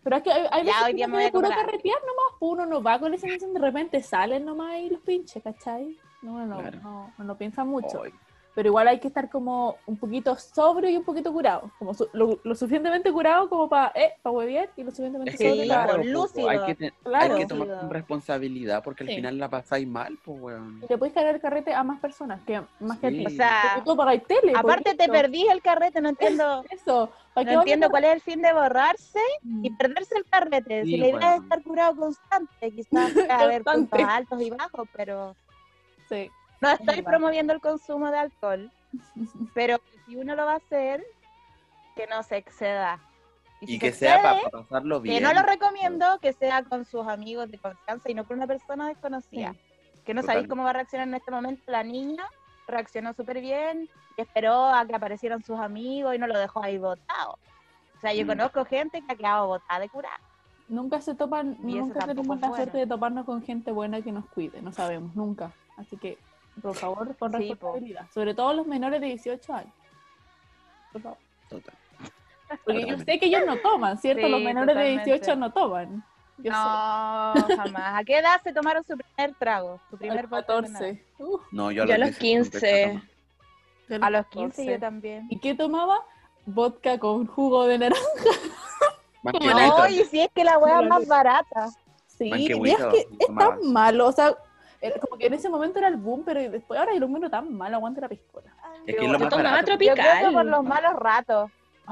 pero 0.03 0.17
es 0.17 0.23
que 0.25 0.33
hay, 0.33 0.47
hay 0.51 0.65
Ya, 0.65 0.73
veces 0.73 0.83
hoy 0.85 0.91
que 0.91 0.97
día 0.97 1.07
me 1.07 1.13
voy 1.13 1.23
quiere 1.23 1.29
a 1.29 1.33
puro 1.33 1.49
carretear 1.49 1.99
nomás, 2.01 2.39
pues 2.41 2.53
uno 2.53 2.67
no 2.67 2.83
va 2.83 2.99
con 2.99 3.15
esa 3.15 3.27
intención, 3.27 3.55
de 3.55 3.61
repente 3.61 4.03
salen 4.03 4.45
nomás 4.45 4.79
y 4.81 4.91
los 4.91 5.01
pinches, 5.03 5.43
¿cachai? 5.45 5.97
No, 6.23 6.33
uno 6.35 6.47
no, 6.47 6.59
Claro. 6.59 6.81
no, 6.83 7.13
no 7.25 7.37
piensa 7.39 7.63
mucho. 7.65 8.03
Pero 8.55 8.69
igual 8.69 8.87
hay 8.87 9.01
que 9.01 9.09
estar 9.09 9.31
como 9.31 9.77
un 9.87 9.97
poquito 9.97 10.37
sobrio 10.37 10.91
y 10.91 10.97
un 10.99 11.05
poquito 11.05 11.33
curado, 11.33 11.71
como 11.79 11.95
su- 11.95 12.09
lo, 12.13 12.39
lo 12.45 12.55
suficientemente 12.55 13.11
curado 13.11 13.49
como 13.49 13.67
para 13.67 13.93
eh, 13.95 14.13
pa 14.21 14.31
huevear 14.31 14.69
y 14.77 14.83
lo 14.85 14.91
suficientemente 14.91 15.31
Es 15.31 15.39
Sí, 15.39 15.45
que 15.45 15.51
sobrio 15.51 15.65
claro, 15.65 15.91
para... 15.93 16.05
lúcido. 16.05 16.49
hay 16.51 16.61
que, 16.67 16.75
te- 16.75 16.93
Claro. 17.03 17.35
hay 17.35 17.41
que 17.41 17.47
tomar 17.47 17.69
con 17.81 17.91
responsabilidad 17.91 18.83
porque 18.85 19.05
al 19.05 19.09
Sí. 19.09 19.15
final 19.17 19.39
la 19.39 19.49
pasáis 19.49 19.89
mal, 19.89 20.19
pues, 20.23 20.39
weón. 20.39 20.81
Y 20.83 20.87
le 20.87 20.99
puedes 20.99 21.15
cargar 21.15 21.35
el 21.35 21.41
carrete 21.41 21.73
a 21.73 21.83
más 21.83 21.99
personas 22.01 22.43
que 22.43 22.61
más 22.81 22.99
que 22.99 23.07
a 23.07 23.11
ti. 23.11 23.19
Sí. 23.21 23.27
O 23.27 23.31
sea, 23.31 23.71
Porque 23.75 23.91
tú 23.91 23.97
pagáis 23.97 24.23
tele. 24.27 24.53
aparte 24.55 24.85
te 24.97 25.05
listo. 25.05 25.13
perdí 25.13 25.47
el 25.49 25.63
carrete, 25.63 26.01
no 26.03 26.11
entiendo. 26.11 26.65
Eso. 26.71 27.11
¿para 27.33 27.47
qué 27.47 27.53
No 27.55 27.61
a 27.61 27.63
entiendo 27.63 27.89
cuál 27.89 28.05
es 28.05 28.13
el 28.13 28.21
fin 28.21 28.43
de 28.43 28.53
borrarse 28.53 29.21
y 29.63 29.71
Mm, 29.71 29.77
perderse 29.79 30.19
el 30.19 30.27
carrete. 30.27 30.85
Sí, 30.85 30.91
si 30.91 30.97
la 30.99 31.07
idea 31.09 31.17
es 31.17 31.21
bueno. 31.21 31.43
estar 31.45 31.63
curado 31.63 31.97
constante, 31.97 32.71
quizás 32.71 33.13
pueda 33.15 33.39
haber 33.51 33.65
puntos 33.65 33.99
altos 34.07 34.43
y 34.43 34.51
bajos, 34.51 34.87
pero 34.95 35.35
Sí. 36.11 36.31
No 36.63 36.71
estoy 36.71 37.03
promoviendo 37.03 37.53
el 37.53 37.61
consumo 37.61 38.11
de 38.11 38.19
alcohol. 38.19 38.71
Pero 39.55 39.79
si 40.07 40.17
uno 40.17 40.35
lo 40.35 40.47
va 40.47 40.55
a 40.55 40.57
hacer, 40.57 41.05
que 41.97 42.07
no 42.07 42.23
se 42.23 42.37
exceda. 42.39 42.99
si 43.61 43.75
Y 43.75 43.79
que 43.79 43.93
se 43.93 44.01
sea 44.07 44.23
para 44.23 44.49
pasarlo 44.51 45.01
bien. 45.01 45.17
Que 45.19 45.21
no 45.23 45.33
lo 45.35 45.43
recomiendo 45.43 46.19
que 46.21 46.33
sea 46.33 46.63
con 46.65 46.85
sus 46.85 47.07
amigos 47.07 47.51
de 47.51 47.59
confianza 47.59 48.11
y 48.11 48.15
no 48.15 48.25
con 48.25 48.39
una 48.39 48.47
persona 48.47 48.89
desconocida. 48.89 49.55
Que 50.05 50.15
no 50.15 50.23
sabéis 50.23 50.49
cómo 50.49 50.65
va 50.65 50.71
a 50.71 50.75
reaccionar 50.75 51.07
en 51.09 51.15
este 51.15 51.31
momento. 51.31 51.63
La 51.67 51.83
niña 51.85 52.25
reaccionó 52.67 53.13
súper 53.13 53.41
bien 53.41 53.89
y 54.17 54.21
esperó 54.21 54.67
a 54.67 54.85
que 54.87 54.95
aparecieran 54.95 55.43
sus 55.45 55.59
amigos 55.59 56.15
y 56.15 56.19
no 56.19 56.27
lo 56.27 56.39
dejó 56.39 56.63
ahí 56.63 56.79
botado. 56.79 57.39
O 57.97 58.01
sea, 58.01 58.13
yo 58.13 58.25
Mm. 58.25 58.29
conozco 58.29 58.65
gente 58.65 59.01
que 59.03 59.13
ha 59.13 59.17
quedado 59.17 59.47
botada 59.47 59.81
de 59.81 59.89
curar. 59.89 60.19
Nunca 60.69 61.01
se 61.01 61.15
topan, 61.15 61.57
Y 61.63 61.75
nunca 61.75 62.07
tenemos 62.07 62.41
la 62.41 62.49
suerte 62.49 62.79
de 62.79 62.87
toparnos 62.87 63.27
con 63.27 63.43
gente 63.43 63.71
buena 63.73 64.01
que 64.01 64.11
nos 64.11 64.25
cuide, 64.27 64.61
no 64.63 64.73
sabemos, 64.73 65.15
nunca. 65.15 65.53
Así 65.77 65.97
que, 65.99 66.19
por 66.61 66.75
favor, 66.75 67.17
con 67.17 67.31
Sí, 67.33 67.37
po. 67.39 67.51
responsabilidad. 67.55 68.07
Sobre 68.13 68.35
todo 68.35 68.53
los 68.53 68.67
menores 68.67 69.01
de 69.01 69.07
18 69.09 69.55
años. 69.55 69.73
Por 70.93 71.03
favor. 71.03 71.19
Total. 71.49 71.75
Porque 72.65 72.87
yo 72.87 72.99
sé 72.99 73.19
que 73.19 73.27
ellos 73.27 73.43
no 73.47 73.57
toman, 73.59 73.97
¿cierto? 73.99 74.27
Sí, 74.27 74.31
Los 74.31 74.43
menores 74.43 74.75
de 74.77 74.83
totalmente. 74.83 75.11
18 75.11 75.37
no 75.37 75.53
toman. 75.53 76.05
Yo 76.39 76.45
sé. 76.45 76.51
No, 76.51 77.57
jamás. 77.57 78.01
¿A 78.01 78.05
qué 78.05 78.19
edad 78.19 78.41
se 78.43 78.53
tomaron 78.53 78.85
su 78.85 78.97
primer 78.97 79.35
trago? 79.39 79.81
Su 79.91 79.97
primer 79.97 80.23
los 80.23 80.31
vodka 80.31 80.53
con 80.55 80.65
14. 80.65 81.05
Uf, 81.19 81.41
No, 81.53 81.71
yo 81.71 81.85
a 81.85 81.87
Yo 81.87 81.95
a 81.95 81.99
los 81.99 82.09
los 82.11 82.19
15 82.19 82.47
empecé 82.47 82.85
a 82.85 82.89
15. 82.89 83.09
tomar. 83.89 84.01
yo 84.01 84.07
A 84.07 84.11
los 84.11 84.27
14. 84.27 84.57
15 84.63 84.73
yo 84.73 84.81
también. 84.81 85.27
¿Y 85.31 85.39
qué 85.39 85.55
tomaba? 85.55 86.01
Vodka 86.45 86.99
con 86.99 87.27
jugo 87.27 87.67
de 87.67 87.79
naranja. 87.79 88.03
Oye, 89.85 90.05
si 90.05 90.21
es 90.21 90.31
que 90.35 90.45
la 90.45 90.59
hueá 90.59 90.83
es 90.83 90.89
más 90.89 91.07
barata. 91.07 91.69
Sí, 92.07 92.31
y 92.37 92.71
es 92.71 92.77
que 92.87 93.07
es 93.19 93.35
tan 93.39 93.73
malo, 93.73 94.09
o 94.09 94.13
sea, 94.13 94.35
como 95.01 95.17
que 95.17 95.27
en 95.27 95.35
ese 95.35 95.49
momento 95.49 95.79
era 95.79 95.89
el 95.89 95.97
boom, 95.97 96.25
pero 96.25 96.41
después 96.51 96.79
ahora 96.79 96.93
yo 96.93 97.01
lo 97.01 97.07
encuentro 97.07 97.31
tan 97.31 97.53
malo, 97.55 97.77
aguante 97.77 98.01
la 98.01 98.09
piscola. 98.09 98.55
Es 98.87 98.97
que 98.97 99.05
es 99.05 99.11
lo 99.11 99.19
Yo 99.19 99.25
más 99.25 99.35
barato. 99.35 99.61
Yo 99.61 99.65
tropical. 99.79 100.33
por 100.33 100.45
los 100.45 100.65
malos 100.65 100.95
ratos. 100.95 101.51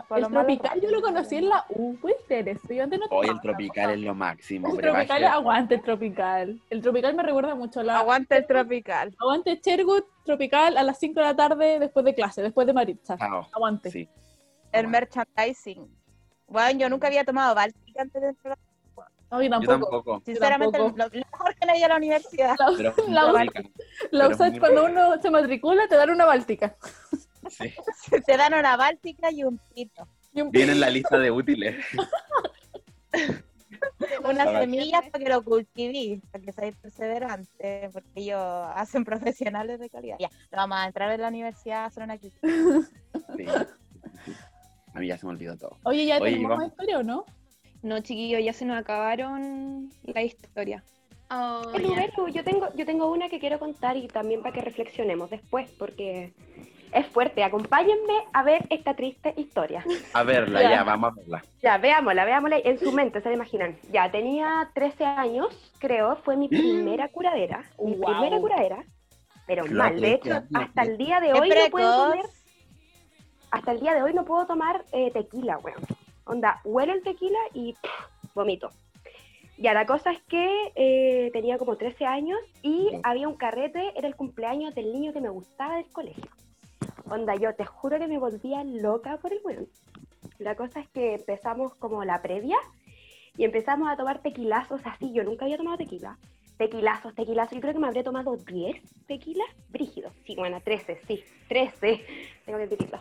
Por 0.09 0.19
El 0.19 0.29
tropical 0.29 0.81
yo 0.81 0.91
lo 0.91 1.03
conocí 1.03 1.37
en 1.37 1.49
la 1.49 1.65
U, 1.69 1.97
ser 2.29 2.49
eso, 2.49 2.73
yo 2.73 2.85
antes 2.85 3.01
no 3.01 3.07
Hoy 3.11 3.27
el 3.27 3.41
tropical 3.41 3.91
es 3.91 4.01
lo 4.01 4.15
máximo. 4.15 4.69
El 4.69 4.77
brebaje. 4.77 5.07
tropical, 5.07 5.33
aguante 5.33 5.75
el 5.75 5.83
tropical. 5.83 6.61
El 6.71 6.81
tropical 6.81 7.15
me 7.15 7.23
recuerda 7.25 7.55
mucho 7.57 7.81
a 7.81 7.83
la... 7.83 7.99
Aguanta 7.99 8.37
el 8.37 8.47
tropical. 8.47 9.15
Aguante 9.21 9.61
Chergut, 9.61 10.07
tropical, 10.25 10.77
a 10.77 10.85
las 10.85 10.99
5 10.99 11.19
de 11.19 11.27
la 11.27 11.35
tarde 11.35 11.79
después 11.81 12.05
de 12.05 12.15
clase, 12.15 12.41
después 12.41 12.67
de 12.69 12.73
Maritza. 12.73 13.17
Chao. 13.19 13.49
Aguante. 13.53 13.91
Sí. 13.91 14.09
El 14.73 14.87
merchandising. 14.87 15.89
Bueno, 16.47 16.79
yo 16.79 16.89
nunca 16.89 17.09
había 17.09 17.25
tomado 17.25 17.55
Báltica 17.55 18.03
antes 18.03 18.23
de 18.23 18.29
entrar. 18.29 18.59
No, 19.31 19.43
yo 19.43 19.49
Yo 19.61 19.69
tampoco. 19.69 20.23
Sinceramente, 20.25 20.79
lo, 20.79 20.85
tampoco. 20.93 21.17
lo 21.17 21.25
mejor 21.31 21.55
que 21.55 21.67
le 21.67 21.73
di 21.75 21.83
a 21.83 21.89
la 21.89 21.97
universidad. 21.97 22.57
La, 22.59 22.67
Pero 22.77 22.95
la, 23.09 23.53
pero 24.11 24.29
usas 24.29 24.51
muy 24.51 24.59
cuando 24.61 24.89
rica. 24.89 25.07
uno 25.09 25.23
se 25.23 25.31
matricula, 25.31 25.89
te 25.89 25.97
dan 25.97 26.11
una 26.11 26.25
báltica. 26.25 26.77
Sí. 27.49 27.73
Te 28.27 28.37
dan 28.37 28.55
una 28.55 28.77
Báltica 28.77 29.31
y 29.31 29.45
un 29.45 29.59
pito. 29.75 30.07
Y 30.35 30.43
un 30.43 30.51
Viene 30.51 30.73
en 30.73 30.81
la 30.81 30.91
lista 30.91 31.19
de 31.19 31.31
útiles. 31.31 31.77
Unas 34.25 34.51
semillas 34.61 35.03
para 35.11 35.25
que 35.25 35.31
lo 35.31 35.43
cultiví, 35.43 36.21
para 36.31 36.45
que 36.45 36.53
seáis 36.53 36.77
perseverantes, 36.77 37.91
porque 37.93 38.09
ellos 38.15 38.41
hacen 38.75 39.05
profesionales 39.05 39.81
de 39.81 39.89
calidad. 39.89 40.17
Ya, 40.21 40.29
no 40.29 40.59
vamos 40.59 40.79
a 40.79 40.87
entrar 40.87 41.11
en 41.13 41.21
la 41.23 41.29
universidad 41.29 41.85
a 41.85 41.87
hacer 41.87 42.03
una 42.03 42.19
crítica. 42.19 42.47
Sí. 43.37 43.47
A 44.95 44.99
mí 44.99 45.07
ya 45.07 45.17
se 45.17 45.25
me 45.25 45.33
olvidó 45.33 45.57
todo. 45.57 45.79
Oye, 45.85 46.05
¿ya 46.05 46.19
Oye, 46.19 46.33
tenemos 46.33 46.51
vamos. 46.51 46.67
historia 46.73 46.99
o 46.99 47.03
no? 47.05 47.25
No, 47.83 48.01
chiquillos, 48.01 48.45
ya 48.45 48.53
se 48.53 48.65
nos 48.65 48.79
acabaron 48.79 49.91
la 50.05 50.23
historia. 50.23 50.83
Oh. 51.31 51.63
Belu, 51.73 52.29
yo 52.29 52.43
tengo, 52.45 52.69
yo 52.75 52.85
tengo 52.85 53.11
una 53.11 53.29
que 53.29 53.39
quiero 53.39 53.59
contar 53.59 53.97
y 53.97 54.09
también 54.09 54.43
para 54.43 54.53
que 54.53 54.61
reflexionemos 54.63 55.31
después, 55.31 55.71
porque 55.79 56.33
es 56.93 57.07
fuerte. 57.07 57.45
Acompáñenme 57.45 58.15
a 58.33 58.43
ver 58.43 58.67
esta 58.69 58.95
triste 58.95 59.33
historia. 59.37 59.85
A 60.13 60.25
verla, 60.25 60.61
Ya. 60.61 60.71
ya, 60.71 60.83
vamos 60.85 61.13
a 61.13 61.15
verla. 61.21 61.45
Ya, 61.63 61.79
veámosla, 61.79 62.25
veámosla 62.25 62.59
en 62.59 62.79
su 62.81 62.91
mente, 62.93 63.21
se 63.21 63.29
la 63.29 63.37
imaginan. 63.37 63.79
Ya, 63.93 64.11
tenía 64.11 64.71
13 64.75 65.05
años, 65.05 65.73
creo, 65.79 66.17
fue 66.17 66.37
mi 66.37 66.49
primera 66.49 67.09
curadera. 67.09 67.63
Mi 67.79 67.95
Guau. 67.95 68.13
primera 68.13 68.39
curadera, 68.41 68.85
pero 69.47 69.67
Lo 69.67 69.79
mal. 69.85 70.01
De 70.01 70.15
hecho, 70.15 70.43
hasta 70.53 70.83
el 70.83 70.99
día 70.99 71.21
de 71.21 71.33
¡Qué 71.33 71.41
hoy 71.41 71.49
no 71.49 71.71
puedo 71.71 72.07
comer, 72.11 72.25
hasta 73.53 73.73
el 73.73 73.81
día 73.81 73.95
de 73.95 74.03
hoy 74.03 74.15
no 74.15 74.25
puedo 74.25 74.47
tomar 74.47 74.85
eh, 74.93 75.11
tequila, 75.13 75.59
weón. 75.59 75.81
Onda, 76.31 76.61
huelo 76.65 76.93
el 76.93 77.03
tequila 77.03 77.41
y 77.55 77.73
pff, 77.73 78.35
vomito. 78.37 78.71
Ya, 79.59 79.75
la 79.75 79.85
cosa 79.85 80.13
es 80.13 80.23
que 80.23 80.73
eh, 80.77 81.29
tenía 81.33 81.59
como 81.59 81.77
13 81.77 82.07
años 82.07 82.39
y 82.63 82.89
había 83.03 83.27
un 83.27 83.35
carrete, 83.35 83.93
era 83.97 84.07
el 84.07 84.15
cumpleaños 84.15 84.73
del 84.77 84.93
niño 84.93 85.13
que 85.13 85.21
me 85.21 85.29
gustaba 85.29 85.75
del 85.75 85.91
colegio. 85.91 86.31
Onda, 87.11 87.35
yo 87.35 87.53
te 87.57 87.65
juro 87.65 87.99
que 87.99 88.07
me 88.07 88.19
volvía 88.19 88.63
loca 88.63 89.17
por 89.17 89.33
el 89.33 89.41
weón. 89.43 89.67
La 90.39 90.55
cosa 90.55 90.79
es 90.79 90.89
que 90.91 91.15
empezamos 91.15 91.75
como 91.75 92.05
la 92.05 92.23
previa 92.23 92.59
y 93.37 93.43
empezamos 93.43 93.91
a 93.91 93.97
tomar 93.97 94.23
tequilazos 94.23 94.83
así. 94.85 95.13
Yo 95.13 95.25
nunca 95.25 95.47
había 95.47 95.57
tomado 95.57 95.79
tequila. 95.79 96.17
Tequilazos, 96.59 97.13
tequilazos. 97.17 97.55
Yo 97.55 97.61
creo 97.61 97.75
que 97.75 97.81
me 97.81 97.89
habría 97.89 98.05
tomado 98.05 98.37
10 98.37 98.81
tequilas 99.09 99.49
brígidos. 99.71 100.13
Sí, 100.25 100.37
bueno, 100.37 100.61
13, 100.61 101.01
sí, 101.09 101.25
13. 101.49 102.05
Tengo 102.47 102.59
que 102.59 102.65
admitirlo. 102.65 103.01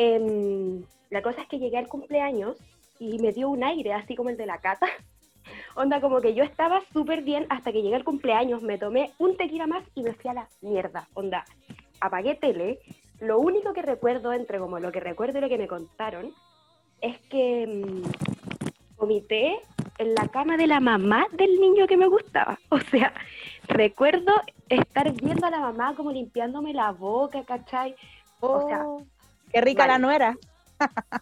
Em, 0.00 0.84
la 1.10 1.22
cosa 1.22 1.42
es 1.42 1.48
que 1.48 1.58
llegué 1.58 1.76
al 1.76 1.88
cumpleaños 1.88 2.56
y 3.00 3.18
me 3.18 3.32
dio 3.32 3.50
un 3.50 3.64
aire 3.64 3.92
así 3.92 4.14
como 4.14 4.30
el 4.30 4.36
de 4.36 4.46
la 4.46 4.58
cata. 4.58 4.86
Onda, 5.74 6.00
como 6.00 6.20
que 6.20 6.34
yo 6.34 6.44
estaba 6.44 6.80
súper 6.92 7.22
bien 7.22 7.46
hasta 7.48 7.72
que 7.72 7.82
llegué 7.82 7.96
al 7.96 8.04
cumpleaños, 8.04 8.62
me 8.62 8.78
tomé 8.78 9.10
un 9.18 9.36
tequila 9.36 9.66
más 9.66 9.82
y 9.96 10.02
me 10.02 10.14
fui 10.14 10.30
a 10.30 10.34
la 10.34 10.48
mierda. 10.60 11.08
Onda, 11.14 11.44
apagué 12.00 12.36
tele. 12.36 12.78
Lo 13.18 13.40
único 13.40 13.72
que 13.72 13.82
recuerdo, 13.82 14.32
entre 14.32 14.60
como 14.60 14.78
lo 14.78 14.92
que 14.92 15.00
recuerdo 15.00 15.38
y 15.38 15.40
lo 15.40 15.48
que 15.48 15.58
me 15.58 15.66
contaron, 15.66 16.32
es 17.00 17.18
que 17.22 17.66
mm, 17.66 18.98
vomité 18.98 19.58
en 19.98 20.14
la 20.14 20.28
cama 20.28 20.56
de 20.56 20.68
la 20.68 20.78
mamá 20.78 21.26
del 21.32 21.58
niño 21.60 21.88
que 21.88 21.96
me 21.96 22.06
gustaba. 22.06 22.56
O 22.70 22.78
sea, 22.78 23.12
recuerdo 23.66 24.32
estar 24.68 25.12
viendo 25.12 25.44
a 25.44 25.50
la 25.50 25.58
mamá 25.58 25.96
como 25.96 26.12
limpiándome 26.12 26.72
la 26.72 26.92
boca, 26.92 27.42
¿cachai? 27.42 27.96
O 28.38 28.68
sea, 28.68 28.84
Oh, 28.86 29.02
qué 29.52 29.60
rica 29.60 29.86
la 29.86 29.98
nuera. 29.98 30.36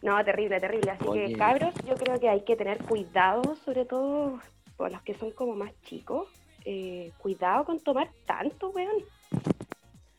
No, 0.00 0.24
terrible, 0.24 0.60
terrible. 0.60 0.92
Así 0.92 1.04
Oye. 1.08 1.26
que, 1.26 1.32
cabros, 1.36 1.74
yo 1.86 1.96
creo 1.96 2.20
que 2.20 2.28
hay 2.28 2.42
que 2.42 2.54
tener 2.54 2.78
cuidado, 2.84 3.56
sobre 3.64 3.84
todo 3.84 4.38
por 4.76 4.92
los 4.92 5.02
que 5.02 5.14
son 5.14 5.32
como 5.32 5.54
más 5.56 5.72
chicos. 5.82 6.28
eh, 6.64 7.10
cuidado 7.18 7.64
con 7.64 7.80
tomar 7.80 8.08
tanto, 8.26 8.70
weón. 8.70 8.92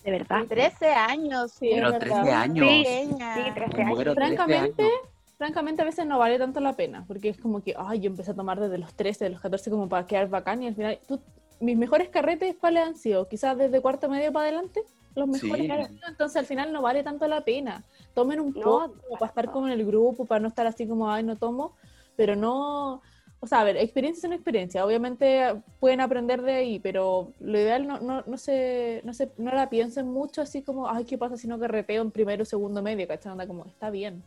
De 0.03 0.11
verdad. 0.11 0.43
13 0.47 0.88
años. 0.93 1.51
Sí, 1.53 1.69
Pero 1.73 1.91
verdad. 1.91 2.21
13 2.23 2.32
años. 2.34 2.67
Sí, 2.67 2.84
pequeña. 2.84 3.36
sí, 3.36 3.51
13 3.53 3.77
Me 3.77 3.84
años. 3.84 3.95
muero 3.95 4.15
13 4.15 4.36
Francamente, 4.36 4.84
años. 4.84 4.93
francamente 5.38 5.82
a 5.82 5.86
veces 5.86 6.05
no 6.05 6.19
vale 6.19 6.38
tanto 6.38 6.59
la 6.59 6.73
pena, 6.73 7.05
porque 7.07 7.30
es 7.30 7.38
como 7.38 7.61
que, 7.61 7.73
ay, 7.77 7.99
yo 8.01 8.07
empecé 8.09 8.32
a 8.32 8.36
tomar 8.36 8.59
desde 8.59 8.77
los 8.80 8.93
13, 8.95 9.25
de 9.25 9.30
los 9.30 9.39
14 9.41 9.69
como 9.69 9.88
para 9.88 10.05
quedar 10.07 10.27
bacán 10.27 10.61
y 10.63 10.67
al 10.67 10.75
final, 10.75 10.99
tú- 11.07 11.21
mis 11.61 11.77
mejores 11.77 12.09
carretes, 12.09 12.55
¿cuáles 12.59 12.84
han 12.86 12.95
sido? 12.97 13.27
Quizás 13.30 13.57
desde 13.57 13.82
cuarto 13.82 14.09
medio 14.09 14.32
para 14.34 14.47
adelante, 14.47 14.82
los 15.20 15.28
mejores 15.28 15.67
Sí. 15.67 15.99
entonces 16.07 16.36
al 16.38 16.45
final 16.45 16.72
no 16.74 16.82
vale 16.82 17.03
tanto 17.03 17.28
la 17.28 17.41
pena. 17.41 17.84
Tomen 18.13 18.39
un 18.39 18.53
No, 18.53 18.61
poco 18.61 18.95
para 19.20 19.28
estar 19.28 19.51
como 19.51 19.67
en 19.67 19.74
el 19.74 19.86
grupo, 19.86 20.26
para 20.26 20.39
no 20.39 20.47
estar 20.47 20.65
así 20.65 20.88
como, 20.88 21.11
ay, 21.11 21.24
no 21.24 21.36
tomo, 21.38 21.76
pero 22.15 22.36
no... 22.36 23.01
O 23.41 23.47
sea, 23.47 23.61
a 23.61 23.63
ver, 23.63 23.78
experiencia 23.78 24.20
es 24.20 24.26
una 24.26 24.36
experiencia. 24.36 24.86
Obviamente 24.86 25.61
pueden 25.80 26.01
aprender 26.01 26.41
de 26.41 26.53
ahí, 26.55 26.80
pero 26.80 27.32
lo 27.39 27.57
ideal 27.57 27.88
no, 27.88 27.99
no, 28.01 28.22
no, 28.28 28.38
se, 28.38 29.01
no, 29.05 29.13
se, 29.13 29.32
no 29.38 29.53
la 29.53 29.70
piensen 29.70 30.09
mucho 30.09 30.41
así 30.41 30.61
como, 30.61 30.89
ay, 30.89 31.05
¿qué 31.05 31.17
pasa 31.17 31.38
si 31.38 31.47
no 31.47 31.57
carreteo 31.57 32.01
en 32.01 32.11
primero 32.11 32.43
o 32.43 32.45
segundo 32.45 32.82
medio? 32.82 33.07
¿Cachai? 33.07 33.32
Onda 33.32 33.47
como, 33.47 33.65
está 33.65 33.89
bien. 33.89 34.24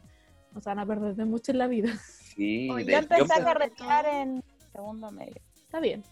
No 0.54 0.60
se 0.62 0.70
van 0.70 0.78
a 0.78 0.86
perder 0.86 1.14
de 1.14 1.26
mucho 1.26 1.52
en 1.52 1.58
la 1.58 1.66
vida. 1.66 1.90
Sí, 2.34 2.70
Oye, 2.70 2.84
de- 2.86 2.92
Yo 2.92 2.98
yo 3.00 3.02
empecé 3.02 3.34
a 3.34 3.44
carretear 3.44 4.06
en 4.06 4.42
segundo 4.72 5.10
medio. 5.10 5.34
Está 5.66 5.80
bien. 5.80 6.02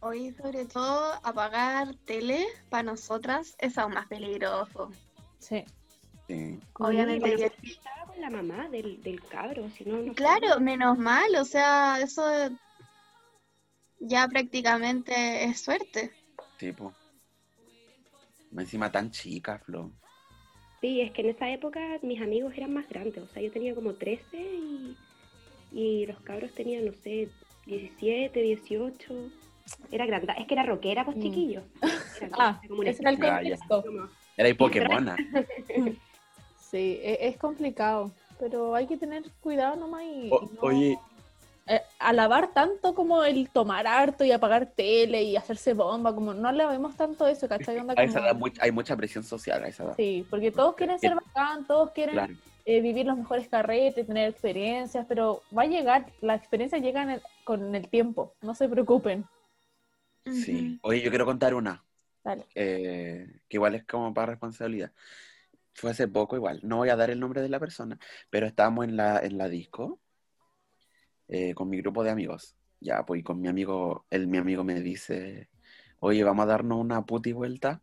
Hoy, 0.00 0.32
sobre 0.40 0.64
todo, 0.66 1.14
apagar 1.24 1.94
tele 2.06 2.46
para 2.70 2.84
nosotras 2.84 3.56
es 3.58 3.76
aún 3.78 3.94
más 3.94 4.06
peligroso. 4.06 4.90
Sí. 5.38 5.64
sí. 6.28 6.60
Obviamente, 6.74 7.34
que- 7.36 7.68
estaba 7.70 8.06
con 8.06 8.20
la 8.20 8.30
mamá 8.30 8.68
del, 8.68 9.02
del 9.02 9.20
cabro, 9.24 9.68
si 9.70 9.84
no, 9.84 9.98
no 9.98 10.12
sé. 10.12 10.14
claro, 10.14 10.60
menos 10.60 10.98
mal, 10.98 11.34
o 11.36 11.44
sea, 11.44 12.00
eso 12.00 12.22
ya 13.98 14.28
prácticamente 14.28 15.44
es 15.44 15.60
suerte. 15.60 16.12
Tipo. 16.58 16.94
Encima 18.56 18.90
tan 18.90 19.10
chica, 19.10 19.58
Flo. 19.58 19.90
Sí, 20.80 21.00
es 21.00 21.10
que 21.10 21.22
en 21.22 21.30
esa 21.30 21.50
época 21.50 21.80
mis 22.02 22.20
amigos 22.22 22.54
eran 22.56 22.72
más 22.72 22.88
grandes, 22.88 23.18
o 23.24 23.26
sea, 23.26 23.42
yo 23.42 23.50
tenía 23.50 23.74
como 23.74 23.94
13 23.94 24.36
y, 24.36 24.96
y 25.72 26.06
los 26.06 26.20
cabros 26.20 26.54
tenían, 26.54 26.86
no 26.86 26.92
sé, 26.92 27.28
17, 27.66 28.40
18. 28.40 29.14
Era 29.90 30.06
grande, 30.06 30.32
es 30.38 30.46
que 30.46 30.54
era 30.54 30.62
rockera, 30.64 31.04
pues 31.04 31.16
Mm. 31.16 31.22
chiquillo. 31.22 31.62
Era 32.20 32.36
Ah, 32.38 32.60
como 32.68 32.80
un 32.80 32.86
ese 32.86 33.02
era 33.02 33.10
el 33.10 33.18
contexto. 33.18 33.82
como- 33.84 34.08
Era 34.36 34.54
Pokémona. 34.56 35.16
Sí, 36.70 37.00
e- 37.02 37.18
es, 37.28 37.36
complicado, 37.38 38.10
pero 38.38 38.74
hay 38.74 38.86
que 38.86 38.96
tener 38.98 39.22
cuidado 39.40 39.76
nomás 39.76 40.02
y, 40.02 40.28
O- 40.30 40.42
y 40.42 40.54
no- 40.54 40.60
oye, 40.60 40.98
eh, 41.66 41.80
alabar 41.98 42.48
tanto 42.52 42.94
como 42.94 43.24
el 43.24 43.48
tomar 43.48 43.86
harto 43.86 44.22
y 44.24 44.32
apagar 44.32 44.66
tele 44.66 45.22
y 45.22 45.36
hacerse 45.36 45.72
bomba, 45.72 46.14
como 46.14 46.34
no 46.34 46.52
le 46.52 46.66
vemos 46.66 46.94
tanto 46.94 47.26
eso, 47.26 47.48
¿cachai? 47.48 47.78
Onda 47.78 47.94
a 47.96 48.02
esa 48.02 48.20
como- 48.32 48.46
edad 48.48 48.56
hay 48.60 48.70
mucha 48.70 48.94
presión 48.96 49.24
social 49.24 49.64
a 49.64 49.68
esa 49.68 49.84
edad. 49.84 49.94
Sí, 49.96 50.26
porque 50.28 50.50
todos 50.50 50.74
quieren 50.74 50.98
ser 50.98 51.14
bacán, 51.14 51.66
todos 51.66 51.90
quieren 51.92 52.14
Claro. 52.14 52.34
eh, 52.66 52.82
vivir 52.82 53.06
los 53.06 53.16
mejores 53.16 53.48
carretes, 53.48 54.06
tener 54.06 54.28
experiencias, 54.28 55.06
pero 55.08 55.42
va 55.56 55.62
a 55.62 55.66
llegar, 55.66 56.04
la 56.20 56.34
experiencia 56.34 56.76
llega 56.78 57.02
en 57.02 57.10
el- 57.10 57.22
con 57.44 57.74
el 57.74 57.88
tiempo, 57.88 58.34
no 58.42 58.54
se 58.54 58.68
preocupen. 58.68 59.24
Sí. 60.32 60.78
Oye, 60.82 61.02
yo 61.02 61.10
quiero 61.10 61.24
contar 61.24 61.54
una. 61.54 61.84
Dale. 62.24 62.46
eh, 62.54 63.40
que 63.48 63.56
igual 63.56 63.74
es 63.74 63.84
como 63.84 64.12
para 64.12 64.26
responsabilidad. 64.26 64.92
Fue 65.72 65.92
hace 65.92 66.08
poco 66.08 66.36
igual, 66.36 66.60
no 66.62 66.78
voy 66.78 66.88
a 66.88 66.96
dar 66.96 67.10
el 67.10 67.20
nombre 67.20 67.40
de 67.40 67.48
la 67.48 67.60
persona, 67.60 67.98
pero 68.30 68.46
estábamos 68.46 68.84
en 68.84 68.96
la, 68.96 69.20
en 69.20 69.38
la 69.38 69.48
disco 69.48 70.00
eh, 71.28 71.54
con 71.54 71.68
mi 71.68 71.78
grupo 71.78 72.02
de 72.02 72.10
amigos. 72.10 72.56
Ya, 72.80 73.04
pues 73.04 73.20
y 73.20 73.22
con 73.22 73.40
mi 73.40 73.48
amigo, 73.48 74.06
él, 74.10 74.26
mi 74.26 74.38
amigo 74.38 74.64
me 74.64 74.80
dice, 74.80 75.48
oye, 76.00 76.22
vamos 76.24 76.44
a 76.44 76.48
darnos 76.48 76.78
una 76.78 77.04
puti 77.04 77.32
vuelta. 77.32 77.80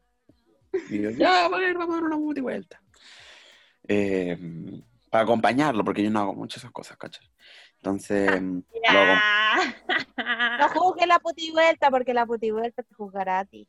Y 0.89 1.01
yo, 1.01 1.09
ya, 1.09 1.47
bueno, 1.47 1.79
vamos 1.79 1.95
a 1.95 2.01
dar 2.01 2.03
una 2.03 2.17
puti 2.17 2.41
vuelta. 2.41 2.81
Eh, 3.87 4.37
para 5.09 5.23
acompañarlo, 5.23 5.83
porque 5.83 6.03
yo 6.03 6.11
no 6.11 6.19
hago 6.19 6.33
muchas 6.33 6.57
esas 6.63 6.71
cosas, 6.71 6.97
¿cachai? 6.97 7.29
Entonces, 7.86 8.41
hago- 8.89 9.21
No 10.59 10.69
juzgue 10.69 11.05
la 11.05 11.19
putivuelta 11.19 11.91
porque 11.91 12.13
la 12.13 12.25
putivuelta 12.25 12.81
te 12.81 12.93
juzgará 12.95 13.39
a 13.39 13.45
ti. 13.45 13.67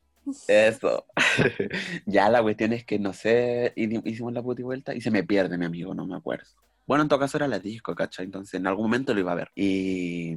Eso. 0.48 1.06
ya 2.06 2.30
la 2.30 2.42
cuestión 2.42 2.72
es 2.72 2.84
que 2.86 2.98
no 2.98 3.12
sé, 3.12 3.72
hi- 3.76 4.00
hicimos 4.04 4.32
la 4.32 4.42
puti 4.42 4.62
vuelta 4.62 4.94
y 4.94 5.00
se 5.02 5.10
me 5.10 5.22
pierde 5.22 5.58
mi 5.58 5.66
amigo, 5.66 5.94
no 5.94 6.06
me 6.06 6.16
acuerdo. 6.16 6.46
Bueno, 6.86 7.02
en 7.02 7.08
todo 7.08 7.18
caso 7.18 7.36
era 7.36 7.46
la 7.48 7.58
disco, 7.58 7.94
¿cachai? 7.94 8.24
Entonces 8.26 8.54
en 8.54 8.66
algún 8.66 8.84
momento 8.86 9.12
lo 9.12 9.20
iba 9.20 9.32
a 9.32 9.36
ver. 9.36 9.50
Y 9.54 10.36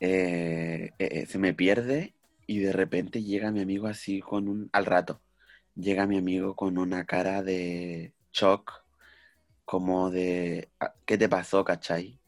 eh, 0.00 0.90
eh, 0.98 1.08
eh, 1.12 1.26
se 1.26 1.38
me 1.38 1.54
pierde 1.54 2.14
y 2.46 2.58
de 2.58 2.72
repente 2.72 3.22
llega 3.22 3.50
mi 3.52 3.60
amigo 3.60 3.86
así 3.86 4.20
con 4.20 4.48
un... 4.48 4.68
Al 4.72 4.86
rato, 4.86 5.22
llega 5.74 6.06
mi 6.06 6.18
amigo 6.18 6.56
con 6.56 6.78
una 6.78 7.04
cara 7.04 7.42
de 7.42 8.14
shock, 8.32 8.72
como 9.64 10.10
de... 10.10 10.70
"Ah, 10.80 10.94
¿Qué 11.06 11.16
te 11.18 11.28
pasó, 11.28 11.64
cachai? 11.64 12.20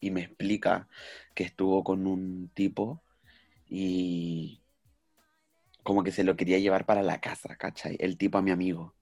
Y 0.00 0.10
me 0.10 0.22
explica 0.22 0.88
que 1.34 1.44
estuvo 1.44 1.84
con 1.84 2.06
un 2.06 2.50
tipo 2.54 3.02
y 3.68 4.60
como 5.82 6.02
que 6.02 6.12
se 6.12 6.24
lo 6.24 6.36
quería 6.36 6.58
llevar 6.58 6.84
para 6.84 7.02
la 7.02 7.20
casa, 7.20 7.56
¿cachai? 7.56 7.96
El 8.00 8.16
tipo 8.16 8.38
a 8.38 8.42
mi 8.42 8.50
amigo. 8.50 8.94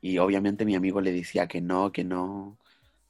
Y 0.00 0.18
obviamente 0.18 0.64
mi 0.64 0.74
amigo 0.74 1.00
le 1.00 1.12
decía 1.12 1.46
que 1.46 1.60
no, 1.60 1.92
que 1.92 2.04
no. 2.04 2.56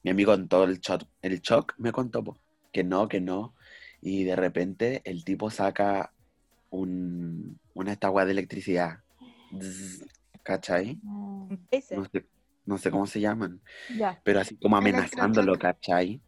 Mi 0.03 0.11
amigo 0.11 0.33
en 0.33 0.47
todo 0.47 0.65
el 0.65 0.79
shock, 0.79 1.03
el 1.21 1.39
shock 1.41 1.75
me 1.77 1.91
contó 1.91 2.23
po, 2.23 2.37
que 2.71 2.83
no, 2.83 3.07
que 3.07 3.21
no. 3.21 3.53
Y 4.01 4.23
de 4.23 4.35
repente 4.35 5.01
el 5.05 5.23
tipo 5.23 5.49
saca 5.49 6.11
un, 6.69 7.59
una 7.73 7.91
estagua 7.93 8.25
de 8.25 8.31
electricidad. 8.31 8.99
¿Cachai? 10.43 10.99
Ese. 11.71 11.95
No 11.95 12.05
sé, 12.05 12.25
no 12.65 12.77
sé 12.77 12.91
cómo 12.91 13.07
se 13.07 13.19
llaman. 13.19 13.61
Ya. 13.97 14.19
Pero 14.23 14.39
así 14.41 14.55
como 14.57 14.77
amenazándolo. 14.77 15.57
¿cachai? 15.57 16.21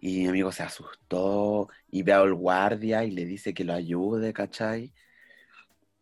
Y 0.00 0.20
mi 0.20 0.26
amigo 0.28 0.52
se 0.52 0.62
asustó 0.62 1.68
y 1.90 2.02
ve 2.02 2.12
al 2.12 2.34
guardia 2.34 3.04
y 3.04 3.10
le 3.10 3.24
dice 3.24 3.52
que 3.52 3.64
lo 3.64 3.72
ayude, 3.72 4.32
¿cachai? 4.32 4.92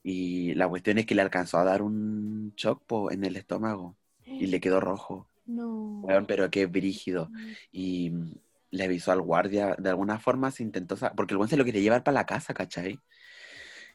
Y 0.03 0.55
la 0.55 0.69
cuestión 0.69 0.99
es 0.99 1.07
que 1.07 1.15
le 1.15 1.23
alcanzó 1.23 1.59
a 1.59 1.65
dar 1.65 1.83
un 1.83 2.53
shock 2.57 2.85
po, 2.87 3.11
en 3.11 3.25
el 3.25 3.37
estómago 3.37 3.97
y 4.25 4.47
le 4.47 4.61
quedó 4.61 4.81
rojo. 4.81 5.29
No. 5.47 6.01
Weón, 6.03 6.27
pero 6.27 6.51
qué 6.51 6.67
brígido. 6.67 7.31
Y 7.73 8.11
mm, 8.11 8.35
le 8.71 8.85
avisó 8.85 9.13
al 9.13 9.23
guardia, 9.23 9.75
de 9.79 9.89
alguna 9.89 10.19
forma 10.19 10.51
se 10.51 10.63
intentó, 10.63 10.97
porque 11.17 11.35
el 11.35 11.39
buen 11.39 11.49
se 11.49 11.57
lo 11.57 11.65
quería 11.65 11.81
llevar 11.81 12.05
para 12.05 12.15
la 12.15 12.27
casa, 12.27 12.55
¿cachai? 12.55 13.01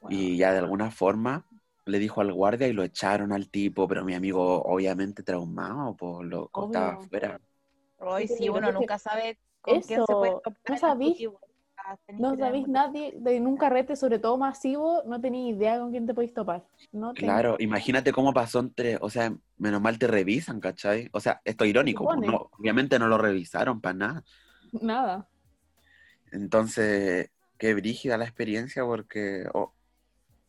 Y 0.10 0.38
ya 0.38 0.52
de 0.52 0.60
alguna 0.60 0.90
forma 0.92 1.46
le 1.86 2.00
dijo 2.00 2.22
al 2.22 2.34
guardia 2.34 2.68
y 2.68 2.74
lo 2.74 2.84
echaron 2.84 3.32
al 3.32 3.50
tipo, 3.50 3.88
pero 3.88 4.04
mi 4.04 4.14
amigo 4.14 4.64
obviamente 4.64 5.24
traumado, 5.24 5.96
pues 5.96 6.28
lo 6.28 6.50
estaba 6.66 6.94
afuera. 6.94 7.40
Hoy 8.00 8.28
Sí, 8.28 8.50
uno 8.50 8.72
nunca 8.72 8.98
sabe 8.98 9.38
con 9.62 9.82
quién 9.82 10.06
se 10.06 10.14
puede 10.14 10.32
eso, 10.32 10.88
no 10.88 11.00
putivueltas, 11.00 12.00
tenés 12.06 12.22
No 12.22 12.36
sabéis 12.38 12.68
nadie 12.68 13.14
de 13.18 13.40
un 13.42 13.58
carrete, 13.58 13.96
sobre 13.96 14.20
todo 14.20 14.38
masivo, 14.38 15.04
no 15.06 15.20
tenéis 15.22 15.56
idea 15.56 15.80
con 15.80 15.92
quién 15.92 16.06
te 16.06 16.14
podéis 16.14 16.34
topar. 16.34 16.64
No 16.92 17.14
tenés- 17.14 17.24
Claro, 17.24 17.56
imagínate 17.60 18.12
cómo 18.12 18.34
pasó 18.34 18.60
entre, 18.60 18.98
o 19.02 19.10
sea, 19.10 19.34
menos 19.58 19.82
mal 19.82 19.98
te 20.00 20.08
revisan, 20.08 20.60
¿cachai? 20.60 21.10
O 21.14 21.20
sea, 21.20 21.42
esto 21.46 21.64
es 21.64 21.70
irónico, 21.70 22.06
pues, 22.06 22.20
no, 22.20 22.50
obviamente 22.58 22.98
no 23.00 23.08
lo 23.08 23.18
revisaron 23.18 23.82
para 23.82 23.94
nada. 23.94 24.24
Nada. 24.74 25.28
Entonces, 26.32 27.30
qué 27.58 27.74
brígida 27.74 28.18
la 28.18 28.26
experiencia 28.26 28.84
porque 28.84 29.46
oh, 29.54 29.74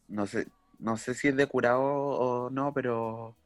no 0.08 0.26
sé, 0.26 0.46
no 0.78 0.96
sé 0.96 1.14
si 1.14 1.28
es 1.28 1.36
de 1.36 1.46
curado 1.46 1.82
o 1.82 2.50
no, 2.50 2.72
pero 2.72 3.36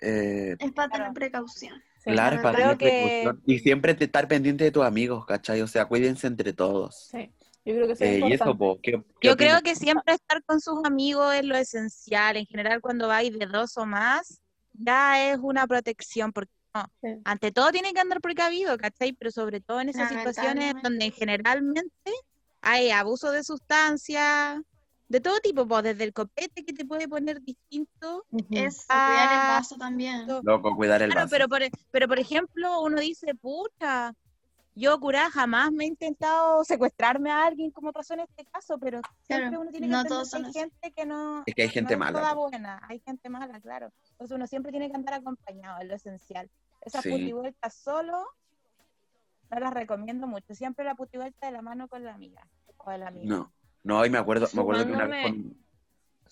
eh, 0.00 0.56
Es 0.58 0.72
para 0.72 0.88
tener 0.88 1.06
Claro. 1.06 1.14
precaución. 1.14 1.82
Sí, 2.02 2.10
claro, 2.10 2.40
para 2.42 2.56
creo 2.56 2.78
que-. 2.78 3.32
Y 3.46 3.58
siempre 3.58 3.94
te 3.94 4.04
estar 4.04 4.26
pendiente 4.26 4.64
de 4.64 4.70
tus 4.70 4.84
amigos, 4.84 5.26
¿cachai? 5.26 5.60
O 5.60 5.66
sea, 5.68 5.84
cuídense 5.86 6.26
entre 6.26 6.52
todos. 6.52 7.08
sí. 7.10 7.30
Yo 7.62 7.74
creo 7.74 7.86
que 7.88 7.92
eso 7.92 8.04
es 8.04 8.10
Eh, 8.10 8.18
y 8.26 8.32
eso, 8.32 8.50
importante. 8.50 8.58
po, 8.58 8.80
¿qué, 8.82 8.92
qué 9.20 9.28
Yo 9.28 9.36
creo 9.36 9.60
que 9.60 9.76
siempre 9.76 10.14
estar 10.14 10.42
con 10.44 10.62
sus 10.62 10.82
amigos 10.82 11.34
es 11.34 11.44
lo 11.44 11.54
esencial. 11.56 12.38
En 12.38 12.46
general, 12.46 12.80
cuando 12.80 13.06
vais 13.06 13.38
de 13.38 13.44
dos 13.44 13.76
o 13.76 13.84
más, 13.84 14.40
ya 14.72 15.30
es 15.30 15.38
una 15.42 15.66
protección, 15.66 16.32
porque 16.32 16.50
no, 16.74 16.84
Sí. 17.02 17.08
ante 17.24 17.52
todo 17.52 17.70
tiene 17.70 17.92
que 17.92 18.00
andar 18.00 18.22
precavido, 18.22 18.78
¿cachai? 18.78 19.12
Pero 19.12 19.30
sobre 19.30 19.60
todo 19.60 19.82
en 19.82 19.90
esas 19.90 20.08
situaciones 20.08 20.74
donde 20.82 21.10
generalmente 21.10 22.10
hay 22.62 22.90
abuso 22.90 23.30
de 23.30 23.44
sustancias, 23.44 24.60
de 25.10 25.20
todo 25.20 25.40
tipo, 25.40 25.66
pues, 25.66 25.82
desde 25.82 26.04
el 26.04 26.12
copete 26.12 26.64
que 26.64 26.72
te 26.72 26.84
puede 26.84 27.08
poner 27.08 27.40
distinto. 27.42 28.24
Ujú. 28.30 28.46
Eso, 28.52 28.84
cuidar 28.86 29.32
el 29.32 29.40
Ah, 29.40 29.46
vaso 29.48 29.76
también. 29.76 30.28
Loco, 30.42 30.76
cuidar 30.76 31.02
el 31.02 31.10
Claro, 31.10 31.22
vaso. 31.26 31.30
pero 31.34 31.48
por, 31.48 31.62
pero 31.90 32.06
por 32.06 32.18
ejemplo, 32.20 32.80
uno 32.82 33.00
dice, 33.00 33.34
pucha, 33.34 34.14
yo 34.76 35.00
curada 35.00 35.28
jamás 35.28 35.72
me 35.72 35.82
he 35.84 35.88
intentado 35.88 36.62
secuestrarme 36.62 37.28
a 37.28 37.44
alguien 37.46 37.72
como 37.72 37.92
pasó 37.92 38.14
en 38.14 38.20
este 38.20 38.44
caso, 38.52 38.78
pero 38.78 39.00
siempre 39.22 39.48
Claro, 39.48 39.62
uno 39.62 39.70
tiene 39.72 39.88
que 39.88 39.92
no 39.92 40.00
entender 40.00 40.28
que 40.30 40.36
hay 40.36 40.44
así. 40.44 40.58
gente 40.60 40.92
que 40.92 41.06
no, 41.06 41.42
Es 41.44 41.54
que 41.56 41.62
hay 41.62 41.68
no 41.68 41.74
gente 41.74 41.92
es 41.94 41.98
mala. 41.98 42.20
toda 42.20 42.34
buena, 42.34 42.80
hay 42.88 43.00
gente 43.00 43.28
mala, 43.28 43.60
claro. 43.60 43.90
Entonces 44.12 44.36
uno 44.36 44.46
siempre 44.46 44.70
tiene 44.70 44.88
que 44.88 44.94
andar 44.94 45.14
acompañado, 45.14 45.80
es 45.80 45.88
lo 45.88 45.96
esencial. 45.96 46.48
Esas 46.82 47.02
Sí. 47.02 47.10
putivueltas 47.10 47.74
solo 47.74 48.24
no 49.50 49.58
las 49.58 49.74
recomiendo 49.74 50.28
mucho, 50.28 50.54
siempre 50.54 50.84
la 50.84 50.94
putivuelta 50.94 51.46
de 51.48 51.52
la 51.52 51.62
mano 51.62 51.88
con 51.88 52.04
la 52.04 52.14
amiga 52.14 52.46
o 52.76 52.92
el 52.92 53.02
amigo. 53.02 53.26
No, 53.26 53.52
no, 53.82 54.04
y 54.04 54.10
me 54.10 54.18
acuerdo, 54.18 54.46
me 54.52 54.60
acuerdo 54.62 54.86
que 54.86 54.92
una 54.92 55.08
con, 55.22 55.56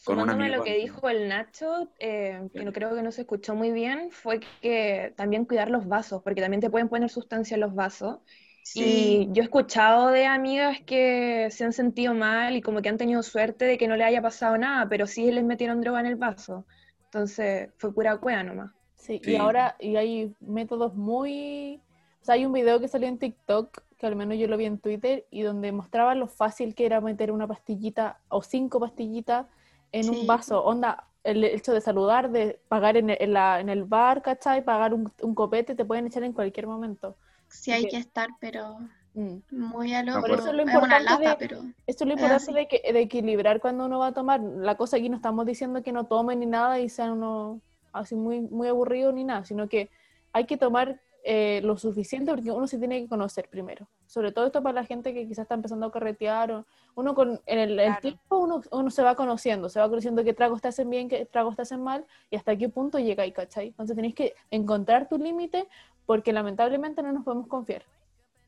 con 0.04 0.20
un 0.20 0.30
Sumándome 0.30 0.44
a 0.44 0.46
amigo 0.46 0.56
lo 0.58 0.64
que 0.64 0.76
dijo 0.76 1.08
el 1.08 1.28
Nacho, 1.28 1.92
eh, 1.98 2.48
que 2.54 2.64
no 2.64 2.72
creo 2.72 2.94
que 2.94 3.02
no 3.02 3.10
se 3.12 3.22
escuchó 3.22 3.54
muy 3.54 3.72
bien, 3.72 4.10
fue 4.10 4.40
que 4.62 5.12
también 5.16 5.44
cuidar 5.44 5.70
los 5.70 5.86
vasos, 5.86 6.22
porque 6.22 6.40
también 6.40 6.60
te 6.60 6.70
pueden 6.70 6.88
poner 6.88 7.10
sustancia 7.10 7.54
en 7.56 7.60
los 7.62 7.74
vasos. 7.74 8.18
Sí. 8.62 9.28
Y 9.30 9.32
yo 9.32 9.42
he 9.42 9.44
escuchado 9.44 10.08
de 10.10 10.26
amigas 10.26 10.78
que 10.86 11.48
se 11.50 11.64
han 11.64 11.72
sentido 11.72 12.14
mal 12.14 12.56
y 12.56 12.62
como 12.62 12.82
que 12.82 12.88
han 12.90 12.98
tenido 12.98 13.22
suerte 13.22 13.64
de 13.64 13.78
que 13.78 13.88
no 13.88 13.96
le 13.96 14.04
haya 14.04 14.22
pasado 14.22 14.56
nada, 14.58 14.88
pero 14.88 15.06
sí 15.06 15.30
les 15.32 15.44
metieron 15.44 15.80
droga 15.80 16.00
en 16.00 16.06
el 16.06 16.16
vaso. 16.16 16.66
Entonces 17.04 17.70
fue 17.78 17.92
pura 17.94 18.18
cueva 18.18 18.42
nomás. 18.44 18.72
Sí, 18.96 19.20
Sí. 19.24 19.32
y 19.32 19.36
ahora 19.36 19.76
y 19.80 19.96
hay 19.96 20.34
métodos 20.40 20.94
muy... 20.94 21.82
O 22.20 22.24
sea, 22.24 22.34
hay 22.34 22.44
un 22.46 22.52
video 22.52 22.80
que 22.80 22.88
salió 22.88 23.08
en 23.08 23.18
TikTok, 23.18 23.82
que 23.98 24.06
al 24.06 24.16
menos 24.16 24.38
yo 24.38 24.46
lo 24.46 24.56
vi 24.56 24.64
en 24.64 24.78
Twitter, 24.78 25.26
y 25.30 25.42
donde 25.42 25.72
mostraba 25.72 26.14
lo 26.14 26.28
fácil 26.28 26.74
que 26.74 26.86
era 26.86 27.00
meter 27.00 27.32
una 27.32 27.46
pastillita 27.46 28.18
o 28.28 28.42
cinco 28.42 28.78
pastillitas 28.80 29.46
en 29.92 30.04
Sí. 30.04 30.10
un 30.20 30.26
vaso. 30.26 30.64
Onda, 30.64 31.04
el 31.24 31.42
hecho 31.44 31.72
de 31.72 31.80
saludar, 31.80 32.30
de 32.30 32.60
pagar 32.68 32.96
en 32.96 33.10
el, 33.10 33.16
en 33.20 33.32
la- 33.32 33.60
en 33.60 33.68
el 33.68 33.84
bar, 33.84 34.22
¿cachai? 34.22 34.64
Pagar 34.64 34.94
un, 34.94 35.12
un 35.20 35.34
copete, 35.34 35.74
te 35.74 35.84
pueden 35.84 36.06
echar 36.06 36.22
en 36.22 36.32
cualquier 36.32 36.66
momento. 36.66 37.16
Sí 37.48 37.72
hay 37.72 37.88
que 37.88 37.96
estar, 37.96 38.28
pero 38.40 38.78
Mm. 39.14 39.38
muy 39.50 39.94
a 39.94 40.02
lo 40.04 40.20
Por 40.20 40.30
eso 40.30 40.50
es 40.50 40.54
lo 40.54 40.62
importante 40.62 41.04
lata, 41.04 41.30
de- 41.30 41.36
pero 41.36 41.62
Esto 41.86 42.04
es 42.04 42.08
lo 42.08 42.14
Es 42.14 42.20
importante 42.20 42.52
de, 42.52 42.68
que, 42.68 42.92
de 42.92 43.00
equilibrar 43.00 43.60
cuando 43.60 43.86
uno 43.86 43.98
va 43.98 44.08
a 44.08 44.12
tomar. 44.12 44.40
La 44.40 44.76
cosa 44.76 44.98
aquí 44.98 45.08
no 45.08 45.16
estamos 45.16 45.44
diciendo 45.44 45.82
que 45.82 45.90
no 45.90 46.04
tomen 46.04 46.38
ni 46.40 46.46
nada 46.46 46.78
y 46.78 46.88
sean 46.88 47.12
uno 47.12 47.60
así 47.92 48.14
muy, 48.14 48.40
muy 48.42 48.68
aburrido 48.68 49.10
ni 49.10 49.24
nada, 49.24 49.44
sino 49.44 49.68
que 49.68 49.90
hay 50.32 50.44
que 50.44 50.56
tomar 50.56 51.00
eh, 51.30 51.60
lo 51.62 51.76
suficiente 51.76 52.32
porque 52.32 52.50
uno 52.50 52.66
se 52.66 52.78
tiene 52.78 53.02
que 53.02 53.06
conocer 53.06 53.50
primero. 53.50 53.86
Sobre 54.06 54.32
todo 54.32 54.46
esto 54.46 54.62
para 54.62 54.72
la 54.80 54.84
gente 54.86 55.12
que 55.12 55.26
quizás 55.28 55.42
está 55.42 55.54
empezando 55.54 55.84
a 55.84 55.92
carretear. 55.92 56.50
O, 56.52 56.64
uno 56.94 57.14
con 57.14 57.38
en 57.44 57.58
el, 57.58 57.72
el 57.78 57.86
Claro. 57.86 58.00
tiempo 58.00 58.38
uno, 58.38 58.62
uno 58.70 58.90
se 58.90 59.02
va 59.02 59.14
conociendo, 59.14 59.68
se 59.68 59.78
va 59.78 59.88
conociendo 59.90 60.24
qué 60.24 60.32
tragos 60.32 60.62
te 60.62 60.68
hacen 60.68 60.88
bien, 60.88 61.06
qué 61.10 61.26
tragos 61.26 61.54
te 61.54 61.62
hacen 61.62 61.82
mal 61.82 62.06
y 62.30 62.36
hasta 62.36 62.56
qué 62.56 62.70
punto 62.70 62.98
llega 62.98 63.24
ahí, 63.24 63.32
¿cachai? 63.32 63.66
Entonces 63.68 63.94
tenés 63.94 64.14
que 64.14 64.34
encontrar 64.50 65.06
tu 65.06 65.18
límite 65.18 65.68
porque 66.06 66.32
lamentablemente 66.32 67.02
no 67.02 67.12
nos 67.12 67.24
podemos 67.24 67.46
confiar. 67.46 67.82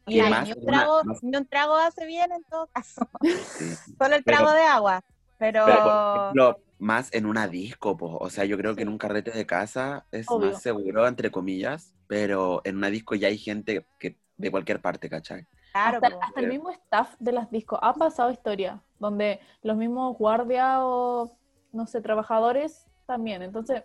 Y 0.07 0.18
Ay, 0.20 0.31
más 0.31 0.47
ni, 0.49 0.53
un 0.55 0.62
una- 0.62 0.72
trago, 0.78 1.05
más- 1.05 1.22
ni 1.22 1.37
un 1.37 1.47
trago 1.47 1.74
hace 1.76 2.07
bien 2.07 2.33
en 2.33 2.43
todo 2.45 2.66
caso, 2.72 3.07
sí. 3.22 3.74
solo 3.99 4.16
el 4.16 4.24
Pero- 4.24 4.39
trago 4.39 4.53
de 4.53 4.62
agua. 4.64 5.05
Pero, 5.39 5.64
Pero, 5.66 5.83
por 5.85 6.20
ejemplo, 6.22 6.59
más 6.81 7.12
en 7.12 7.26
una 7.26 7.47
disco, 7.47 7.97
po. 7.97 8.16
o 8.16 8.31
sea, 8.31 8.45
yo 8.45 8.57
creo 8.57 8.74
que 8.74 8.83
en 8.83 8.89
un 8.89 8.99
carrete 8.99 9.31
de 9.31 9.47
casa 9.47 10.07
es 10.11 10.28
Obvio. 10.28 10.51
más 10.51 10.62
seguro, 10.62 11.07
entre 11.07 11.31
comillas, 11.31 11.95
pero 12.07 12.62
en 12.64 12.76
una 12.76 12.89
disco 12.89 13.14
ya 13.14 13.28
hay 13.28 13.39
gente 13.39 13.87
que 13.99 14.18
de 14.37 14.51
cualquier 14.51 14.81
parte, 14.81 15.09
¿cachai? 15.09 15.47
claro, 15.72 16.01
hasta, 16.03 16.18
hasta 16.24 16.41
el 16.41 16.49
mismo 16.49 16.70
staff 16.70 17.14
de 17.18 17.33
las 17.33 17.51
discos 17.51 17.78
ha 17.83 17.93
pasado 17.95 18.31
historia 18.31 18.83
donde 18.99 19.41
los 19.62 19.76
mismos 19.76 20.16
guardias 20.16 20.78
o 20.81 21.37
no 21.72 21.87
sé 21.87 22.01
trabajadores 22.01 22.87
también 23.07 23.43
entonces 23.43 23.85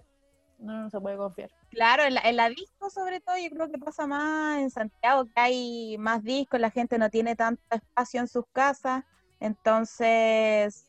no, 0.58 0.84
no 0.84 0.90
se 0.90 1.00
puede 1.00 1.18
confiar 1.18 1.52
Claro, 1.70 2.04
en 2.04 2.14
la, 2.16 2.22
en 2.22 2.38
la 2.38 2.50
disco 2.50 2.90
sobre 2.90 3.20
todo 3.20 3.36
yo 3.38 3.50
creo 3.50 3.70
que 3.70 3.78
pasa 3.78 4.08
más 4.08 4.60
en 4.60 4.70
Santiago, 4.70 5.26
que 5.26 5.34
hay 5.36 5.98
más 6.00 6.24
discos, 6.24 6.60
la 6.60 6.72
gente 6.72 6.98
no 6.98 7.10
tiene 7.10 7.36
tanto 7.36 7.62
espacio 7.70 8.22
en 8.22 8.28
sus 8.30 8.46
casas, 8.54 9.04
entonces 9.40 10.88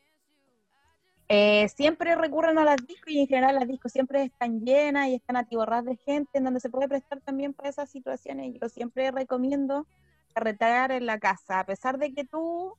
eh, 1.29 1.68
siempre 1.68 2.14
recurren 2.14 2.59
a 2.59 2.64
las 2.64 2.77
discos 2.87 3.12
y 3.12 3.20
en 3.20 3.27
general 3.27 3.55
las 3.57 3.66
discos 3.66 3.93
siempre 3.93 4.22
están 4.22 4.61
llenas 4.61 5.09
y 5.09 5.14
están 5.14 5.37
atiborradas 5.37 5.85
de 5.87 5.97
gente, 5.97 6.39
en 6.39 6.45
donde 6.45 6.61
se 6.61 6.70
puede 6.70 6.89
prestar 6.89 7.20
también 7.20 7.53
para 7.53 7.68
esas 7.68 7.91
situaciones. 7.91 8.55
Yo 8.61 8.68
siempre 8.68 9.11
recomiendo 9.11 9.87
carretear 10.35 10.93
en 10.93 11.07
la 11.07 11.18
casa, 11.18 11.61
a 11.61 11.66
pesar 11.66 11.99
de 11.99 12.12
que 12.12 12.24
tú 12.24 12.74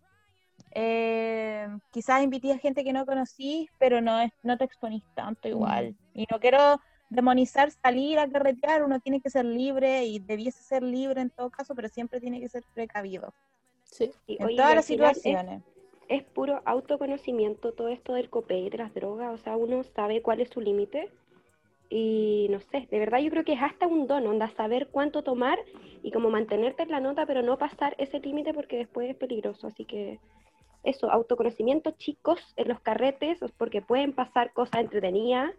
eh, 0.72 1.68
quizás 1.92 2.24
invites 2.24 2.56
a 2.56 2.60
gente 2.60 2.84
que 2.84 2.94
no 2.94 3.06
conocís, 3.06 3.70
pero 3.80 4.00
no, 4.02 4.20
es, 4.22 4.32
no 4.44 4.58
te 4.58 4.64
exponís 4.66 5.04
tanto 5.16 5.48
igual. 5.48 5.96
Y 6.14 6.26
no 6.32 6.40
quiero 6.40 6.80
demonizar 7.10 7.72
salir 7.72 8.20
a 8.20 8.30
carretear, 8.30 8.84
uno 8.84 9.00
tiene 9.00 9.22
que 9.22 9.30
ser 9.30 9.46
libre 9.46 10.06
y 10.06 10.20
debiese 10.20 10.62
ser 10.64 10.84
libre 10.84 11.22
en 11.22 11.30
todo 11.30 11.50
caso, 11.50 11.74
pero 11.74 11.88
siempre 11.90 12.20
tiene 12.20 12.40
que 12.40 12.50
ser 12.50 12.64
precavido. 12.74 13.34
Sí. 13.84 14.12
En 14.28 14.46
oye, 14.46 14.56
todas 14.58 14.76
las 14.76 14.84
es- 14.84 14.88
situaciones. 14.88 15.64
Es 16.10 16.24
puro 16.24 16.62
autoconocimiento 16.66 17.74
todo 17.74 17.90
esto 17.90 18.14
del 18.14 18.30
copé 18.30 18.60
y 18.60 18.70
de 18.70 18.78
las 18.78 18.94
drogas, 18.94 19.34
o 19.34 19.38
sea, 19.38 19.58
uno 19.58 19.84
sabe 19.84 20.22
cuál 20.22 20.42
es 20.42 20.50
su 20.50 20.62
límite 20.62 21.10
y 21.90 22.48
no 22.50 22.60
sé, 22.60 22.88
de 22.90 23.00
verdad 23.00 23.20
yo 23.20 23.30
creo 23.30 23.46
que 23.46 23.54
es 23.54 23.62
hasta 23.62 23.88
un 23.88 24.08
don, 24.08 24.28
onda, 24.28 24.50
saber 24.50 24.88
cuánto 24.92 25.24
tomar 25.24 25.60
y 26.04 26.12
como 26.12 26.30
mantenerte 26.30 26.84
en 26.84 26.92
la 26.92 27.00
nota, 27.00 27.26
pero 27.26 27.42
no 27.42 27.58
pasar 27.58 27.96
ese 27.98 28.20
límite 28.20 28.54
porque 28.54 28.78
después 28.78 29.10
es 29.10 29.16
peligroso, 29.16 29.68
así 29.68 29.86
que 29.86 30.20
eso, 30.84 31.12
autoconocimiento 31.12 31.92
chicos 31.92 32.54
en 32.56 32.70
los 32.70 32.80
carretes, 32.80 33.40
porque 33.58 33.82
pueden 33.82 34.14
pasar 34.14 34.54
cosas 34.54 34.82
entretenidas, 34.82 35.52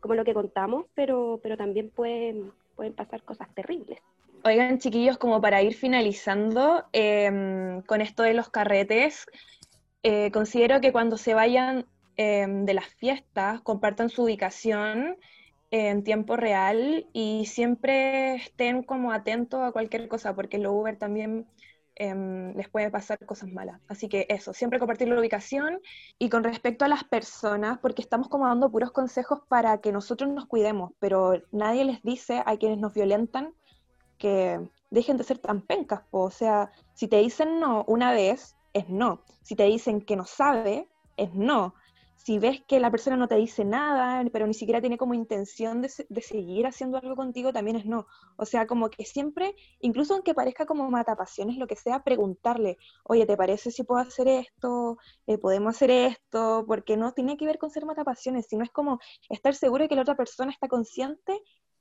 como 0.00 0.14
lo 0.14 0.24
que 0.24 0.34
contamos, 0.34 0.84
pero, 0.94 1.40
pero 1.42 1.56
también 1.56 1.90
pueden, 1.90 2.52
pueden 2.76 2.92
pasar 2.92 3.22
cosas 3.22 3.48
terribles. 3.54 3.98
Oigan, 4.44 4.78
chiquillos, 4.78 5.16
como 5.16 5.40
para 5.40 5.62
ir 5.62 5.74
finalizando 5.74 6.84
em, 6.92 7.80
con 7.82 8.02
esto 8.02 8.22
de 8.22 8.34
los 8.34 8.50
carretes, 8.50 9.26
eh, 10.04 10.30
considero 10.32 10.82
que 10.82 10.92
cuando 10.92 11.16
se 11.16 11.32
vayan 11.32 11.86
em, 12.16 12.66
de 12.66 12.74
las 12.74 12.86
fiestas, 12.86 13.62
compartan 13.62 14.10
su 14.10 14.24
ubicación 14.24 15.16
en 15.70 16.04
tiempo 16.04 16.36
real 16.36 17.06
y 17.14 17.46
siempre 17.46 18.34
estén 18.34 18.82
como 18.82 19.12
atentos 19.12 19.62
a 19.62 19.72
cualquier 19.72 20.06
cosa, 20.08 20.34
porque 20.34 20.58
los 20.58 20.72
Uber 20.74 20.98
también 20.98 21.46
em, 21.96 22.54
les 22.54 22.68
puede 22.68 22.90
pasar 22.90 23.18
cosas 23.24 23.50
malas. 23.50 23.80
Así 23.88 24.08
que 24.10 24.26
eso, 24.28 24.52
siempre 24.52 24.78
compartir 24.78 25.08
la 25.08 25.18
ubicación 25.18 25.80
y 26.18 26.28
con 26.28 26.44
respecto 26.44 26.84
a 26.84 26.88
las 26.88 27.04
personas, 27.04 27.78
porque 27.78 28.02
estamos 28.02 28.28
como 28.28 28.46
dando 28.46 28.70
puros 28.70 28.92
consejos 28.92 29.40
para 29.48 29.78
que 29.78 29.90
nosotros 29.90 30.30
nos 30.30 30.44
cuidemos, 30.46 30.92
pero 31.00 31.42
nadie 31.50 31.84
les 31.86 32.02
dice 32.02 32.42
a 32.44 32.56
quienes 32.58 32.78
nos 32.78 32.92
violentan 32.92 33.54
que 34.18 34.60
dejen 34.90 35.16
de 35.16 35.24
ser 35.24 35.38
tan 35.38 35.62
pencas, 35.62 36.02
o 36.10 36.30
sea, 36.30 36.70
si 36.92 37.08
te 37.08 37.16
dicen 37.18 37.58
no 37.58 37.84
una 37.88 38.12
vez, 38.12 38.54
es 38.74 38.88
no. 38.90 39.22
Si 39.42 39.56
te 39.56 39.64
dicen 39.64 40.02
que 40.02 40.16
no 40.16 40.26
sabe, 40.26 40.88
es 41.16 41.32
no. 41.32 41.74
Si 42.16 42.38
ves 42.38 42.62
que 42.66 42.80
la 42.80 42.90
persona 42.90 43.16
no 43.16 43.28
te 43.28 43.34
dice 43.36 43.64
nada, 43.64 44.24
pero 44.32 44.46
ni 44.46 44.54
siquiera 44.54 44.80
tiene 44.80 44.96
como 44.96 45.14
intención 45.14 45.82
de, 45.82 45.90
de 46.08 46.20
seguir 46.22 46.66
haciendo 46.66 46.96
algo 46.96 47.16
contigo, 47.16 47.52
también 47.52 47.76
es 47.76 47.86
no. 47.86 48.06
O 48.36 48.46
sea, 48.46 48.66
como 48.66 48.88
que 48.88 49.04
siempre, 49.04 49.54
incluso 49.80 50.14
aunque 50.14 50.34
parezca 50.34 50.64
como 50.64 50.90
matapasiones, 50.90 51.56
lo 51.58 51.66
que 51.66 51.76
sea, 51.76 52.02
preguntarle, 52.02 52.78
oye, 53.04 53.26
¿te 53.26 53.36
parece 53.36 53.70
si 53.70 53.84
puedo 53.84 54.00
hacer 54.00 54.28
esto? 54.28 54.96
Eh, 55.26 55.38
¿Podemos 55.38 55.76
hacer 55.76 55.90
esto? 55.90 56.64
Porque 56.66 56.96
no 56.96 57.12
tiene 57.12 57.36
que 57.36 57.46
ver 57.46 57.58
con 57.58 57.70
ser 57.70 57.84
matapasiones, 57.84 58.46
sino 58.48 58.64
es 58.64 58.70
como 58.70 59.00
estar 59.28 59.54
seguro 59.54 59.84
de 59.84 59.88
que 59.88 59.96
la 59.96 60.02
otra 60.02 60.16
persona 60.16 60.50
está 60.50 60.68
consciente 60.68 61.38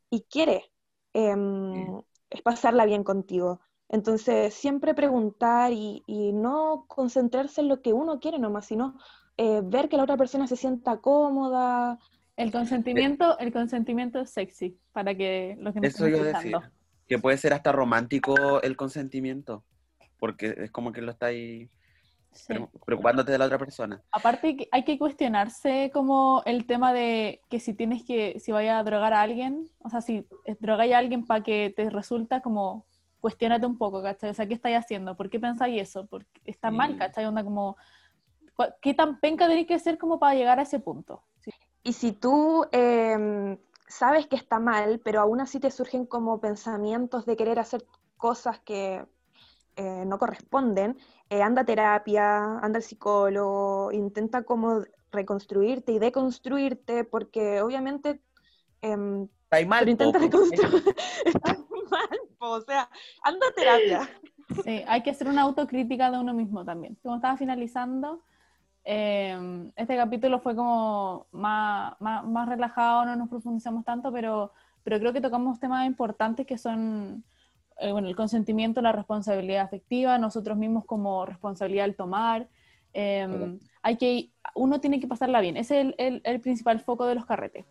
y 0.10 0.24
quiere 0.24 0.72
em, 1.14 2.02
es 2.30 2.41
pasarla 2.41 2.86
bien 2.86 3.04
contigo. 3.04 3.62
Entonces, 3.94 4.56
siempre 4.56 4.96
preguntar 4.96 5.72
y, 5.72 6.04
y 6.08 6.34
no 6.34 6.86
concentrarse 6.88 7.62
en 7.62 7.68
lo 7.68 7.82
que 7.84 7.94
uno 7.94 8.20
quiere 8.20 8.39
nomás, 8.39 8.66
sino 8.66 8.98
eh, 9.38 9.62
ver 9.64 9.88
que 9.88 9.98
la 9.98 10.04
otra 10.04 10.18
persona 10.18 10.48
se 10.48 10.56
sienta 10.56 10.98
cómoda. 10.98 12.00
El 12.36 12.52
consentimiento, 12.52 13.38
el 13.38 13.54
consentimiento 13.54 14.20
es 14.20 14.32
sexy, 14.32 14.80
para 14.94 15.14
que 15.14 15.56
los 15.60 15.76
que 15.76 15.82
nos 15.82 15.94
Eso 15.94 16.08
yo 16.08 16.24
decía. 16.24 16.72
Que 17.08 17.20
puede 17.20 17.38
ser 17.38 17.54
hasta 17.54 17.72
romántico 17.72 18.64
el 18.64 18.76
consentimiento. 18.76 19.64
Porque 20.18 20.56
es 20.58 20.72
como 20.72 20.91
que 20.91 21.02
lo 21.02 21.12
Sí. 21.12 21.70
pre- 22.48 22.68
preocupándote 22.84 23.32
de 23.32 23.38
la 23.38 23.46
otra 23.46 23.60
persona. 23.60 24.02
Aparte 24.12 24.58
que 24.58 24.68
hay 24.72 24.84
que 24.84 24.98
cuestionarse 24.98 25.91
como 25.94 26.41
el 26.48 26.66
tema 26.66 26.94
de 26.94 27.41
que 27.48 27.60
si 27.60 27.76
tienes 27.76 28.04
que, 28.04 28.39
si 28.39 28.52
vaya 28.52 28.80
a 28.80 28.84
drogar 28.84 29.14
a 29.14 29.22
alguien, 29.22 29.70
o 29.84 29.89
sea, 29.91 30.02
si 30.02 30.26
drogáis 30.60 30.94
a 30.94 30.98
alguien 30.98 31.28
para 31.28 31.44
que 31.44 31.72
te 31.76 31.88
resulta 31.91 32.41
como, 32.41 32.88
cuestionate 33.24 33.65
un 33.65 33.78
poco, 33.78 34.03
¿cachai? 34.03 34.32
O 34.32 34.34
sea, 34.34 34.45
¿qué 34.45 34.53
estáis 34.53 34.76
haciendo? 34.76 35.15
¿Por 35.15 35.30
qué 35.30 35.39
pensáis 35.39 35.82
eso? 35.82 36.05
Porque 36.07 36.41
está 36.43 36.71
mal. 36.71 36.97
¿cachai? 36.97 37.24
Onda 37.24 37.41
como, 37.41 37.78
¿cuál- 38.53 38.76
¿qué 38.82 38.93
tan 38.93 39.21
penca 39.21 39.47
tenéis 39.47 39.65
que 39.65 39.80
ser 39.80 39.97
como 39.97 40.19
para 40.19 40.36
llegar 40.36 40.59
a 40.59 40.63
ese 40.63 40.82
punto? 40.82 41.24
Sí. 41.39 41.51
Y 41.84 41.93
si 41.93 42.11
tú 42.11 42.65
em, 42.74 43.57
sabes 43.88 44.28
que 44.28 44.36
está 44.36 44.59
mal, 44.59 44.99
pero 45.05 45.21
aún 45.21 45.39
así 45.39 45.61
te 45.61 45.71
surgen 45.71 46.05
como 46.05 46.41
pensamientos 46.41 47.26
de 47.26 47.38
querer 47.38 47.59
hacer 47.59 47.86
cosas 48.17 48.59
que 48.59 49.05
eh, 49.78 50.03
no 50.05 50.19
corresponden, 50.19 50.97
eh, 51.30 51.41
anda 51.41 51.61
a 51.61 51.65
terapia, 51.65 52.59
anda 52.59 52.78
al 52.78 52.84
psicólogo, 52.84 53.93
intenta 53.93 54.43
como 54.43 54.84
reconstruirte 55.13 55.93
y 55.93 55.99
deconstruirte, 55.99 57.05
porque 57.05 57.61
obviamente 57.61 58.21
em, 58.82 59.30
Estáis 59.45 59.67
mal, 59.67 59.80
pero 59.80 59.91
intenta 59.91 60.19
po, 60.19 60.26
reconstruir. 60.26 60.95
Está 61.26 61.55
mal, 61.91 62.19
po, 62.38 62.49
o 62.51 62.61
sea, 62.61 62.89
anda 63.23 63.47
a 63.47 63.53
terapia. 63.55 64.09
Sí, 64.63 64.84
hay 64.88 65.01
que 65.03 65.11
hacer 65.11 65.27
una 65.27 65.41
autocrítica 65.43 66.11
de 66.11 66.19
uno 66.19 66.34
mismo 66.34 66.63
también. 66.65 66.97
Como 67.03 67.15
estaba 67.15 67.38
finalizando, 67.38 68.21
eh, 68.86 69.71
este 69.75 69.95
capítulo 69.97 70.39
fue 70.39 70.55
como 70.55 71.27
más, 71.31 71.95
más, 72.01 72.25
más 72.25 72.47
relajado, 72.49 73.05
no 73.05 73.15
nos 73.15 73.29
profundizamos 73.29 73.86
tanto, 73.86 74.11
pero, 74.11 74.51
pero 74.84 74.99
creo 74.99 75.13
que 75.13 75.21
tocamos 75.21 75.59
temas 75.59 75.86
importantes 75.88 76.45
que 76.45 76.57
son 76.57 77.23
eh, 77.79 77.91
bueno, 77.91 78.07
el 78.07 78.15
consentimiento, 78.15 78.81
la 78.81 78.91
responsabilidad 78.91 79.63
afectiva, 79.63 80.17
nosotros 80.17 80.57
mismos 80.57 80.86
como 80.86 81.25
responsabilidad 81.25 81.86
al 81.86 81.95
tomar. 81.95 82.47
eh, 82.93 83.27
hay 83.81 83.97
que, 83.97 84.31
uno 84.55 84.79
tiene 84.79 84.99
que 84.99 85.07
pasarla 85.07 85.41
bien, 85.41 85.57
ese 85.57 85.79
es 85.81 85.86
el, 85.88 85.95
el- 85.97 86.21
el 86.23 86.41
principal 86.41 86.79
foco 86.79 87.05
de 87.05 87.15
los 87.15 87.25
carretes. 87.25 87.65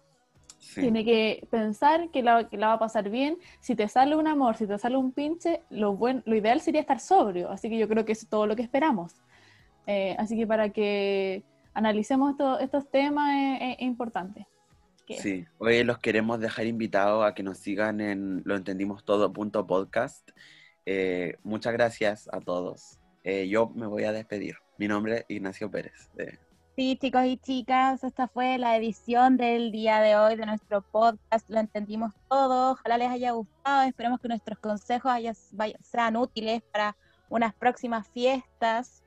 Sí. 0.62 0.80
Tiene 0.80 1.04
que 1.04 1.44
pensar 1.50 2.08
que 2.10 2.22
la, 2.22 2.48
que 2.48 2.56
la 2.56 2.68
va 2.68 2.72
a 2.74 2.78
pasar 2.78 3.10
bien. 3.10 3.36
Si 3.60 3.74
te 3.74 3.88
sale 3.88 4.14
un 4.14 4.28
amor, 4.28 4.56
si 4.56 4.64
te 4.66 4.78
sale 4.78 4.96
un 4.96 5.10
pinche, 5.10 5.60
lo, 5.70 5.96
buen, 5.96 6.22
lo 6.24 6.36
ideal 6.36 6.60
sería 6.60 6.80
estar 6.80 7.00
sobrio. 7.00 7.50
Así 7.50 7.68
que 7.68 7.76
yo 7.78 7.88
creo 7.88 8.04
que 8.04 8.12
es 8.12 8.28
todo 8.28 8.46
lo 8.46 8.54
que 8.54 8.62
esperamos. 8.62 9.16
Eh, 9.88 10.14
así 10.20 10.36
que 10.36 10.46
para 10.46 10.68
que 10.70 11.42
analicemos 11.74 12.30
esto- 12.30 12.60
estos 12.60 12.88
temas 12.90 13.28
es, 13.60 13.74
es 13.78 13.82
importante. 13.82 14.46
Que- 15.04 15.16
Sí, 15.18 15.44
hoy 15.58 15.82
los 15.82 15.98
queremos 15.98 16.38
dejar 16.38 16.66
invitados 16.66 17.24
a 17.26 17.34
que 17.34 17.42
nos 17.42 17.58
sigan 17.58 18.00
en 18.00 18.42
lo 18.44 18.54
entendimos 18.54 19.04
todo 19.04 19.32
punto 19.32 19.66
podcast. 19.66 20.30
Eh, 20.86 21.38
muchas 21.42 21.72
gracias 21.72 22.28
a 22.32 22.38
todos. 22.40 23.00
Eh, 23.24 23.48
yo 23.48 23.68
me 23.74 23.88
voy 23.88 24.04
a 24.04 24.12
despedir. 24.12 24.54
Mi 24.78 24.86
nombre 24.86 25.16
es 25.18 25.24
Ignacio 25.28 25.68
Pérez. 25.72 26.08
Sí, 26.74 26.96
chicos 26.98 27.26
y 27.26 27.36
chicas, 27.36 28.02
esta 28.02 28.28
fue 28.28 28.56
la 28.56 28.76
edición 28.76 29.36
del 29.36 29.72
día 29.72 30.00
de 30.00 30.16
hoy 30.16 30.36
de 30.36 30.46
nuestro 30.46 30.80
podcast. 30.80 31.48
Lo 31.50 31.60
entendimos 31.60 32.14
todo. 32.30 32.72
Ojalá 32.72 32.96
les 32.96 33.10
haya 33.10 33.32
gustado. 33.32 33.82
Esperemos 33.82 34.20
que 34.20 34.28
nuestros 34.28 34.58
consejos 34.58 35.12
haya- 35.12 35.34
vaya- 35.52 35.78
sean 35.82 36.16
útiles 36.16 36.62
para 36.72 36.96
unas 37.28 37.52
próximas 37.54 38.08
fiestas 38.08 39.02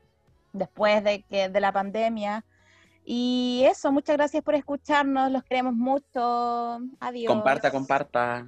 después 0.52 1.02
de, 1.02 1.22
que, 1.22 1.48
de 1.48 1.60
la 1.60 1.72
pandemia. 1.72 2.44
Y 3.04 3.64
eso, 3.68 3.90
muchas 3.90 4.16
gracias 4.16 4.44
por 4.44 4.54
escucharnos. 4.54 5.30
Los 5.32 5.42
queremos 5.42 5.74
mucho. 5.74 6.78
Adiós. 7.00 7.32
comparta, 7.32 7.72
comparta. 7.72 8.46